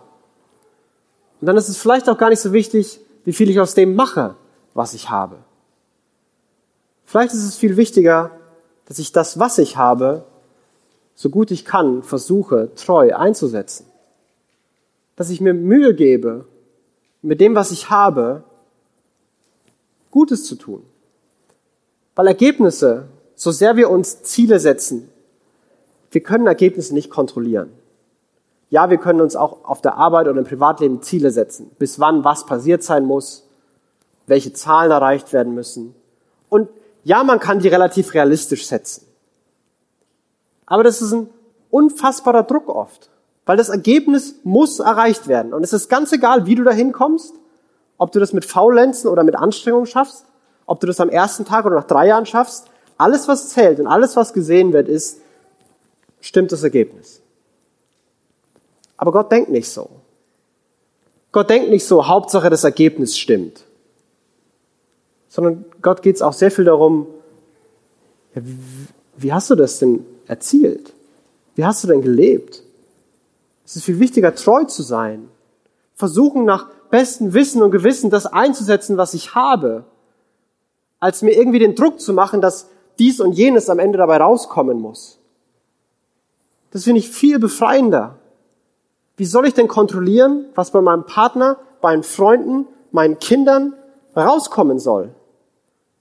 Und 1.39 1.47
dann 1.47 1.57
ist 1.57 1.69
es 1.69 1.77
vielleicht 1.77 2.09
auch 2.09 2.17
gar 2.17 2.29
nicht 2.29 2.39
so 2.39 2.53
wichtig, 2.53 2.99
wie 3.23 3.33
viel 3.33 3.49
ich 3.49 3.59
aus 3.59 3.73
dem 3.73 3.95
mache, 3.95 4.35
was 4.73 4.93
ich 4.93 5.09
habe. 5.09 5.37
Vielleicht 7.05 7.33
ist 7.33 7.43
es 7.43 7.57
viel 7.57 7.77
wichtiger, 7.77 8.31
dass 8.85 8.99
ich 8.99 9.11
das, 9.11 9.39
was 9.39 9.57
ich 9.57 9.77
habe, 9.77 10.25
so 11.15 11.29
gut 11.29 11.51
ich 11.51 11.65
kann, 11.65 12.03
versuche, 12.03 12.73
treu 12.75 13.15
einzusetzen. 13.15 13.85
Dass 15.15 15.29
ich 15.29 15.41
mir 15.41 15.53
Mühe 15.53 15.93
gebe, 15.93 16.45
mit 17.21 17.41
dem, 17.41 17.53
was 17.53 17.71
ich 17.71 17.89
habe, 17.89 18.43
Gutes 20.09 20.45
zu 20.45 20.55
tun. 20.55 20.83
Weil 22.15 22.27
Ergebnisse, 22.27 23.07
so 23.35 23.51
sehr 23.51 23.77
wir 23.77 23.89
uns 23.89 24.23
Ziele 24.23 24.59
setzen, 24.59 25.09
wir 26.11 26.21
können 26.21 26.47
Ergebnisse 26.47 26.93
nicht 26.93 27.09
kontrollieren. 27.09 27.71
Ja, 28.71 28.89
wir 28.89 28.97
können 28.97 29.19
uns 29.19 29.35
auch 29.35 29.65
auf 29.65 29.81
der 29.81 29.97
Arbeit 29.97 30.27
oder 30.29 30.39
im 30.39 30.45
Privatleben 30.45 31.01
Ziele 31.01 31.29
setzen, 31.29 31.69
bis 31.77 31.99
wann 31.99 32.23
was 32.23 32.45
passiert 32.45 32.83
sein 32.83 33.05
muss, 33.05 33.45
welche 34.27 34.53
Zahlen 34.53 34.91
erreicht 34.91 35.33
werden 35.33 35.53
müssen. 35.53 35.93
Und 36.47 36.69
ja, 37.03 37.23
man 37.23 37.41
kann 37.41 37.59
die 37.59 37.67
relativ 37.67 38.13
realistisch 38.13 38.65
setzen. 38.65 39.05
Aber 40.65 40.83
das 40.83 41.01
ist 41.01 41.11
ein 41.11 41.29
unfassbarer 41.69 42.43
Druck 42.43 42.69
oft, 42.69 43.09
weil 43.45 43.57
das 43.57 43.67
Ergebnis 43.67 44.35
muss 44.43 44.79
erreicht 44.79 45.27
werden. 45.27 45.53
Und 45.53 45.63
es 45.63 45.73
ist 45.73 45.89
ganz 45.89 46.13
egal, 46.13 46.45
wie 46.45 46.55
du 46.55 46.63
dahin 46.63 46.93
kommst, 46.93 47.33
ob 47.97 48.13
du 48.13 48.21
das 48.21 48.31
mit 48.31 48.45
Faulenzen 48.45 49.09
oder 49.09 49.25
mit 49.25 49.35
Anstrengung 49.35 49.85
schaffst, 49.85 50.25
ob 50.65 50.79
du 50.79 50.87
das 50.87 51.01
am 51.01 51.09
ersten 51.09 51.43
Tag 51.43 51.65
oder 51.65 51.75
nach 51.75 51.83
drei 51.87 52.07
Jahren 52.07 52.25
schaffst. 52.25 52.67
Alles, 52.97 53.27
was 53.27 53.49
zählt 53.49 53.81
und 53.81 53.87
alles, 53.87 54.15
was 54.15 54.31
gesehen 54.31 54.71
wird, 54.71 54.87
ist, 54.87 55.19
stimmt 56.21 56.53
das 56.53 56.63
Ergebnis. 56.63 57.20
Aber 59.01 59.11
Gott 59.11 59.33
denkt 59.33 59.49
nicht 59.49 59.67
so. 59.67 59.89
Gott 61.33 61.49
denkt 61.49 61.69
nicht 61.69 61.85
so, 61.85 62.07
Hauptsache 62.07 62.49
das 62.49 62.63
Ergebnis 62.63 63.17
stimmt 63.17 63.65
sondern 65.31 65.63
Gott 65.81 66.01
geht 66.01 66.17
es 66.17 66.21
auch 66.21 66.33
sehr 66.33 66.51
viel 66.51 66.65
darum, 66.65 67.07
ja, 68.35 68.41
wie, 68.43 68.57
wie 69.15 69.33
hast 69.33 69.49
du 69.49 69.55
das 69.55 69.79
denn 69.79 70.05
erzielt? 70.27 70.93
Wie 71.55 71.63
hast 71.63 71.83
du 71.83 71.87
denn 71.87 72.01
gelebt? 72.01 72.63
Es 73.65 73.77
ist 73.77 73.85
viel 73.85 73.99
wichtiger, 73.99 74.35
treu 74.35 74.65
zu 74.65 74.83
sein. 74.83 75.29
Versuchen 75.95 76.43
nach 76.43 76.67
bestem 76.89 77.33
Wissen 77.33 77.61
und 77.61 77.71
Gewissen 77.71 78.09
das 78.09 78.25
einzusetzen, 78.25 78.97
was 78.97 79.13
ich 79.13 79.33
habe, 79.33 79.85
als 80.99 81.21
mir 81.21 81.31
irgendwie 81.31 81.59
den 81.59 81.75
Druck 81.75 82.01
zu 82.01 82.11
machen, 82.11 82.41
dass 82.41 82.67
dies 82.99 83.21
und 83.21 83.31
jenes 83.31 83.69
am 83.69 83.79
Ende 83.79 83.99
dabei 83.99 84.17
rauskommen 84.17 84.81
muss. 84.81 85.17
Das 86.71 86.83
finde 86.83 86.99
ich 86.99 87.09
viel 87.09 87.39
befreiender. 87.39 88.17
Wie 89.17 89.25
soll 89.25 89.47
ich 89.47 89.53
denn 89.53 89.67
kontrollieren, 89.67 90.45
was 90.55 90.71
bei 90.71 90.81
meinem 90.81 91.05
Partner, 91.05 91.57
meinen 91.81 92.03
Freunden, 92.03 92.67
meinen 92.91 93.19
Kindern 93.19 93.73
rauskommen 94.15 94.79
soll? 94.79 95.13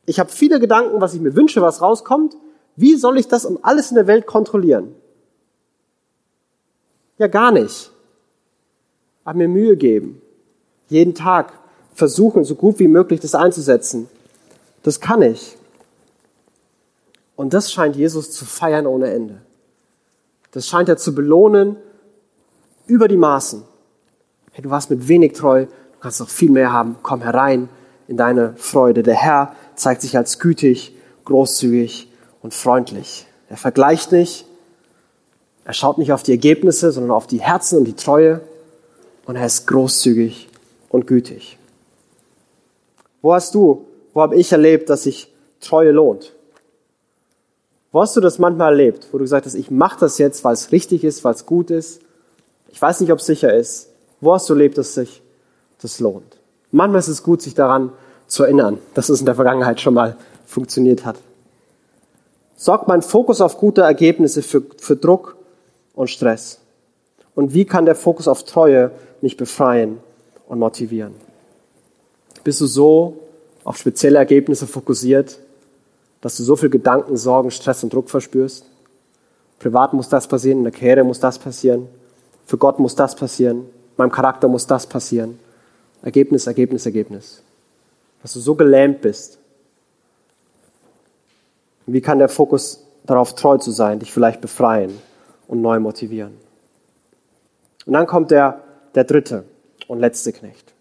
Ich 0.07 0.19
habe 0.19 0.31
viele 0.31 0.61
Gedanken, 0.61 1.01
was 1.01 1.15
ich 1.15 1.21
mir 1.21 1.37
wünsche, 1.37 1.63
was 1.63 1.83
rauskommt. 1.83 2.37
Wie 2.77 2.97
soll 2.97 3.19
ich 3.19 3.29
das 3.29 3.45
um 3.45 3.59
alles 3.63 3.91
in 3.91 3.97
der 3.97 4.07
Welt 4.07 4.27
kontrollieren? 4.27 4.95
Ja, 7.19 7.27
gar 7.27 7.53
nicht. 7.53 7.91
Aber 9.25 9.37
mir 9.37 9.49
Mühe 9.49 9.77
geben. 9.77 10.23
Jeden 10.89 11.15
Tag 11.15 11.53
versuchen, 11.95 12.45
so 12.45 12.55
gut 12.55 12.79
wie 12.79 12.89
möglich 12.89 13.21
das 13.21 13.35
einzusetzen. 13.35 14.09
Das 14.83 15.01
kann 15.01 15.21
ich. 15.23 15.57
Und 17.37 17.55
das 17.55 17.71
scheint 17.71 17.97
Jesus 17.97 18.33
zu 18.33 18.45
feiern 18.45 18.87
ohne 18.87 19.11
Ende. 19.11 19.43
Das 20.53 20.67
scheint 20.67 20.89
er 20.89 20.97
zu 20.97 21.15
belohnen 21.15 21.77
über 22.91 23.09
die 23.09 23.17
Maßen. 23.17 23.63
Hey, 24.53 24.63
du 24.63 24.71
warst 24.71 24.91
mit 24.91 25.07
wenig 25.07 25.33
treu, 25.33 25.67
du 25.67 25.99
kannst 26.01 26.21
noch 26.21 26.29
viel 26.29 26.51
mehr 26.51 26.73
haben. 26.73 26.97
Komm 27.03 27.23
herein 27.23 27.69
in 28.09 28.17
deine 28.17 28.55
Freude. 28.57 29.03
Der 29.03 29.15
Herr 29.15 29.55
zeigt 29.77 30.03
sich 30.03 30.17
als 30.17 30.41
gütig, 30.41 30.95
großzügig 31.25 32.11
und 32.43 32.53
freundlich. 32.53 33.27
Er 33.49 33.57
vergleicht 33.57 34.11
nicht, 34.11 34.45
er 35.65 35.73
schaut 35.73 35.99
nicht 35.99 36.13
auf 36.13 36.25
die 36.25 36.33
Ergebnisse, 36.33 36.91
sondern 36.91 37.13
auf 37.13 37.29
die 37.29 37.41
Herzen 37.41 37.79
und 37.79 37.85
die 37.85 37.95
Treue 37.95 38.41
und 39.25 39.37
er 39.37 39.47
ist 39.47 39.69
großzügig 39.69 40.49
und 40.89 41.07
gütig. 41.07 41.59
Wo 43.23 43.33
hast 43.33 43.55
du, 43.55 43.87
wo 44.13 44.23
habe 44.23 44.37
ich 44.37 44.51
erlebt, 44.51 44.91
dass 44.91 45.05
sich 45.05 45.33
Treue 45.61 45.93
lohnt? 45.93 46.33
Wo 47.93 48.01
hast 48.01 48.17
du 48.17 48.21
das 48.21 48.39
manchmal 48.39 48.73
erlebt, 48.73 49.09
wo 49.13 49.19
du 49.19 49.25
gesagt 49.25 49.47
hast, 49.47 49.55
ich 49.55 49.71
mache 49.71 50.01
das 50.01 50.19
jetzt, 50.19 50.43
weil 50.43 50.55
es 50.55 50.73
richtig 50.73 51.05
ist, 51.05 51.23
weil 51.23 51.35
es 51.35 51.47
gut 51.47 51.71
ist? 51.71 52.01
Ich 52.73 52.81
weiß 52.81 53.01
nicht, 53.01 53.13
ob 53.13 53.19
es 53.19 53.27
sicher 53.27 53.53
ist. 53.53 53.91
Wo 54.21 54.35
hast 54.35 54.49
du 54.49 54.55
erlebt, 54.55 54.79
dass 54.79 54.95
sich 54.95 55.23
das 55.81 56.01
lohnt? 56.01 56.39
Manchmal 56.73 57.01
ist 57.01 57.09
es 57.09 57.23
gut, 57.23 57.43
sich 57.43 57.55
daran 57.55 57.93
zu 58.27 58.45
erinnern, 58.45 58.79
dass 58.95 59.09
es 59.09 59.21
in 59.21 59.27
der 59.27 59.35
Vergangenheit 59.35 59.81
schon 59.81 59.95
mal 59.95 60.17
funktioniert 60.47 61.05
hat. 61.05 61.17
Sorgt 62.55 62.89
mein 62.89 63.03
Fokus 63.03 63.41
auf 63.41 63.59
gute 63.59 63.83
Ergebnisse 63.83 64.43
für, 64.43 64.63
für 64.79 64.97
Druck 64.97 65.37
und 65.95 66.11
Stress? 66.11 66.61
Und 67.35 67.55
wie 67.55 67.65
kann 67.65 67.87
der 67.87 67.95
Fokus 67.95 68.29
auf 68.29 68.45
Treue 68.45 68.91
mich 69.23 69.37
befreien 69.37 69.99
und 70.47 70.59
motivieren? 70.59 71.15
Bist 72.45 72.61
du 72.61 72.67
so 72.67 73.17
auf 73.65 73.77
spezielle 73.77 74.19
Ergebnisse 74.19 74.67
fokussiert, 74.67 75.39
dass 76.21 76.37
du 76.37 76.43
so 76.43 76.57
viel 76.57 76.71
Gedanken, 76.71 77.17
Sorgen, 77.17 77.51
Stress 77.51 77.83
und 77.83 77.93
Druck 77.93 78.11
verspürst? 78.11 78.67
Privat 79.59 79.93
muss 79.93 80.09
das 80.09 80.27
passieren, 80.27 80.59
in 80.59 80.65
der 80.65 80.73
Karriere 80.73 81.05
muss 81.05 81.21
das 81.21 81.39
passieren, 81.39 81.89
für 82.51 82.59
Gott 82.59 82.81
muss 82.81 82.97
das 82.97 83.15
passieren, 83.15 83.67
meinem 83.97 84.11
Charakter 84.11 84.49
muss 84.49 84.67
das 84.67 84.85
passieren. 84.85 85.39
Ergebnis, 86.03 86.49
Ergebnis, 86.49 86.85
Ergebnis 86.85 87.45
dass 88.23 88.33
du 88.33 88.41
so 88.41 88.57
gelähmt 88.57 89.03
bist? 89.03 89.39
Wie 91.87 92.01
kann 92.01 92.19
der 92.19 92.29
Fokus 92.29 92.85
darauf 93.05 93.37
treu 93.37 93.59
zu 93.59 93.71
sein, 93.71 94.01
dich 94.01 94.13
vielleicht 94.13 94.41
befreien 94.41 94.99
und 95.47 95.63
neu 95.63 95.79
motivieren? 95.79 96.37
Und 97.87 97.93
dann 97.93 98.09
kommt 98.09 98.33
der, 98.33 98.65
der 98.97 99.05
dritte 99.05 99.45
und 99.87 100.01
letzte 100.01 100.33
Knecht. 100.33 100.75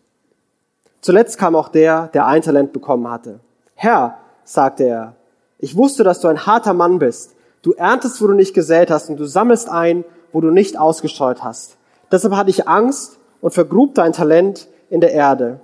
Zuletzt 1.02 1.38
kam 1.38 1.56
auch 1.56 1.70
der, 1.70 2.08
der 2.08 2.26
ein 2.26 2.42
Talent 2.42 2.74
bekommen 2.74 3.08
hatte. 3.08 3.42
Herr, 3.76 4.18
sagte 4.44 4.86
er, 4.86 5.16
ich 5.60 5.76
wusste, 5.76 6.04
dass 6.04 6.20
du 6.20 6.30
ein 6.30 6.48
harter 6.48 6.74
Mann 6.74 6.98
bist. 6.98 7.36
Du 7.62 7.74
erntest, 7.74 8.24
wo 8.24 8.26
du 8.26 8.34
nicht 8.34 8.56
gesät 8.56 8.90
hast, 8.90 9.08
und 9.12 9.18
du 9.18 9.26
sammelst 9.26 9.70
ein, 9.70 10.04
wo 10.32 10.42
du 10.42 10.52
nicht 10.52 10.78
ausgestreut 10.78 11.44
hast. 11.44 11.78
Deshalb 12.12 12.36
hatte 12.36 12.50
ich 12.50 12.68
Angst 12.68 13.18
und 13.42 13.54
vergrub 13.54 13.96
dein 13.96 14.14
Talent 14.14 14.68
in 14.90 15.02
der 15.02 15.12
Erde. 15.12 15.60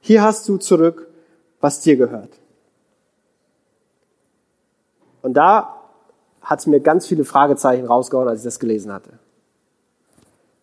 Hier 0.00 0.22
hast 0.22 0.48
du 0.48 0.56
zurück, 0.58 1.08
was 1.60 1.80
dir 1.80 1.96
gehört. 1.96 2.30
Und 5.22 5.34
da 5.34 5.74
hat 6.42 6.60
es 6.60 6.66
mir 6.66 6.80
ganz 6.80 7.06
viele 7.06 7.24
Fragezeichen 7.24 7.86
rausgehauen, 7.86 8.28
als 8.28 8.40
ich 8.40 8.44
das 8.44 8.60
gelesen 8.60 8.92
hatte. 8.92 9.10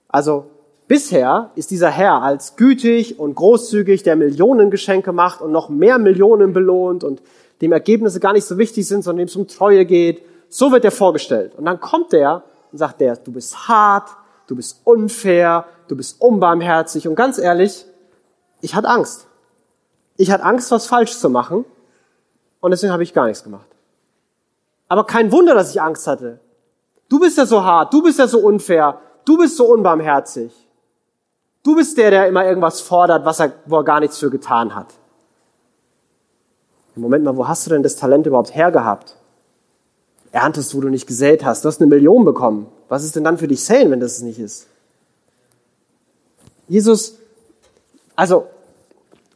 Also 0.08 0.46
bisher 0.88 1.50
ist 1.56 1.72
dieser 1.72 1.90
Herr 1.90 2.22
als 2.22 2.56
gütig 2.56 3.20
und 3.20 3.36
großzügig, 3.36 4.04
der 4.04 4.16
Millionen 4.16 4.72
Geschenke 4.72 5.12
macht 5.12 5.42
und 5.42 5.52
noch 5.52 5.68
mehr 5.68 5.98
Millionen 5.98 6.54
belohnt 6.54 7.04
und 7.04 7.22
dem 7.62 7.74
Ergebnisse 7.74 8.20
gar 8.20 8.32
nicht 8.32 8.46
so 8.46 8.58
wichtig 8.58 8.88
sind, 8.88 9.04
sondern 9.04 9.26
dem 9.26 9.28
es 9.28 9.36
um 9.36 9.48
Treue 9.48 9.86
geht. 9.86 10.24
So 10.48 10.72
wird 10.72 10.86
er 10.86 10.92
vorgestellt. 10.92 11.56
Und 11.56 11.66
dann 11.66 11.80
kommt 11.80 12.14
er 12.14 12.44
sagt 12.78 13.02
der, 13.02 13.16
du 13.16 13.32
bist 13.32 13.68
hart, 13.68 14.10
du 14.48 14.56
bist 14.56 14.82
unfair, 14.84 15.66
du 15.88 15.96
bist 15.96 16.22
unbarmherzig. 16.22 17.08
Und 17.08 17.16
ganz 17.16 17.38
ehrlich, 17.38 17.86
ich 18.62 18.76
hatte 18.76 18.90
Angst. 18.90 19.28
Ich 20.18 20.32
hatte 20.32 20.44
Angst, 20.44 20.72
was 20.72 20.88
falsch 20.88 21.18
zu 21.18 21.30
machen 21.30 21.66
und 22.60 22.72
deswegen 22.72 22.94
habe 22.94 23.04
ich 23.04 23.14
gar 23.14 23.26
nichts 23.26 23.44
gemacht. 23.44 23.68
Aber 24.88 25.06
kein 25.06 25.32
Wunder, 25.32 25.56
dass 25.56 25.72
ich 25.72 25.82
Angst 25.82 26.08
hatte. 26.08 26.40
Du 27.10 27.20
bist 27.20 27.38
ja 27.38 27.46
so 27.46 27.64
hart, 27.64 27.94
du 27.94 28.04
bist 28.04 28.20
ja 28.20 28.28
so 28.28 28.40
unfair, 28.40 29.00
du 29.26 29.38
bist 29.38 29.58
so 29.58 29.66
unbarmherzig. 29.66 30.52
Du 31.64 31.76
bist 31.76 31.98
der, 31.98 32.12
der 32.12 32.28
immer 32.28 32.46
irgendwas 32.46 32.82
fordert, 32.82 33.26
was 33.26 33.40
er, 33.40 33.54
wo 33.66 33.78
er 33.78 33.84
gar 33.84 34.02
nichts 34.02 34.18
für 34.18 34.30
getan 34.30 34.76
hat. 34.76 34.94
Moment 36.96 37.24
mal, 37.24 37.36
wo 37.36 37.48
hast 37.48 37.66
du 37.66 37.72
denn 37.72 37.82
das 37.84 37.96
Talent 37.96 38.28
überhaupt 38.28 38.54
hergehabt? 38.54 39.16
Erntest, 40.34 40.76
wo 40.76 40.82
du 40.82 40.90
nicht 40.90 41.06
gesät 41.06 41.46
hast. 41.46 41.64
Du 41.64 41.70
hast 41.70 41.80
eine 41.80 41.88
Million 41.88 42.26
bekommen. 42.26 42.66
Was 42.90 43.04
ist 43.04 43.16
denn 43.16 43.24
dann 43.24 43.38
für 43.38 43.48
dich 43.48 43.64
Säen, 43.64 43.92
wenn 43.92 44.00
das 44.00 44.14
es 44.14 44.22
nicht 44.24 44.40
ist? 44.40 44.66
Jesus, 46.68 47.20
also, 48.16 48.48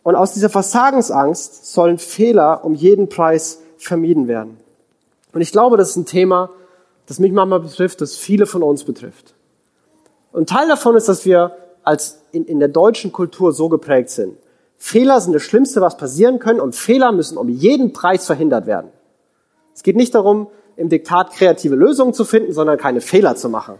und 0.02 0.16
aus 0.16 0.34
dieser 0.34 0.50
Versagensangst 0.50 1.72
sollen 1.72 2.00
Fehler 2.00 2.66
um 2.66 2.74
jeden 2.74 3.10
Preis 3.10 3.60
vermieden 3.78 4.28
werden. 4.28 4.58
Und 5.34 5.42
ich 5.42 5.52
glaube, 5.52 5.78
das 5.78 5.92
ist 5.92 5.98
ein 5.98 6.06
Thema, 6.08 6.50
das 7.06 7.20
mich 7.20 7.32
manchmal 7.32 7.60
betrifft, 7.60 8.02
das 8.02 8.16
viele 8.16 8.48
von 8.48 8.64
uns 8.64 8.84
betrifft. 8.84 9.36
Und 10.32 10.50
Teil 10.50 10.68
davon 10.68 10.96
ist, 10.96 11.08
dass 11.08 11.26
wir 11.26 11.56
als 11.84 12.22
in, 12.32 12.46
in 12.46 12.58
der 12.58 12.70
deutschen 12.70 13.12
Kultur 13.12 13.54
so 13.54 13.70
geprägt 13.70 14.10
sind. 14.10 14.36
Fehler 14.78 15.22
sind 15.22 15.34
das 15.34 15.44
Schlimmste, 15.44 15.80
was 15.80 15.96
passieren 15.96 16.40
können 16.40 16.60
und 16.60 16.76
Fehler 16.76 17.12
müssen 17.12 17.38
um 17.38 17.50
jeden 17.50 17.94
Preis 17.94 18.26
verhindert 18.26 18.66
werden. 18.66 18.90
Es 19.76 19.84
geht 19.84 19.96
nicht 19.96 20.16
darum, 20.16 20.48
im 20.78 20.90
Diktat 20.90 21.32
kreative 21.32 21.76
Lösungen 21.76 22.14
zu 22.14 22.24
finden, 22.24 22.54
sondern 22.54 22.78
keine 22.78 23.02
Fehler 23.02 23.36
zu 23.36 23.50
machen. 23.50 23.76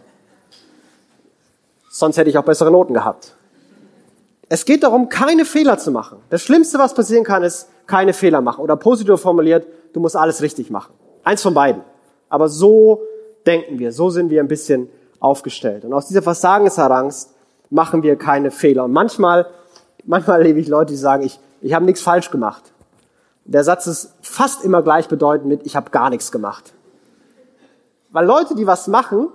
Sonst 1.90 2.18
hätte 2.18 2.30
ich 2.30 2.38
auch 2.38 2.44
bessere 2.44 2.72
Noten 2.72 2.94
gehabt. 2.94 3.36
Es 4.50 4.66
geht 4.66 4.84
darum, 4.84 5.10
keine 5.10 5.46
Fehler 5.46 5.78
zu 5.78 5.92
machen. 5.92 6.20
Das 6.30 6.42
Schlimmste, 6.42 6.80
was 6.80 6.94
passieren 6.94 7.24
kann, 7.24 7.44
ist 7.44 7.70
keine 7.86 8.14
Fehler 8.14 8.42
machen. 8.42 8.62
Oder 8.62 8.76
positiv 8.76 9.20
formuliert, 9.20 9.68
du 9.94 10.00
musst 10.00 10.16
alles 10.16 10.42
richtig 10.42 10.70
machen. 10.70 10.94
Eins 11.24 11.42
von 11.42 11.54
beiden. 11.54 11.82
Aber 12.30 12.50
so 12.50 13.02
denken 13.46 13.80
wir, 13.80 13.92
so 13.92 14.10
sind 14.10 14.30
wir 14.30 14.42
ein 14.42 14.48
bisschen 14.48 14.90
aufgestellt. 15.20 15.86
Und 15.86 15.94
aus 15.94 16.08
dieser 16.08 16.22
Versagensangst 16.22 17.34
machen 17.70 18.04
wir 18.04 18.16
keine 18.16 18.52
Fehler. 18.52 18.86
Und 18.86 18.92
manchmal, 18.92 19.48
manchmal 20.06 20.40
erlebe 20.40 20.60
ich 20.60 20.68
Leute, 20.68 20.94
die 20.94 20.98
sagen, 20.98 21.24
ich, 21.24 21.40
ich 21.62 21.74
habe 21.74 21.86
nichts 21.86 22.02
falsch 22.02 22.32
gemacht. 22.32 22.72
Der 23.46 23.64
Satz 23.64 23.88
ist 23.88 24.14
fast 24.22 24.64
immer 24.64 24.82
gleichbedeutend 24.82 25.48
mit, 25.48 25.66
ich 25.66 25.76
habe 25.76 25.90
gar 25.90 26.10
nichts 26.10 26.32
gemacht. 26.32 26.74
Weil 28.18 28.26
Leute, 28.26 28.56
die 28.56 28.66
was 28.66 28.88
machen, 28.88 29.28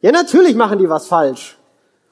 ja 0.00 0.12
natürlich 0.12 0.54
machen 0.54 0.78
die 0.78 0.88
was 0.88 1.08
falsch. 1.08 1.58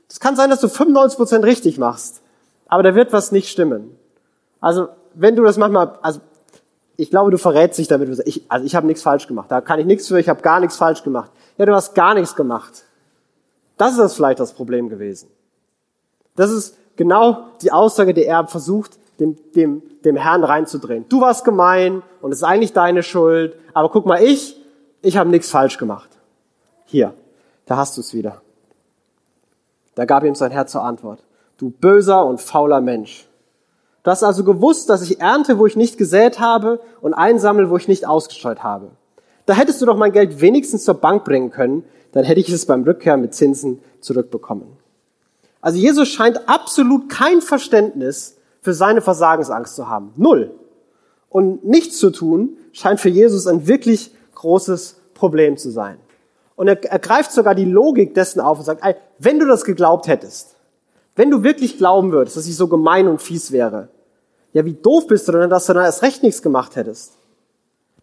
Es 0.08 0.18
kann 0.18 0.34
sein, 0.34 0.50
dass 0.50 0.58
du 0.58 0.66
95 0.66 1.16
Prozent 1.16 1.44
richtig 1.44 1.78
machst, 1.78 2.20
aber 2.66 2.82
da 2.82 2.96
wird 2.96 3.12
was 3.12 3.30
nicht 3.30 3.48
stimmen. 3.48 3.96
Also 4.60 4.88
wenn 5.14 5.36
du 5.36 5.44
das 5.44 5.56
manchmal, 5.56 5.96
also 6.02 6.18
ich 6.96 7.10
glaube, 7.10 7.30
du 7.30 7.38
verrätst 7.38 7.78
dich 7.78 7.86
damit. 7.86 8.20
Ich, 8.24 8.44
also 8.48 8.66
ich 8.66 8.74
habe 8.74 8.88
nichts 8.88 9.04
falsch 9.04 9.28
gemacht. 9.28 9.52
Da 9.52 9.60
kann 9.60 9.78
ich 9.78 9.86
nichts 9.86 10.08
für. 10.08 10.18
Ich 10.18 10.28
habe 10.28 10.42
gar 10.42 10.58
nichts 10.58 10.76
falsch 10.76 11.04
gemacht. 11.04 11.30
Ja, 11.58 11.64
du 11.64 11.72
hast 11.72 11.94
gar 11.94 12.14
nichts 12.14 12.34
gemacht. 12.34 12.82
Das 13.76 13.92
ist 13.92 14.00
das 14.00 14.14
vielleicht 14.14 14.40
das 14.40 14.52
Problem 14.52 14.88
gewesen. 14.88 15.28
Das 16.34 16.50
ist 16.50 16.76
genau 16.96 17.50
die 17.62 17.70
Aussage, 17.70 18.14
die 18.14 18.24
er 18.24 18.48
versucht, 18.48 18.98
dem, 19.20 19.38
dem, 19.54 19.80
dem 20.04 20.16
Herrn 20.16 20.42
reinzudrehen. 20.42 21.08
Du 21.08 21.20
warst 21.20 21.44
gemein 21.44 22.02
und 22.20 22.32
es 22.32 22.38
ist 22.38 22.42
eigentlich 22.42 22.72
deine 22.72 23.04
Schuld. 23.04 23.56
Aber 23.74 23.90
guck 23.90 24.06
mal, 24.06 24.20
ich, 24.20 24.56
ich 25.04 25.16
habe 25.16 25.30
nichts 25.30 25.50
falsch 25.50 25.78
gemacht. 25.78 26.10
Hier, 26.84 27.14
da 27.66 27.76
hast 27.76 27.96
du 27.96 28.00
es 28.00 28.14
wieder. 28.14 28.42
Da 29.94 30.04
gab 30.04 30.24
ihm 30.24 30.34
sein 30.34 30.50
Herz 30.50 30.72
zur 30.72 30.82
Antwort. 30.82 31.24
Du 31.56 31.70
böser 31.70 32.24
und 32.26 32.40
fauler 32.40 32.80
Mensch. 32.80 33.28
Du 34.02 34.10
hast 34.10 34.22
also 34.22 34.44
gewusst, 34.44 34.90
dass 34.90 35.02
ich 35.02 35.20
ernte, 35.20 35.58
wo 35.58 35.66
ich 35.66 35.76
nicht 35.76 35.96
gesät 35.96 36.40
habe 36.40 36.80
und 37.00 37.14
einsammle, 37.14 37.70
wo 37.70 37.76
ich 37.76 37.88
nicht 37.88 38.06
ausgestreut 38.06 38.62
habe. 38.62 38.90
Da 39.46 39.54
hättest 39.54 39.80
du 39.80 39.86
doch 39.86 39.96
mein 39.96 40.12
Geld 40.12 40.40
wenigstens 40.40 40.84
zur 40.84 40.94
Bank 40.94 41.24
bringen 41.24 41.50
können, 41.50 41.84
dann 42.12 42.24
hätte 42.24 42.40
ich 42.40 42.48
es 42.48 42.66
beim 42.66 42.84
Rückkehr 42.84 43.16
mit 43.16 43.34
Zinsen 43.34 43.80
zurückbekommen. 44.00 44.66
Also 45.60 45.78
Jesus 45.78 46.08
scheint 46.08 46.48
absolut 46.48 47.08
kein 47.08 47.40
Verständnis 47.40 48.36
für 48.60 48.74
seine 48.74 49.00
Versagensangst 49.00 49.74
zu 49.74 49.88
haben. 49.88 50.12
Null. 50.16 50.54
Und 51.30 51.64
nichts 51.64 51.98
zu 51.98 52.10
tun 52.10 52.58
scheint 52.72 53.00
für 53.00 53.08
Jesus 53.08 53.46
ein 53.46 53.66
wirklich 53.66 54.12
großes 54.44 55.00
Problem 55.14 55.56
zu 55.56 55.70
sein. 55.70 55.98
Und 56.54 56.68
er, 56.68 56.82
er 56.84 56.98
greift 56.98 57.32
sogar 57.32 57.54
die 57.54 57.64
Logik 57.64 58.14
dessen 58.14 58.40
auf 58.40 58.58
und 58.58 58.64
sagt, 58.64 58.84
ey, 58.84 58.94
wenn 59.18 59.38
du 59.38 59.46
das 59.46 59.64
geglaubt 59.64 60.06
hättest, 60.06 60.56
wenn 61.16 61.30
du 61.30 61.42
wirklich 61.42 61.78
glauben 61.78 62.12
würdest, 62.12 62.36
dass 62.36 62.46
ich 62.46 62.56
so 62.56 62.68
gemein 62.68 63.08
und 63.08 63.22
fies 63.22 63.52
wäre, 63.52 63.88
ja, 64.52 64.64
wie 64.64 64.74
doof 64.74 65.06
bist 65.06 65.26
du 65.26 65.32
denn, 65.32 65.50
dass 65.50 65.66
du 65.66 65.72
da 65.72 65.84
erst 65.84 66.02
recht 66.02 66.22
nichts 66.22 66.42
gemacht 66.42 66.76
hättest? 66.76 67.14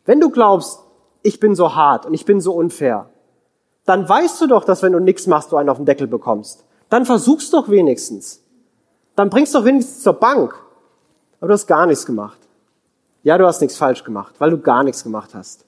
Wenn 0.05 0.19
du 0.19 0.29
glaubst, 0.29 0.79
ich 1.21 1.39
bin 1.39 1.55
so 1.55 1.75
hart 1.75 2.05
und 2.05 2.13
ich 2.13 2.25
bin 2.25 2.41
so 2.41 2.53
unfair, 2.53 3.09
dann 3.85 4.07
weißt 4.07 4.41
du 4.41 4.47
doch, 4.47 4.65
dass 4.65 4.81
wenn 4.81 4.93
du 4.93 4.99
nichts 4.99 5.27
machst, 5.27 5.51
du 5.51 5.57
einen 5.57 5.69
auf 5.69 5.77
den 5.77 5.85
Deckel 5.85 6.07
bekommst. 6.07 6.65
Dann 6.89 7.05
versuchst 7.05 7.53
doch 7.53 7.69
wenigstens. 7.69 8.43
Dann 9.15 9.29
bringst 9.29 9.55
doch 9.55 9.63
wenigstens 9.63 10.01
zur 10.01 10.13
Bank. 10.13 10.53
Aber 11.39 11.47
du 11.47 11.53
hast 11.53 11.67
gar 11.67 11.85
nichts 11.85 12.05
gemacht. 12.05 12.39
Ja, 13.23 13.37
du 13.37 13.45
hast 13.45 13.61
nichts 13.61 13.77
falsch 13.77 14.03
gemacht, 14.03 14.35
weil 14.39 14.49
du 14.49 14.57
gar 14.57 14.83
nichts 14.83 15.03
gemacht 15.03 15.31
hast. 15.33 15.65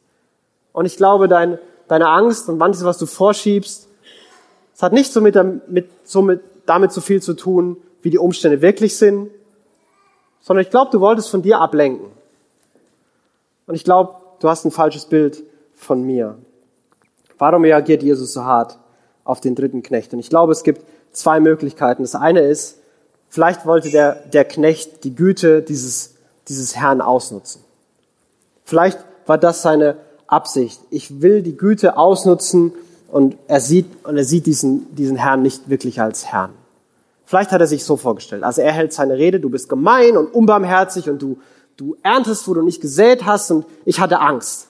Und 0.74 0.86
ich 0.86 0.98
glaube, 0.98 1.30
dein, 1.30 1.58
deine 1.88 2.10
Angst 2.10 2.50
und 2.50 2.58
manches, 2.58 2.84
was 2.84 2.98
du 2.98 3.06
vorschiebst, 3.06 3.88
es 4.76 4.84
hat 4.84 4.92
nicht 4.92 5.14
so, 5.14 5.22
mit, 5.22 5.38
mit, 5.70 5.90
so 6.04 6.22
mit, 6.22 6.42
damit 6.66 6.92
so 6.92 7.00
viel 7.00 7.22
zu 7.22 7.36
tun, 7.36 7.78
wie 8.02 8.10
die 8.10 8.18
Umstände 8.18 8.62
wirklich 8.62 8.98
sind, 8.98 9.30
sondern 10.42 10.64
ich 10.64 10.72
glaube, 10.72 10.92
du 10.92 11.00
wolltest 11.00 11.30
von 11.30 11.42
dir 11.42 11.60
ablenken. 11.60 12.08
Und 13.66 13.76
ich 13.76 13.84
glaube, 13.84 14.16
du 14.40 14.50
hast 14.50 14.66
ein 14.66 14.72
falsches 14.72 15.06
Bild 15.06 15.44
von 15.76 16.04
mir. 16.04 16.38
Warum 17.38 17.64
reagiert 17.64 18.04
Jesus 18.04 18.34
so 18.34 18.44
hart 18.44 18.78
auf 19.24 19.40
den 19.40 19.56
dritten 19.56 19.84
Knecht? 19.84 20.12
Und 20.12 20.20
ich 20.20 20.30
glaube, 20.30 20.52
es 20.52 20.64
gibt 20.64 20.84
zwei 21.12 21.40
Möglichkeiten. 21.40 22.04
Das 22.04 22.16
eine 22.16 22.42
ist, 22.42 22.80
vielleicht 23.30 23.66
wollte 23.66 23.90
der, 23.90 24.16
der 24.16 24.44
Knecht 24.44 25.04
die 25.04 25.16
Güte 25.16 25.62
dieses, 25.62 26.16
dieses 26.48 26.76
Herrn 26.76 27.00
ausnutzen. 27.00 27.64
Vielleicht 28.66 29.00
war 29.26 29.38
das 29.38 29.62
seine 29.62 29.98
Absicht. 30.34 30.82
Ich 30.90 31.22
will 31.22 31.42
die 31.42 31.56
Güte 31.56 31.98
ausnutzen 31.98 32.74
und 33.10 33.38
er 33.48 33.60
sieht, 33.60 33.86
und 34.04 34.18
er 34.18 34.26
sieht 34.26 34.46
diesen, 34.46 34.94
diesen 34.96 35.18
Herrn 35.18 35.42
nicht 35.42 35.70
wirklich 35.70 36.02
als 36.02 36.26
Herrn. 36.26 36.52
Vielleicht 37.26 37.52
hat 37.52 37.62
er 37.62 37.68
sich 37.68 37.84
so 37.84 37.96
vorgestellt. 37.96 38.44
Also 38.44 38.62
er 38.62 38.72
hält 38.72 38.94
seine 38.94 39.18
Rede, 39.18 39.40
du 39.40 39.50
bist 39.50 39.70
gemein 39.70 40.18
und 40.18 40.34
unbarmherzig 40.34 41.10
und 41.10 41.22
du, 41.22 41.38
du 41.78 41.96
erntest, 42.04 42.48
wo 42.48 42.54
du 42.54 42.62
nicht 42.62 42.82
gesät 42.82 43.26
hast 43.26 43.52
und 43.52 43.66
ich 43.86 44.00
hatte 44.00 44.20
Angst. 44.20 44.68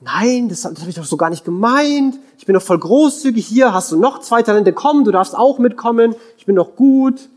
Nein, 0.00 0.48
das, 0.48 0.62
das 0.62 0.80
habe 0.80 0.90
ich 0.90 0.96
doch 0.96 1.04
so 1.04 1.16
gar 1.16 1.30
nicht 1.30 1.44
gemeint. 1.44 2.18
Ich 2.38 2.44
bin 2.44 2.54
doch 2.54 2.62
voll 2.62 2.78
großzügig. 2.78 3.46
Hier 3.46 3.72
hast 3.72 3.90
du 3.90 3.98
noch 3.98 4.20
zwei 4.20 4.42
Talente. 4.42 4.72
Komm, 4.72 5.04
du 5.04 5.12
darfst 5.12 5.36
auch 5.36 5.58
mitkommen. 5.58 6.14
Ich 6.36 6.44
bin 6.44 6.56
doch 6.56 6.76
gut. 6.76 7.28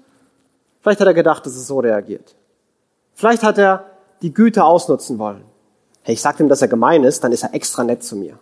Vielleicht 0.81 0.99
hat 0.99 1.07
er 1.07 1.13
gedacht, 1.13 1.45
dass 1.45 1.55
es 1.55 1.67
so 1.67 1.79
reagiert. 1.79 2.35
Vielleicht 3.13 3.43
hat 3.43 3.57
er 3.57 3.85
die 4.21 4.33
Güte 4.33 4.65
ausnutzen 4.65 5.17
wollen. 5.17 5.43
Hey, 6.07 6.13
ich 6.13 6.21
sag 6.21 6.39
ihm, 6.39 6.47
dass 6.47 6.61
er 6.61 6.69
gemein 6.69 7.03
ist, 7.03 7.25
dann 7.25 7.33
ist 7.33 7.43
er 7.43 7.53
extra 7.53 7.83
nett 7.83 8.01
zu 8.01 8.15
mir. 8.15 8.39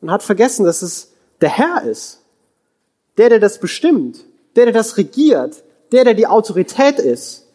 Und 0.00 0.12
hat 0.12 0.22
vergessen, 0.22 0.64
dass 0.64 0.80
es 0.80 1.10
der 1.40 1.48
Herr 1.48 1.82
ist 1.82 2.20
der, 3.16 3.30
der 3.30 3.40
das 3.40 3.58
bestimmt, 3.58 4.24
der, 4.54 4.66
der 4.66 4.74
das 4.74 4.96
regiert, 4.96 5.64
der, 5.90 6.04
der 6.04 6.14
die 6.14 6.28
Autorität 6.28 7.00
ist. 7.00 7.48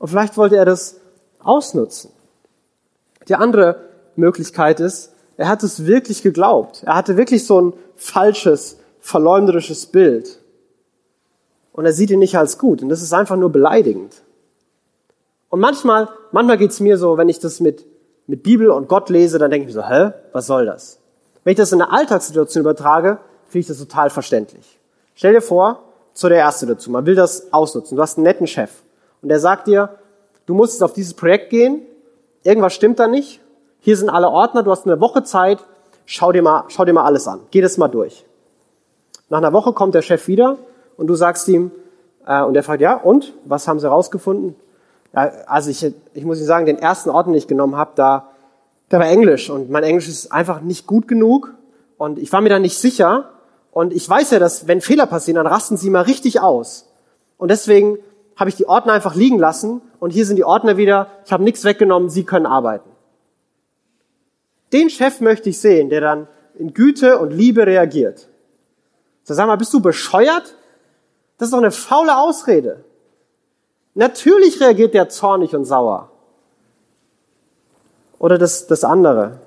Und 0.00 0.08
vielleicht 0.08 0.36
wollte 0.36 0.56
er 0.56 0.64
das 0.64 0.96
ausnutzen. 1.38 2.10
Die 3.28 3.36
andere 3.36 3.84
Möglichkeit 4.16 4.80
ist, 4.80 5.12
er 5.36 5.46
hat 5.46 5.62
es 5.62 5.86
wirklich 5.86 6.24
geglaubt. 6.24 6.82
Er 6.84 6.96
hatte 6.96 7.16
wirklich 7.16 7.46
so 7.46 7.60
ein 7.60 7.74
falsches, 7.94 8.78
verleumderisches 8.98 9.86
Bild. 9.86 10.40
Und 11.72 11.86
er 11.86 11.92
sieht 11.92 12.10
ihn 12.10 12.18
nicht 12.18 12.36
als 12.36 12.58
gut. 12.58 12.82
Und 12.82 12.88
das 12.88 13.02
ist 13.02 13.12
einfach 13.12 13.36
nur 13.36 13.50
beleidigend. 13.50 14.20
Und 15.48 15.60
manchmal, 15.60 16.08
manchmal 16.32 16.58
geht's 16.58 16.80
mir 16.80 16.98
so, 16.98 17.16
wenn 17.16 17.28
ich 17.28 17.38
das 17.38 17.60
mit, 17.60 17.86
mit 18.30 18.44
Bibel 18.44 18.70
und 18.70 18.88
Gott 18.88 19.10
lese, 19.10 19.38
dann 19.38 19.50
denke 19.50 19.68
ich 19.68 19.74
mir 19.74 19.82
so, 19.82 19.88
hä, 19.88 20.12
was 20.32 20.46
soll 20.46 20.64
das? 20.64 21.00
Wenn 21.42 21.50
ich 21.50 21.56
das 21.56 21.72
in 21.72 21.82
eine 21.82 21.90
Alltagssituation 21.90 22.60
übertrage, 22.60 23.18
finde 23.48 23.58
ich 23.58 23.66
das 23.66 23.78
total 23.78 24.08
verständlich. 24.08 24.78
Stell 25.16 25.32
dir 25.32 25.42
vor, 25.42 25.80
zu 26.14 26.28
der 26.28 26.38
erste 26.38 26.66
dazu, 26.66 26.92
man 26.92 27.06
will 27.06 27.16
das 27.16 27.52
ausnutzen. 27.52 27.96
Du 27.96 28.02
hast 28.02 28.18
einen 28.18 28.24
netten 28.24 28.46
Chef 28.46 28.70
und 29.20 29.30
der 29.30 29.40
sagt 29.40 29.66
dir, 29.66 29.98
du 30.46 30.54
musst 30.54 30.74
jetzt 30.74 30.82
auf 30.82 30.92
dieses 30.92 31.14
Projekt 31.14 31.50
gehen, 31.50 31.82
irgendwas 32.44 32.72
stimmt 32.72 33.00
da 33.00 33.08
nicht, 33.08 33.40
hier 33.80 33.96
sind 33.96 34.10
alle 34.10 34.28
Ordner, 34.28 34.62
du 34.62 34.70
hast 34.70 34.86
eine 34.86 35.00
Woche 35.00 35.24
Zeit, 35.24 35.58
schau 36.06 36.30
dir 36.30 36.42
mal, 36.42 36.66
schau 36.68 36.84
dir 36.84 36.92
mal 36.92 37.04
alles 37.04 37.26
an, 37.26 37.40
geh 37.50 37.60
das 37.60 37.78
mal 37.78 37.88
durch. 37.88 38.24
Nach 39.28 39.38
einer 39.38 39.52
Woche 39.52 39.72
kommt 39.72 39.96
der 39.96 40.02
Chef 40.02 40.28
wieder 40.28 40.56
und 40.96 41.08
du 41.08 41.16
sagst 41.16 41.48
ihm, 41.48 41.72
äh, 42.26 42.42
und 42.42 42.56
er 42.56 42.62
fragt, 42.62 42.80
ja, 42.80 42.94
und, 42.94 43.32
was 43.44 43.66
haben 43.66 43.80
sie 43.80 43.88
rausgefunden? 43.88 44.54
Ja, 45.12 45.30
also 45.46 45.70
ich, 45.70 45.84
ich 46.14 46.24
muss 46.24 46.38
Ihnen 46.38 46.46
sagen, 46.46 46.66
den 46.66 46.78
ersten 46.78 47.10
Ordner, 47.10 47.32
den 47.32 47.38
ich 47.38 47.48
genommen 47.48 47.76
habe, 47.76 47.92
da, 47.94 48.28
da 48.88 48.98
war 48.98 49.06
Englisch 49.06 49.50
und 49.50 49.70
mein 49.70 49.82
Englisch 49.82 50.08
ist 50.08 50.32
einfach 50.32 50.60
nicht 50.60 50.86
gut 50.86 51.08
genug 51.08 51.54
und 51.96 52.18
ich 52.18 52.32
war 52.32 52.40
mir 52.40 52.48
da 52.48 52.58
nicht 52.58 52.78
sicher, 52.78 53.30
und 53.72 53.92
ich 53.92 54.08
weiß 54.08 54.32
ja, 54.32 54.38
dass 54.38 54.66
wenn 54.66 54.80
Fehler 54.80 55.06
passieren, 55.06 55.36
dann 55.36 55.46
rasten 55.46 55.76
sie 55.76 55.90
mal 55.90 56.02
richtig 56.02 56.40
aus. 56.40 56.88
Und 57.38 57.50
deswegen 57.50 57.98
habe 58.36 58.50
ich 58.50 58.56
die 58.56 58.66
Ordner 58.66 58.92
einfach 58.92 59.14
liegen 59.14 59.38
lassen 59.38 59.80
und 60.00 60.10
hier 60.10 60.26
sind 60.26 60.36
die 60.36 60.44
Ordner 60.44 60.76
wieder. 60.76 61.08
Ich 61.24 61.32
habe 61.32 61.44
nichts 61.44 61.64
weggenommen, 61.64 62.10
sie 62.10 62.24
können 62.24 62.46
arbeiten. 62.46 62.88
Den 64.72 64.90
Chef 64.90 65.20
möchte 65.20 65.50
ich 65.50 65.58
sehen, 65.58 65.88
der 65.88 66.00
dann 66.00 66.28
in 66.58 66.74
Güte 66.74 67.18
und 67.18 67.30
Liebe 67.32 67.66
reagiert. 67.66 68.28
So, 69.24 69.34
sag 69.34 69.46
mal, 69.46 69.56
bist 69.56 69.72
du 69.72 69.80
bescheuert? 69.80 70.54
Das 71.38 71.48
ist 71.48 71.52
doch 71.52 71.58
eine 71.58 71.70
faule 71.70 72.18
Ausrede. 72.18 72.84
Natürlich 73.94 74.60
reagiert 74.60 74.94
der 74.94 75.08
zornig 75.08 75.54
und 75.54 75.64
sauer. 75.64 76.10
Oder 78.18 78.38
das, 78.38 78.66
das 78.66 78.84
andere. 78.84 79.40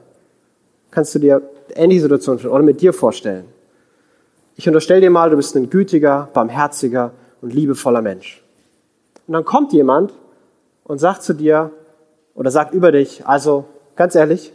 Kannst 0.92 1.16
du 1.16 1.20
dir 1.20 1.42
ähnliche 1.76 2.02
Situation 2.02 2.40
schon 2.40 2.52
oder 2.52 2.64
mit 2.64 2.82
dir 2.82 2.94
vorstellen. 2.94 3.46
Ich 4.56 4.68
unterstelle 4.68 5.02
dir 5.02 5.10
mal, 5.10 5.30
du 5.30 5.38
bist 5.38 5.56
ein 5.56 5.70
gütiger, 5.70 6.30
barmherziger 6.34 7.12
und 7.42 7.54
liebevoller 7.54 8.02
Mensch. 8.02 8.44
Und 9.28 9.34
dann 9.34 9.46
kommt 9.46 9.74
jemand 9.74 10.14
und 10.84 11.00
sagt 11.00 11.24
zu 11.24 11.34
dir 11.34 11.72
oder 12.36 12.52
sagt 12.52 12.74
über 12.74 12.92
dich, 12.92 13.26
also 13.26 13.66
ganz 13.96 14.16
ehrlich, 14.16 14.54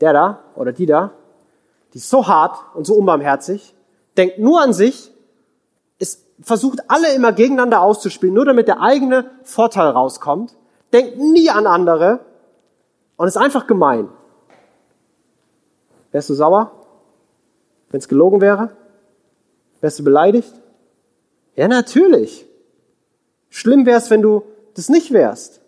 der 0.00 0.12
da 0.12 0.38
oder 0.54 0.72
die 0.72 0.86
da, 0.86 1.12
die 1.92 1.98
ist 1.98 2.10
so 2.10 2.26
hart 2.26 2.56
und 2.74 2.86
so 2.86 2.94
unbarmherzig, 2.94 3.74
denkt 4.16 4.38
nur 4.38 4.60
an 4.60 4.72
sich, 4.72 5.12
versucht 6.40 6.80
alle 6.88 7.14
immer 7.14 7.32
gegeneinander 7.32 7.80
auszuspielen, 7.80 8.34
nur 8.34 8.44
damit 8.44 8.68
der 8.68 8.80
eigene 8.80 9.30
Vorteil 9.42 9.88
rauskommt, 9.88 10.56
denkt 10.92 11.18
nie 11.18 11.50
an 11.50 11.66
andere 11.66 12.20
und 13.16 13.28
ist 13.28 13.36
einfach 13.36 13.66
gemein. 13.66 14.08
Wärst 16.12 16.30
du 16.30 16.34
sauer, 16.34 16.72
wenn 17.90 17.98
es 17.98 18.08
gelogen 18.08 18.40
wäre? 18.40 18.70
Wärst 19.80 19.98
du 19.98 20.04
beleidigt? 20.04 20.52
Ja, 21.56 21.68
natürlich. 21.68 22.46
Schlimm 23.50 23.86
wär's, 23.86 24.10
wenn 24.10 24.22
du 24.22 24.44
das 24.74 24.88
nicht 24.88 25.12
wärst. 25.12 25.60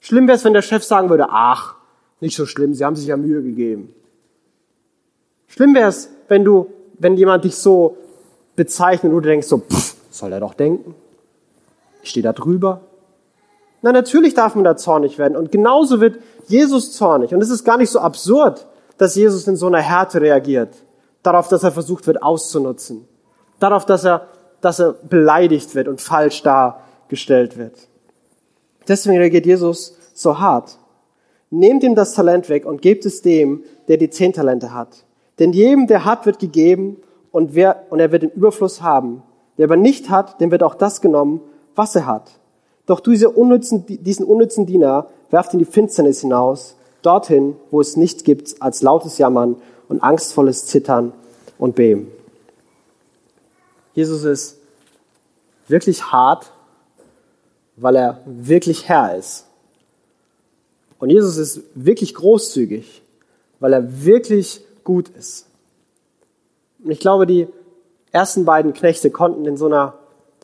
Schlimm 0.00 0.28
wär's, 0.28 0.44
wenn 0.44 0.54
der 0.54 0.62
Chef 0.62 0.82
sagen 0.82 1.10
würde, 1.10 1.26
ach, 1.30 1.76
nicht 2.20 2.36
so 2.36 2.46
schlimm, 2.46 2.74
sie 2.74 2.84
haben 2.84 2.96
sich 2.96 3.06
ja 3.06 3.16
Mühe 3.16 3.42
gegeben. 3.42 3.94
Schlimm 5.46 5.74
wär's, 5.74 6.10
wenn 6.28 6.44
du, 6.44 6.72
wenn 6.98 7.16
jemand 7.16 7.44
dich 7.44 7.56
so 7.56 7.96
bezeichnet 8.60 9.10
und 9.10 9.22
du 9.22 9.26
denkst 9.26 9.46
so, 9.46 9.56
pff, 9.56 9.96
soll 10.10 10.34
er 10.34 10.40
doch 10.40 10.52
denken? 10.52 10.94
Ich 12.02 12.10
stehe 12.10 12.22
da 12.22 12.34
drüber. 12.34 12.82
Na, 13.80 13.90
natürlich 13.90 14.34
darf 14.34 14.54
man 14.54 14.64
da 14.64 14.76
zornig 14.76 15.16
werden. 15.16 15.34
Und 15.34 15.50
genauso 15.50 16.02
wird 16.02 16.18
Jesus 16.46 16.92
zornig. 16.92 17.32
Und 17.32 17.40
es 17.40 17.48
ist 17.48 17.64
gar 17.64 17.78
nicht 17.78 17.88
so 17.88 18.00
absurd, 18.00 18.66
dass 18.98 19.14
Jesus 19.14 19.48
in 19.48 19.56
so 19.56 19.66
einer 19.66 19.80
Härte 19.80 20.20
reagiert. 20.20 20.74
Darauf, 21.22 21.48
dass 21.48 21.62
er 21.62 21.72
versucht 21.72 22.06
wird 22.06 22.22
auszunutzen. 22.22 23.08
Darauf, 23.60 23.86
dass 23.86 24.04
er, 24.04 24.26
dass 24.60 24.78
er 24.78 24.92
beleidigt 24.92 25.74
wird 25.74 25.88
und 25.88 26.02
falsch 26.02 26.42
dargestellt 26.42 27.56
wird. 27.56 27.88
Deswegen 28.86 29.16
reagiert 29.16 29.46
Jesus 29.46 29.96
so 30.12 30.38
hart. 30.38 30.76
Nehmt 31.48 31.82
ihm 31.82 31.94
das 31.94 32.12
Talent 32.12 32.50
weg 32.50 32.66
und 32.66 32.82
gebt 32.82 33.06
es 33.06 33.22
dem, 33.22 33.64
der 33.88 33.96
die 33.96 34.10
zehn 34.10 34.34
Talente 34.34 34.74
hat. 34.74 35.06
Denn 35.38 35.54
jedem, 35.54 35.86
der 35.86 36.04
hat, 36.04 36.26
wird 36.26 36.38
gegeben 36.38 36.98
und, 37.32 37.54
wer, 37.54 37.86
und 37.90 38.00
er 38.00 38.12
wird 38.12 38.22
den 38.22 38.30
Überfluss 38.30 38.82
haben. 38.82 39.22
Wer 39.56 39.66
aber 39.66 39.76
nicht 39.76 40.10
hat, 40.10 40.40
dem 40.40 40.50
wird 40.50 40.62
auch 40.62 40.74
das 40.74 41.00
genommen, 41.00 41.40
was 41.74 41.94
er 41.94 42.06
hat. 42.06 42.30
Doch 42.86 43.00
diese 43.00 43.30
unnützen, 43.30 43.84
diesen 43.86 44.26
unnützen 44.26 44.66
Diener 44.66 45.08
werft 45.30 45.52
in 45.52 45.58
die 45.58 45.64
Finsternis 45.64 46.22
hinaus, 46.22 46.76
dorthin, 47.02 47.56
wo 47.70 47.80
es 47.80 47.96
nichts 47.96 48.24
gibt 48.24 48.60
als 48.60 48.82
lautes 48.82 49.18
Jammern 49.18 49.56
und 49.88 50.02
angstvolles 50.02 50.66
Zittern 50.66 51.12
und 51.58 51.76
Beben. 51.76 52.10
Jesus 53.94 54.24
ist 54.24 54.58
wirklich 55.68 56.10
hart, 56.10 56.52
weil 57.76 57.96
er 57.96 58.22
wirklich 58.24 58.88
Herr 58.88 59.16
ist. 59.16 59.46
Und 60.98 61.10
Jesus 61.10 61.36
ist 61.36 61.62
wirklich 61.74 62.14
großzügig, 62.14 63.02
weil 63.58 63.72
er 63.72 64.04
wirklich 64.04 64.64
gut 64.84 65.08
ist. 65.08 65.46
Und 66.84 66.90
ich 66.90 67.00
glaube, 67.00 67.26
die 67.26 67.48
ersten 68.12 68.44
beiden 68.44 68.72
Knechte 68.72 69.10
konnten 69.10 69.44
in 69.46 69.56
so 69.56 69.66
einer, 69.66 69.94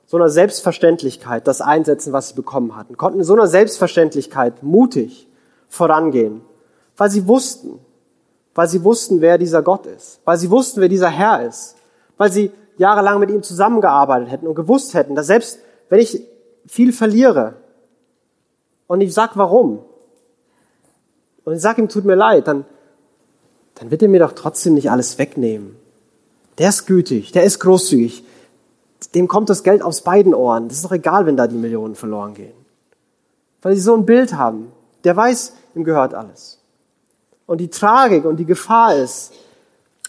so 0.06 0.16
einer 0.16 0.28
Selbstverständlichkeit 0.28 1.46
das 1.46 1.60
einsetzen, 1.60 2.12
was 2.12 2.28
sie 2.28 2.34
bekommen 2.34 2.76
hatten, 2.76 2.96
konnten 2.96 3.20
in 3.20 3.24
so 3.24 3.34
einer 3.34 3.46
Selbstverständlichkeit 3.46 4.62
mutig 4.62 5.28
vorangehen, 5.68 6.42
weil 6.96 7.10
sie 7.10 7.26
wussten, 7.26 7.80
weil 8.54 8.68
sie 8.68 8.84
wussten, 8.84 9.20
wer 9.20 9.38
dieser 9.38 9.62
Gott 9.62 9.86
ist, 9.86 10.20
weil 10.24 10.38
sie 10.38 10.50
wussten, 10.50 10.80
wer 10.80 10.88
dieser 10.88 11.10
Herr 11.10 11.46
ist, 11.46 11.76
weil 12.16 12.30
sie 12.30 12.52
jahrelang 12.78 13.18
mit 13.18 13.30
ihm 13.30 13.42
zusammengearbeitet 13.42 14.30
hätten 14.30 14.46
und 14.46 14.54
gewusst 14.54 14.94
hätten, 14.94 15.14
dass 15.14 15.26
selbst 15.26 15.58
wenn 15.88 16.00
ich 16.00 16.22
viel 16.66 16.92
verliere 16.92 17.54
und 18.86 19.00
ich 19.00 19.12
sag 19.14 19.36
warum 19.36 19.80
und 21.44 21.54
ich 21.54 21.60
sag 21.60 21.78
ihm, 21.78 21.88
tut 21.88 22.04
mir 22.04 22.14
leid, 22.14 22.46
dann, 22.48 22.64
dann 23.76 23.90
wird 23.90 24.02
er 24.02 24.08
mir 24.08 24.20
doch 24.20 24.32
trotzdem 24.32 24.74
nicht 24.74 24.90
alles 24.90 25.18
wegnehmen. 25.18 25.76
Der 26.58 26.70
ist 26.70 26.86
gütig, 26.86 27.32
der 27.32 27.44
ist 27.44 27.58
großzügig, 27.58 28.24
dem 29.14 29.28
kommt 29.28 29.50
das 29.50 29.62
Geld 29.62 29.82
aus 29.82 30.02
beiden 30.02 30.34
Ohren. 30.34 30.68
Das 30.68 30.78
ist 30.78 30.84
doch 30.84 30.92
egal, 30.92 31.26
wenn 31.26 31.36
da 31.36 31.46
die 31.46 31.56
Millionen 31.56 31.94
verloren 31.94 32.34
gehen. 32.34 32.54
Weil 33.62 33.74
sie 33.74 33.82
so 33.82 33.94
ein 33.94 34.06
Bild 34.06 34.34
haben. 34.34 34.72
Der 35.04 35.16
weiß, 35.16 35.54
ihm 35.74 35.84
gehört 35.84 36.14
alles. 36.14 36.60
Und 37.46 37.60
die 37.60 37.68
Tragik 37.68 38.24
und 38.24 38.38
die 38.38 38.46
Gefahr 38.46 38.96
ist 38.96 39.32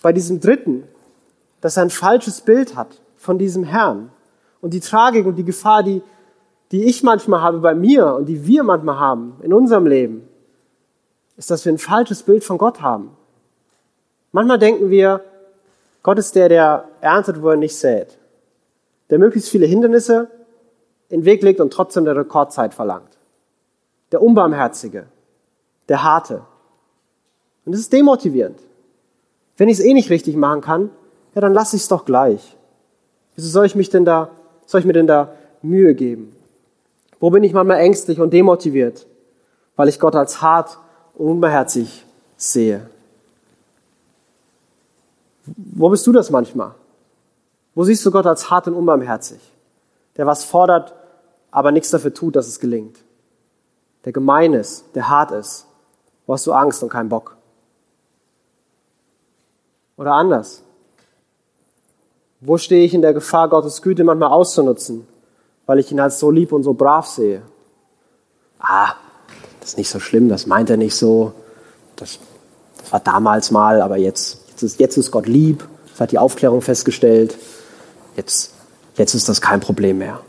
bei 0.01 0.13
diesem 0.13 0.39
Dritten, 0.39 0.83
dass 1.61 1.77
er 1.77 1.83
ein 1.83 1.89
falsches 1.89 2.41
Bild 2.41 2.75
hat 2.75 3.01
von 3.17 3.37
diesem 3.37 3.63
Herrn. 3.63 4.11
Und 4.61 4.73
die 4.73 4.79
Tragik 4.79 5.25
und 5.25 5.35
die 5.35 5.43
Gefahr, 5.43 5.83
die, 5.83 6.01
die 6.71 6.85
ich 6.85 7.03
manchmal 7.03 7.41
habe 7.41 7.59
bei 7.59 7.75
mir 7.75 8.15
und 8.15 8.25
die 8.25 8.47
wir 8.47 8.63
manchmal 8.63 8.99
haben 8.99 9.35
in 9.41 9.53
unserem 9.53 9.85
Leben, 9.85 10.27
ist, 11.35 11.51
dass 11.51 11.65
wir 11.65 11.71
ein 11.71 11.77
falsches 11.77 12.23
Bild 12.23 12.43
von 12.43 12.57
Gott 12.57 12.81
haben. 12.81 13.11
Manchmal 14.31 14.57
denken 14.57 14.89
wir, 14.89 15.23
Gott 16.07 16.19
ist 16.19 16.37
der, 16.37 16.47
der 16.47 16.85
erntet, 17.01 17.41
wo 17.41 17.49
er 17.49 17.57
nicht 17.57 17.75
sät. 17.75 18.17
Der 19.09 19.19
möglichst 19.19 19.49
viele 19.49 19.65
Hindernisse 19.65 20.29
in 21.09 21.19
den 21.19 21.25
Weg 21.25 21.43
legt 21.43 21.59
und 21.59 21.73
trotzdem 21.73 22.05
der 22.05 22.15
Rekordzeit 22.15 22.73
verlangt. 22.73 23.17
Der 24.13 24.21
Unbarmherzige, 24.21 25.07
der 25.89 26.03
Harte. 26.03 26.43
Und 27.65 27.73
das 27.73 27.81
ist 27.81 27.91
demotivierend. 27.91 28.57
Wenn 29.57 29.67
ich 29.67 29.79
es 29.79 29.83
eh 29.83 29.93
nicht 29.93 30.09
richtig 30.09 30.37
machen 30.37 30.61
kann, 30.61 30.91
ja, 31.35 31.41
dann 31.41 31.53
lasse 31.53 31.75
ich 31.75 31.81
es 31.81 31.89
doch 31.89 32.05
gleich. 32.05 32.55
Wieso 33.35 33.49
soll 33.49 33.65
ich 33.65 33.75
mich 33.75 33.89
denn 33.89 34.05
da, 34.05 34.29
soll 34.65 34.79
ich 34.79 34.87
mir 34.87 34.93
denn 34.93 35.07
da 35.07 35.33
Mühe 35.61 35.93
geben? 35.93 36.33
Wo 37.19 37.31
bin 37.31 37.43
ich 37.43 37.51
manchmal 37.51 37.81
ängstlich 37.81 38.21
und 38.21 38.31
demotiviert, 38.31 39.07
weil 39.75 39.89
ich 39.89 39.99
Gott 39.99 40.15
als 40.15 40.41
hart 40.41 40.79
und 41.15 41.31
unbarmherzig 41.31 42.05
sehe? 42.37 42.89
Wo 45.55 45.89
bist 45.89 46.05
du 46.05 46.11
das 46.11 46.29
manchmal? 46.29 46.75
Wo 47.75 47.83
siehst 47.83 48.05
du 48.05 48.11
Gott 48.11 48.25
als 48.25 48.49
hart 48.49 48.67
und 48.67 48.73
unbarmherzig? 48.73 49.39
Der 50.17 50.25
was 50.25 50.43
fordert, 50.43 50.93
aber 51.51 51.71
nichts 51.71 51.91
dafür 51.91 52.13
tut, 52.13 52.35
dass 52.35 52.47
es 52.47 52.59
gelingt. 52.59 52.97
Der 54.05 54.11
gemein 54.11 54.53
ist, 54.53 54.85
der 54.95 55.09
hart 55.09 55.31
ist. 55.31 55.67
Wo 56.25 56.33
hast 56.33 56.47
du 56.47 56.53
Angst 56.53 56.83
und 56.83 56.89
keinen 56.89 57.09
Bock? 57.09 57.37
Oder 59.95 60.13
anders. 60.13 60.63
Wo 62.39 62.57
stehe 62.57 62.85
ich 62.85 62.93
in 62.93 63.01
der 63.01 63.13
Gefahr, 63.13 63.49
Gottes 63.49 63.81
Güte 63.81 64.03
manchmal 64.03 64.29
auszunutzen, 64.29 65.07
weil 65.65 65.79
ich 65.79 65.91
ihn 65.91 65.99
als 65.99 66.19
so 66.19 66.29
lieb 66.29 66.51
und 66.51 66.63
so 66.63 66.73
brav 66.73 67.07
sehe? 67.07 67.41
Ah, 68.59 68.93
das 69.59 69.71
ist 69.71 69.77
nicht 69.77 69.89
so 69.89 69.99
schlimm, 69.99 70.29
das 70.29 70.45
meint 70.45 70.69
er 70.69 70.77
nicht 70.77 70.95
so. 70.95 71.33
Das, 71.95 72.19
das 72.77 72.91
war 72.91 72.99
damals 72.99 73.49
mal, 73.49 73.81
aber 73.81 73.97
jetzt, 73.97 74.46
jetzt, 74.61 74.97
ist, 74.97 75.11
Gott 75.11 75.27
lieb. 75.27 75.67
Das 75.91 76.01
hat 76.01 76.11
die 76.11 76.17
Aufklärung 76.17 76.61
festgestellt. 76.61 77.37
Jetzt, 78.15 78.53
jetzt 78.95 79.13
ist 79.13 79.29
das 79.29 79.41
kein 79.41 79.59
Problem 79.59 79.99
mehr. 79.99 80.21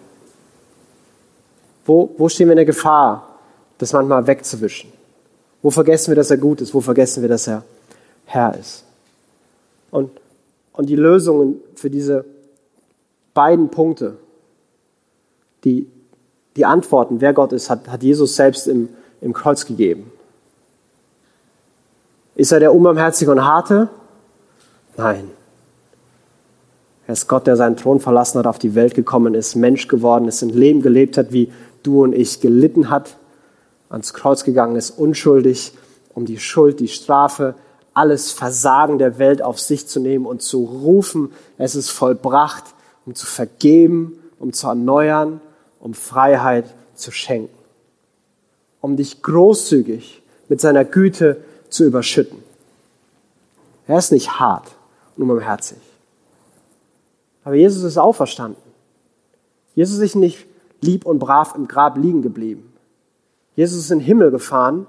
Wo, 1.84 2.14
wo 2.18 2.28
stehen 2.28 2.48
wir 2.48 2.52
in 2.52 2.58
der 2.58 2.64
Gefahr, 2.64 3.38
das 3.78 3.92
manchmal 3.92 4.26
wegzuwischen? 4.26 4.92
Wo 5.62 5.70
vergessen 5.70 6.10
wir, 6.10 6.16
dass 6.16 6.30
er 6.30 6.36
gut 6.36 6.60
ist? 6.60 6.74
Wo 6.74 6.80
vergessen 6.80 7.22
wir, 7.22 7.28
dass 7.28 7.46
er 7.46 7.64
Herr 8.26 8.56
ist? 8.58 8.84
Und, 9.90 10.10
und 10.72 10.88
die 10.88 10.96
Lösungen 10.96 11.60
für 11.74 11.90
diese 11.90 12.24
beiden 13.34 13.70
Punkte, 13.70 14.16
die, 15.64 15.88
die 16.56 16.66
Antworten, 16.66 17.20
wer 17.20 17.32
Gott 17.32 17.52
ist, 17.52 17.70
hat, 17.70 17.88
hat 17.88 18.02
Jesus 18.02 18.36
selbst 18.36 18.66
im, 18.66 18.88
im 19.20 19.32
Kreuz 19.32 19.64
gegeben. 19.64 20.12
Ist 22.34 22.52
er 22.52 22.60
der 22.60 22.74
unbarmherzige 22.74 23.30
und 23.30 23.44
harte? 23.44 23.88
Nein. 24.98 25.30
Er 27.06 27.12
ist 27.12 27.28
Gott, 27.28 27.46
der 27.46 27.56
seinen 27.56 27.76
Thron 27.76 28.00
verlassen 28.00 28.38
hat, 28.38 28.46
auf 28.46 28.58
die 28.58 28.74
Welt 28.74 28.94
gekommen 28.94 29.34
ist, 29.34 29.54
Mensch 29.54 29.86
geworden 29.86 30.26
ist, 30.26 30.42
ein 30.42 30.50
Leben 30.50 30.82
gelebt 30.82 31.16
hat, 31.16 31.32
wie 31.32 31.50
du 31.84 32.02
und 32.02 32.12
ich 32.12 32.40
gelitten 32.40 32.90
hat, 32.90 33.16
ans 33.88 34.12
Kreuz 34.12 34.44
gegangen 34.44 34.74
ist, 34.74 34.90
unschuldig, 34.90 35.72
um 36.14 36.26
die 36.26 36.38
Schuld, 36.38 36.80
die 36.80 36.88
Strafe 36.88 37.54
alles 37.94 38.32
Versagen 38.32 38.98
der 38.98 39.18
Welt 39.18 39.40
auf 39.40 39.60
sich 39.60 39.86
zu 39.86 40.00
nehmen 40.00 40.26
und 40.26 40.42
zu 40.42 40.64
rufen, 40.64 41.32
es 41.58 41.76
ist 41.76 41.90
vollbracht, 41.90 42.64
um 43.06 43.14
zu 43.14 43.24
vergeben, 43.24 44.18
um 44.40 44.52
zu 44.52 44.66
erneuern, 44.66 45.40
um 45.80 45.94
Freiheit 45.94 46.66
zu 46.94 47.12
schenken, 47.12 47.56
um 48.80 48.96
dich 48.96 49.22
großzügig 49.22 50.22
mit 50.48 50.60
seiner 50.60 50.84
Güte 50.84 51.38
zu 51.70 51.84
überschütten. 51.84 52.38
Er 53.86 53.98
ist 53.98 54.12
nicht 54.12 54.40
hart 54.40 54.77
und 55.18 55.24
unbarmherzig. 55.24 55.78
Aber 57.44 57.54
Jesus 57.54 57.82
ist 57.82 57.98
auferstanden. 57.98 58.62
Jesus 59.74 59.98
ist 59.98 60.14
nicht 60.14 60.46
lieb 60.80 61.06
und 61.06 61.18
brav 61.18 61.54
im 61.54 61.68
Grab 61.68 61.98
liegen 61.98 62.22
geblieben. 62.22 62.72
Jesus 63.56 63.78
ist 63.78 63.90
in 63.90 63.98
den 63.98 64.04
Himmel 64.06 64.30
gefahren, 64.30 64.86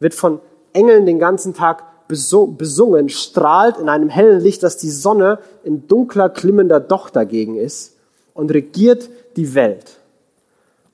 wird 0.00 0.14
von 0.14 0.40
Engeln 0.72 1.06
den 1.06 1.18
ganzen 1.18 1.54
Tag 1.54 1.84
besungen, 2.08 3.08
strahlt 3.08 3.78
in 3.78 3.88
einem 3.88 4.08
hellen 4.08 4.40
Licht, 4.40 4.62
dass 4.62 4.76
die 4.76 4.90
Sonne 4.90 5.38
in 5.64 5.88
dunkler, 5.88 6.28
klimmender 6.28 6.80
Doch 6.80 7.10
dagegen 7.10 7.56
ist 7.56 7.96
und 8.34 8.50
regiert 8.52 9.10
die 9.36 9.54
Welt. 9.54 9.98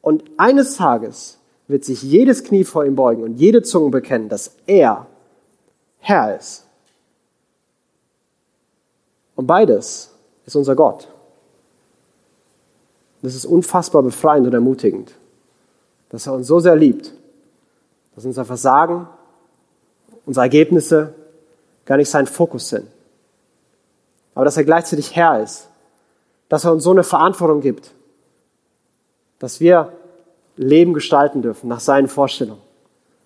Und 0.01 0.25
eines 0.37 0.77
Tages 0.77 1.39
wird 1.69 1.85
sich 1.85 2.03
jedes 2.03 2.45
Knie 2.45 2.65
vor 2.65 2.85
ihm 2.85 2.97
beugen 2.97 3.23
und 3.23 3.39
jede 3.39 3.63
Zunge 3.63 3.91
bekennen, 3.91 4.29
dass 4.29 4.57
er 4.67 5.07
Herr 5.99 6.37
ist. 6.37 6.67
Und 9.37 9.47
beides 9.47 10.11
ist 10.47 10.57
unser 10.57 10.77
Gott. 10.77 11.09
Das 13.23 13.35
ist 13.35 13.45
unfassbar 13.45 14.03
befreiend 14.03 14.47
und 14.47 14.53
ermutigend, 14.53 15.13
dass 16.11 16.27
er 16.27 16.35
uns 16.35 16.49
so 16.49 16.59
sehr 16.59 16.77
liebt, 16.77 17.13
dass 18.15 18.25
unser 18.25 18.45
Versagen, 18.45 19.09
unsere 20.27 20.45
Ergebnisse 20.45 21.15
gar 21.85 21.97
nicht 21.97 22.11
sein 22.11 22.27
Fokus 22.27 22.69
sind. 22.69 22.87
Aber 24.35 24.45
dass 24.45 24.57
er 24.57 24.65
gleichzeitig 24.65 25.15
Herr 25.15 25.43
ist, 25.43 25.69
dass 26.49 26.65
er 26.65 26.73
uns 26.73 26.85
so 26.85 26.91
eine 26.91 27.05
Verantwortung 27.05 27.61
gibt, 27.61 27.93
dass 29.39 29.61
wir 29.61 29.93
Leben 30.57 30.95
gestalten 30.95 31.43
dürfen 31.43 31.69
nach 31.69 31.81
seinen 31.81 32.09
Vorstellungen, 32.09 32.61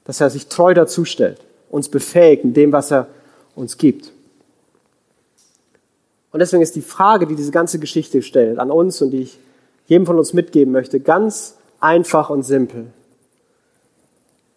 dass 0.04 0.20
er 0.20 0.30
sich 0.30 0.48
treu 0.48 0.74
dazu 0.74 1.04
stellt, 1.04 1.40
uns 1.70 1.88
befähigt 1.88 2.44
in 2.44 2.54
dem, 2.54 2.72
was 2.72 2.92
er 2.92 3.08
uns 3.54 3.78
gibt. 3.78 4.12
Und 6.36 6.40
deswegen 6.40 6.62
ist 6.62 6.76
die 6.76 6.82
Frage, 6.82 7.26
die 7.26 7.34
diese 7.34 7.50
ganze 7.50 7.78
Geschichte 7.78 8.20
stellt, 8.20 8.58
an 8.58 8.70
uns 8.70 9.00
und 9.00 9.10
die 9.10 9.22
ich 9.22 9.38
jedem 9.86 10.04
von 10.04 10.18
uns 10.18 10.34
mitgeben 10.34 10.70
möchte, 10.70 11.00
ganz 11.00 11.54
einfach 11.80 12.28
und 12.28 12.42
simpel. 12.42 12.88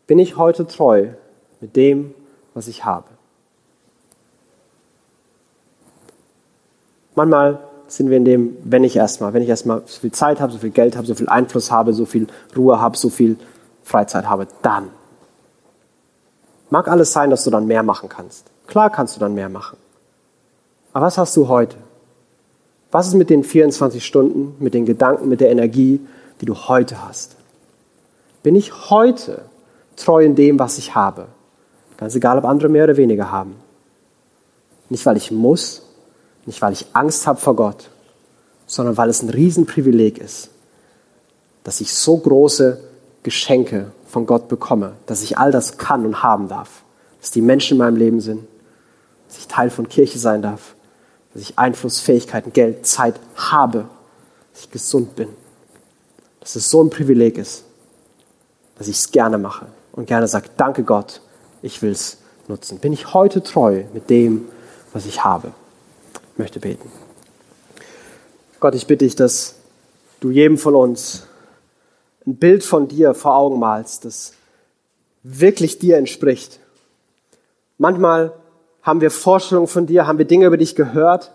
Bin 0.05 0.19
ich 0.19 0.35
heute 0.35 0.67
treu 0.67 1.07
mit 1.61 1.77
dem, 1.77 2.13
was 2.53 2.67
ich 2.67 2.83
habe? 2.83 3.05
Manchmal 7.15 7.59
sind 7.87 8.09
wir 8.09 8.17
in 8.17 8.25
dem, 8.25 8.57
wenn 8.65 8.83
ich 8.83 8.97
erstmal, 8.97 9.31
wenn 9.31 9.43
ich 9.43 9.47
erstmal 9.47 9.81
so 9.85 10.01
viel 10.01 10.11
Zeit 10.11 10.41
habe, 10.41 10.51
so 10.51 10.57
viel 10.57 10.71
Geld 10.71 10.97
habe, 10.97 11.07
so 11.07 11.15
viel 11.15 11.29
Einfluss 11.29 11.71
habe, 11.71 11.93
so 11.93 12.03
viel 12.03 12.27
Ruhe 12.57 12.81
habe, 12.81 12.97
so 12.97 13.09
viel 13.09 13.37
Freizeit 13.83 14.27
habe, 14.27 14.47
dann. 14.63 14.89
Mag 16.71 16.89
alles 16.89 17.13
sein, 17.13 17.29
dass 17.29 17.45
du 17.45 17.49
dann 17.49 17.67
mehr 17.67 17.83
machen 17.83 18.09
kannst. 18.09 18.47
Klar 18.67 18.89
kannst 18.89 19.15
du 19.15 19.21
dann 19.21 19.33
mehr 19.33 19.47
machen. 19.47 19.77
Aber 20.93 21.05
was 21.05 21.17
hast 21.17 21.35
du 21.37 21.47
heute? 21.47 21.77
Was 22.91 23.07
ist 23.07 23.13
mit 23.13 23.29
den 23.29 23.43
24 23.43 24.03
Stunden, 24.03 24.55
mit 24.59 24.73
den 24.73 24.85
Gedanken, 24.85 25.29
mit 25.29 25.41
der 25.41 25.51
Energie, 25.51 25.99
die 26.41 26.45
du 26.45 26.55
heute 26.55 27.05
hast? 27.07 27.35
Bin 28.41 28.55
ich 28.55 28.89
heute 28.89 29.43
treu 29.95 30.23
in 30.23 30.35
dem, 30.35 30.57
was 30.57 30.77
ich 30.77 30.95
habe? 30.95 31.27
Ganz 31.97 32.15
egal, 32.15 32.37
ob 32.37 32.45
andere 32.45 32.69
mehr 32.69 32.85
oder 32.85 32.97
weniger 32.97 33.31
haben. 33.31 33.55
Nicht, 34.89 35.05
weil 35.05 35.17
ich 35.17 35.31
muss, 35.31 35.83
nicht, 36.45 36.61
weil 36.61 36.73
ich 36.73 36.87
Angst 36.93 37.27
habe 37.27 37.39
vor 37.39 37.55
Gott, 37.55 37.89
sondern 38.65 38.97
weil 38.97 39.09
es 39.09 39.21
ein 39.21 39.29
Riesenprivileg 39.29 40.17
ist, 40.17 40.49
dass 41.63 41.81
ich 41.81 41.93
so 41.93 42.17
große 42.17 42.79
Geschenke 43.21 43.91
von 44.07 44.25
Gott 44.25 44.47
bekomme, 44.47 44.93
dass 45.05 45.21
ich 45.21 45.37
all 45.37 45.51
das 45.51 45.77
kann 45.77 46.05
und 46.05 46.23
haben 46.23 46.47
darf, 46.47 46.83
dass 47.21 47.31
die 47.31 47.41
Menschen 47.41 47.73
in 47.73 47.79
meinem 47.79 47.97
Leben 47.97 48.21
sind, 48.21 48.47
dass 49.27 49.37
ich 49.37 49.47
Teil 49.47 49.69
von 49.69 49.87
Kirche 49.87 50.17
sein 50.17 50.41
darf, 50.41 50.75
dass 51.33 51.41
ich 51.41 51.59
Einfluss, 51.59 51.99
Fähigkeiten, 51.99 52.53
Geld, 52.53 52.85
Zeit 52.85 53.19
habe, 53.35 53.87
dass 54.53 54.63
ich 54.63 54.71
gesund 54.71 55.15
bin, 55.15 55.29
dass 56.39 56.55
es 56.55 56.69
so 56.69 56.83
ein 56.83 56.89
Privileg 56.89 57.37
ist, 57.37 57.63
dass 58.77 58.87
ich 58.87 58.97
es 58.97 59.11
gerne 59.11 59.37
mache 59.37 59.67
und 59.91 60.07
gerne 60.07 60.27
sage, 60.27 60.49
danke 60.57 60.83
Gott, 60.83 61.21
ich 61.61 61.81
will 61.81 61.91
es 61.91 62.17
nutzen. 62.47 62.79
Bin 62.79 62.93
ich 62.93 63.13
heute 63.13 63.43
treu 63.43 63.83
mit 63.93 64.09
dem, 64.09 64.47
was 64.93 65.05
ich 65.05 65.23
habe? 65.23 65.51
Ich 66.33 66.39
möchte 66.39 66.59
beten. 66.59 66.91
Gott, 68.59 68.75
ich 68.75 68.87
bitte 68.87 69.05
dich, 69.05 69.15
dass 69.15 69.55
du 70.19 70.31
jedem 70.31 70.57
von 70.57 70.75
uns 70.75 71.23
ein 72.25 72.35
Bild 72.35 72.63
von 72.63 72.87
dir 72.87 73.13
vor 73.13 73.35
Augen 73.35 73.59
malst, 73.59 74.05
das 74.05 74.33
wirklich 75.23 75.79
dir 75.79 75.97
entspricht. 75.97 76.59
Manchmal 77.77 78.33
haben 78.89 79.01
wir 79.01 79.11
Vorstellungen 79.11 79.67
von 79.67 79.85
dir, 79.85 80.07
haben 80.07 80.17
wir 80.17 80.25
Dinge 80.25 80.47
über 80.47 80.57
dich 80.57 80.75
gehört, 80.75 81.31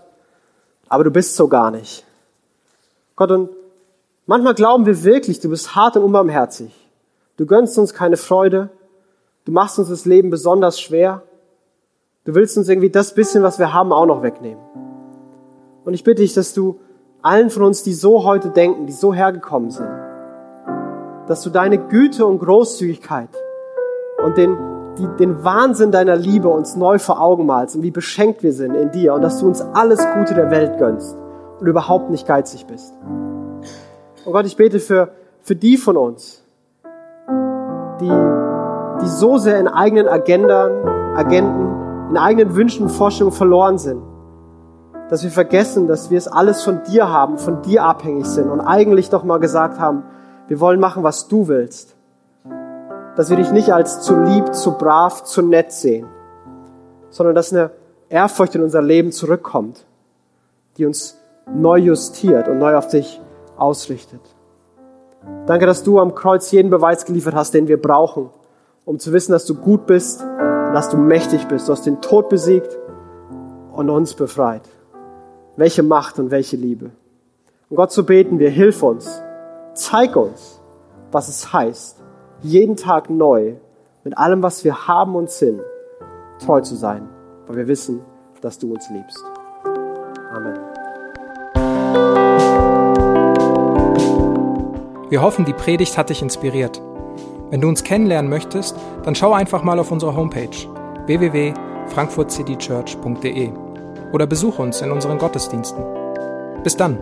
aber 0.88 1.04
du 1.04 1.12
bist 1.12 1.36
so 1.36 1.46
gar 1.46 1.70
nicht. 1.70 2.04
Gott, 3.14 3.30
und 3.30 3.48
manchmal 4.26 4.54
glauben 4.54 4.86
wir 4.86 5.04
wirklich, 5.04 5.38
du 5.38 5.50
bist 5.50 5.76
hart 5.76 5.96
und 5.96 6.02
unbarmherzig. 6.02 6.74
Du 7.36 7.46
gönnst 7.46 7.78
uns 7.78 7.94
keine 7.94 8.16
Freude, 8.16 8.70
du 9.44 9.52
machst 9.52 9.78
uns 9.78 9.88
das 9.88 10.04
Leben 10.04 10.30
besonders 10.30 10.80
schwer, 10.80 11.22
du 12.24 12.34
willst 12.34 12.58
uns 12.58 12.68
irgendwie 12.68 12.90
das 12.90 13.14
bisschen, 13.14 13.44
was 13.44 13.60
wir 13.60 13.72
haben, 13.72 13.92
auch 13.92 14.06
noch 14.06 14.24
wegnehmen. 14.24 14.62
Und 15.84 15.94
ich 15.94 16.02
bitte 16.02 16.22
dich, 16.22 16.34
dass 16.34 16.54
du 16.54 16.80
allen 17.22 17.50
von 17.50 17.62
uns, 17.62 17.84
die 17.84 17.94
so 17.94 18.24
heute 18.24 18.50
denken, 18.50 18.86
die 18.86 18.92
so 18.92 19.14
hergekommen 19.14 19.70
sind, 19.70 19.90
dass 21.28 21.40
du 21.42 21.50
deine 21.50 21.78
Güte 21.78 22.26
und 22.26 22.40
Großzügigkeit 22.40 23.30
und 24.24 24.36
den 24.36 24.73
die, 24.98 25.06
den 25.18 25.44
Wahnsinn 25.44 25.90
deiner 25.90 26.16
Liebe 26.16 26.48
uns 26.48 26.76
neu 26.76 26.98
vor 26.98 27.20
Augen 27.20 27.46
malst 27.46 27.76
und 27.76 27.82
wie 27.82 27.90
beschenkt 27.90 28.42
wir 28.42 28.52
sind 28.52 28.74
in 28.74 28.90
dir 28.90 29.14
und 29.14 29.22
dass 29.22 29.40
du 29.40 29.46
uns 29.46 29.60
alles 29.60 30.04
Gute 30.14 30.34
der 30.34 30.50
Welt 30.50 30.78
gönnst 30.78 31.16
und 31.58 31.66
überhaupt 31.66 32.10
nicht 32.10 32.26
geizig 32.26 32.66
bist. 32.66 32.94
Und 34.24 34.32
Gott, 34.32 34.46
ich 34.46 34.56
bete 34.56 34.80
für, 34.80 35.10
für 35.40 35.56
die 35.56 35.76
von 35.76 35.96
uns, 35.96 36.42
die, 38.00 38.12
die 39.02 39.08
so 39.08 39.38
sehr 39.38 39.58
in 39.58 39.68
eigenen 39.68 40.08
Agendern, 40.08 40.88
Agenten, 41.16 42.10
in 42.10 42.16
eigenen 42.16 42.54
Wünschen 42.54 42.84
und 42.84 42.90
Vorstellungen 42.90 43.36
verloren 43.36 43.78
sind, 43.78 44.02
dass 45.10 45.22
wir 45.22 45.30
vergessen, 45.30 45.86
dass 45.86 46.10
wir 46.10 46.18
es 46.18 46.28
alles 46.28 46.62
von 46.62 46.82
dir 46.84 47.08
haben, 47.08 47.38
von 47.38 47.62
dir 47.62 47.84
abhängig 47.84 48.26
sind 48.26 48.50
und 48.50 48.60
eigentlich 48.60 49.10
doch 49.10 49.24
mal 49.24 49.38
gesagt 49.38 49.78
haben, 49.78 50.04
wir 50.48 50.60
wollen 50.60 50.80
machen, 50.80 51.02
was 51.02 51.28
du 51.28 51.48
willst 51.48 51.93
dass 53.16 53.30
wir 53.30 53.36
dich 53.36 53.52
nicht 53.52 53.72
als 53.72 54.02
zu 54.02 54.16
lieb, 54.16 54.54
zu 54.54 54.72
brav, 54.72 55.24
zu 55.24 55.42
nett 55.42 55.72
sehen, 55.72 56.06
sondern 57.10 57.34
dass 57.34 57.52
eine 57.52 57.70
Ehrfurcht 58.08 58.54
in 58.54 58.62
unser 58.62 58.82
Leben 58.82 59.12
zurückkommt, 59.12 59.86
die 60.76 60.86
uns 60.86 61.18
neu 61.52 61.78
justiert 61.78 62.48
und 62.48 62.58
neu 62.58 62.76
auf 62.76 62.88
dich 62.88 63.20
ausrichtet. 63.56 64.20
Danke, 65.46 65.66
dass 65.66 65.82
du 65.82 66.00
am 66.00 66.14
Kreuz 66.14 66.50
jeden 66.50 66.70
Beweis 66.70 67.04
geliefert 67.04 67.34
hast, 67.34 67.54
den 67.54 67.68
wir 67.68 67.80
brauchen, 67.80 68.30
um 68.84 68.98
zu 68.98 69.12
wissen, 69.12 69.32
dass 69.32 69.46
du 69.46 69.54
gut 69.54 69.86
bist 69.86 70.22
und 70.22 70.74
dass 70.74 70.90
du 70.90 70.96
mächtig 70.96 71.46
bist. 71.46 71.68
Du 71.68 71.72
hast 71.72 71.86
den 71.86 72.00
Tod 72.00 72.28
besiegt 72.28 72.76
und 73.72 73.90
uns 73.90 74.14
befreit. 74.14 74.68
Welche 75.56 75.82
Macht 75.82 76.18
und 76.18 76.30
welche 76.30 76.56
Liebe. 76.56 76.90
Und 77.70 77.76
Gott 77.76 77.92
zu 77.92 78.04
beten 78.04 78.38
wir, 78.38 78.50
hilf 78.50 78.82
uns, 78.82 79.22
zeig 79.74 80.16
uns, 80.16 80.60
was 81.10 81.28
es 81.28 81.52
heißt, 81.52 82.03
jeden 82.44 82.76
Tag 82.76 83.10
neu, 83.10 83.54
mit 84.04 84.16
allem, 84.18 84.42
was 84.42 84.64
wir 84.64 84.86
haben 84.86 85.16
und 85.16 85.30
sind, 85.30 85.62
treu 86.44 86.60
zu 86.60 86.76
sein, 86.76 87.08
weil 87.46 87.56
wir 87.56 87.66
wissen, 87.68 88.02
dass 88.42 88.58
du 88.58 88.70
uns 88.72 88.90
liebst. 88.90 89.24
Amen. 90.30 90.58
Wir 95.08 95.22
hoffen, 95.22 95.46
die 95.46 95.54
Predigt 95.54 95.96
hat 95.96 96.10
dich 96.10 96.20
inspiriert. 96.22 96.82
Wenn 97.50 97.62
du 97.62 97.68
uns 97.68 97.82
kennenlernen 97.82 98.30
möchtest, 98.30 98.76
dann 99.04 99.14
schau 99.14 99.32
einfach 99.32 99.62
mal 99.62 99.78
auf 99.78 99.90
unsere 99.90 100.14
Homepage 100.14 100.50
www.frankfurtcitychurch.de 101.06 103.52
oder 104.12 104.26
besuche 104.26 104.60
uns 104.60 104.82
in 104.82 104.90
unseren 104.90 105.16
Gottesdiensten. 105.18 105.82
Bis 106.62 106.76
dann! 106.76 106.98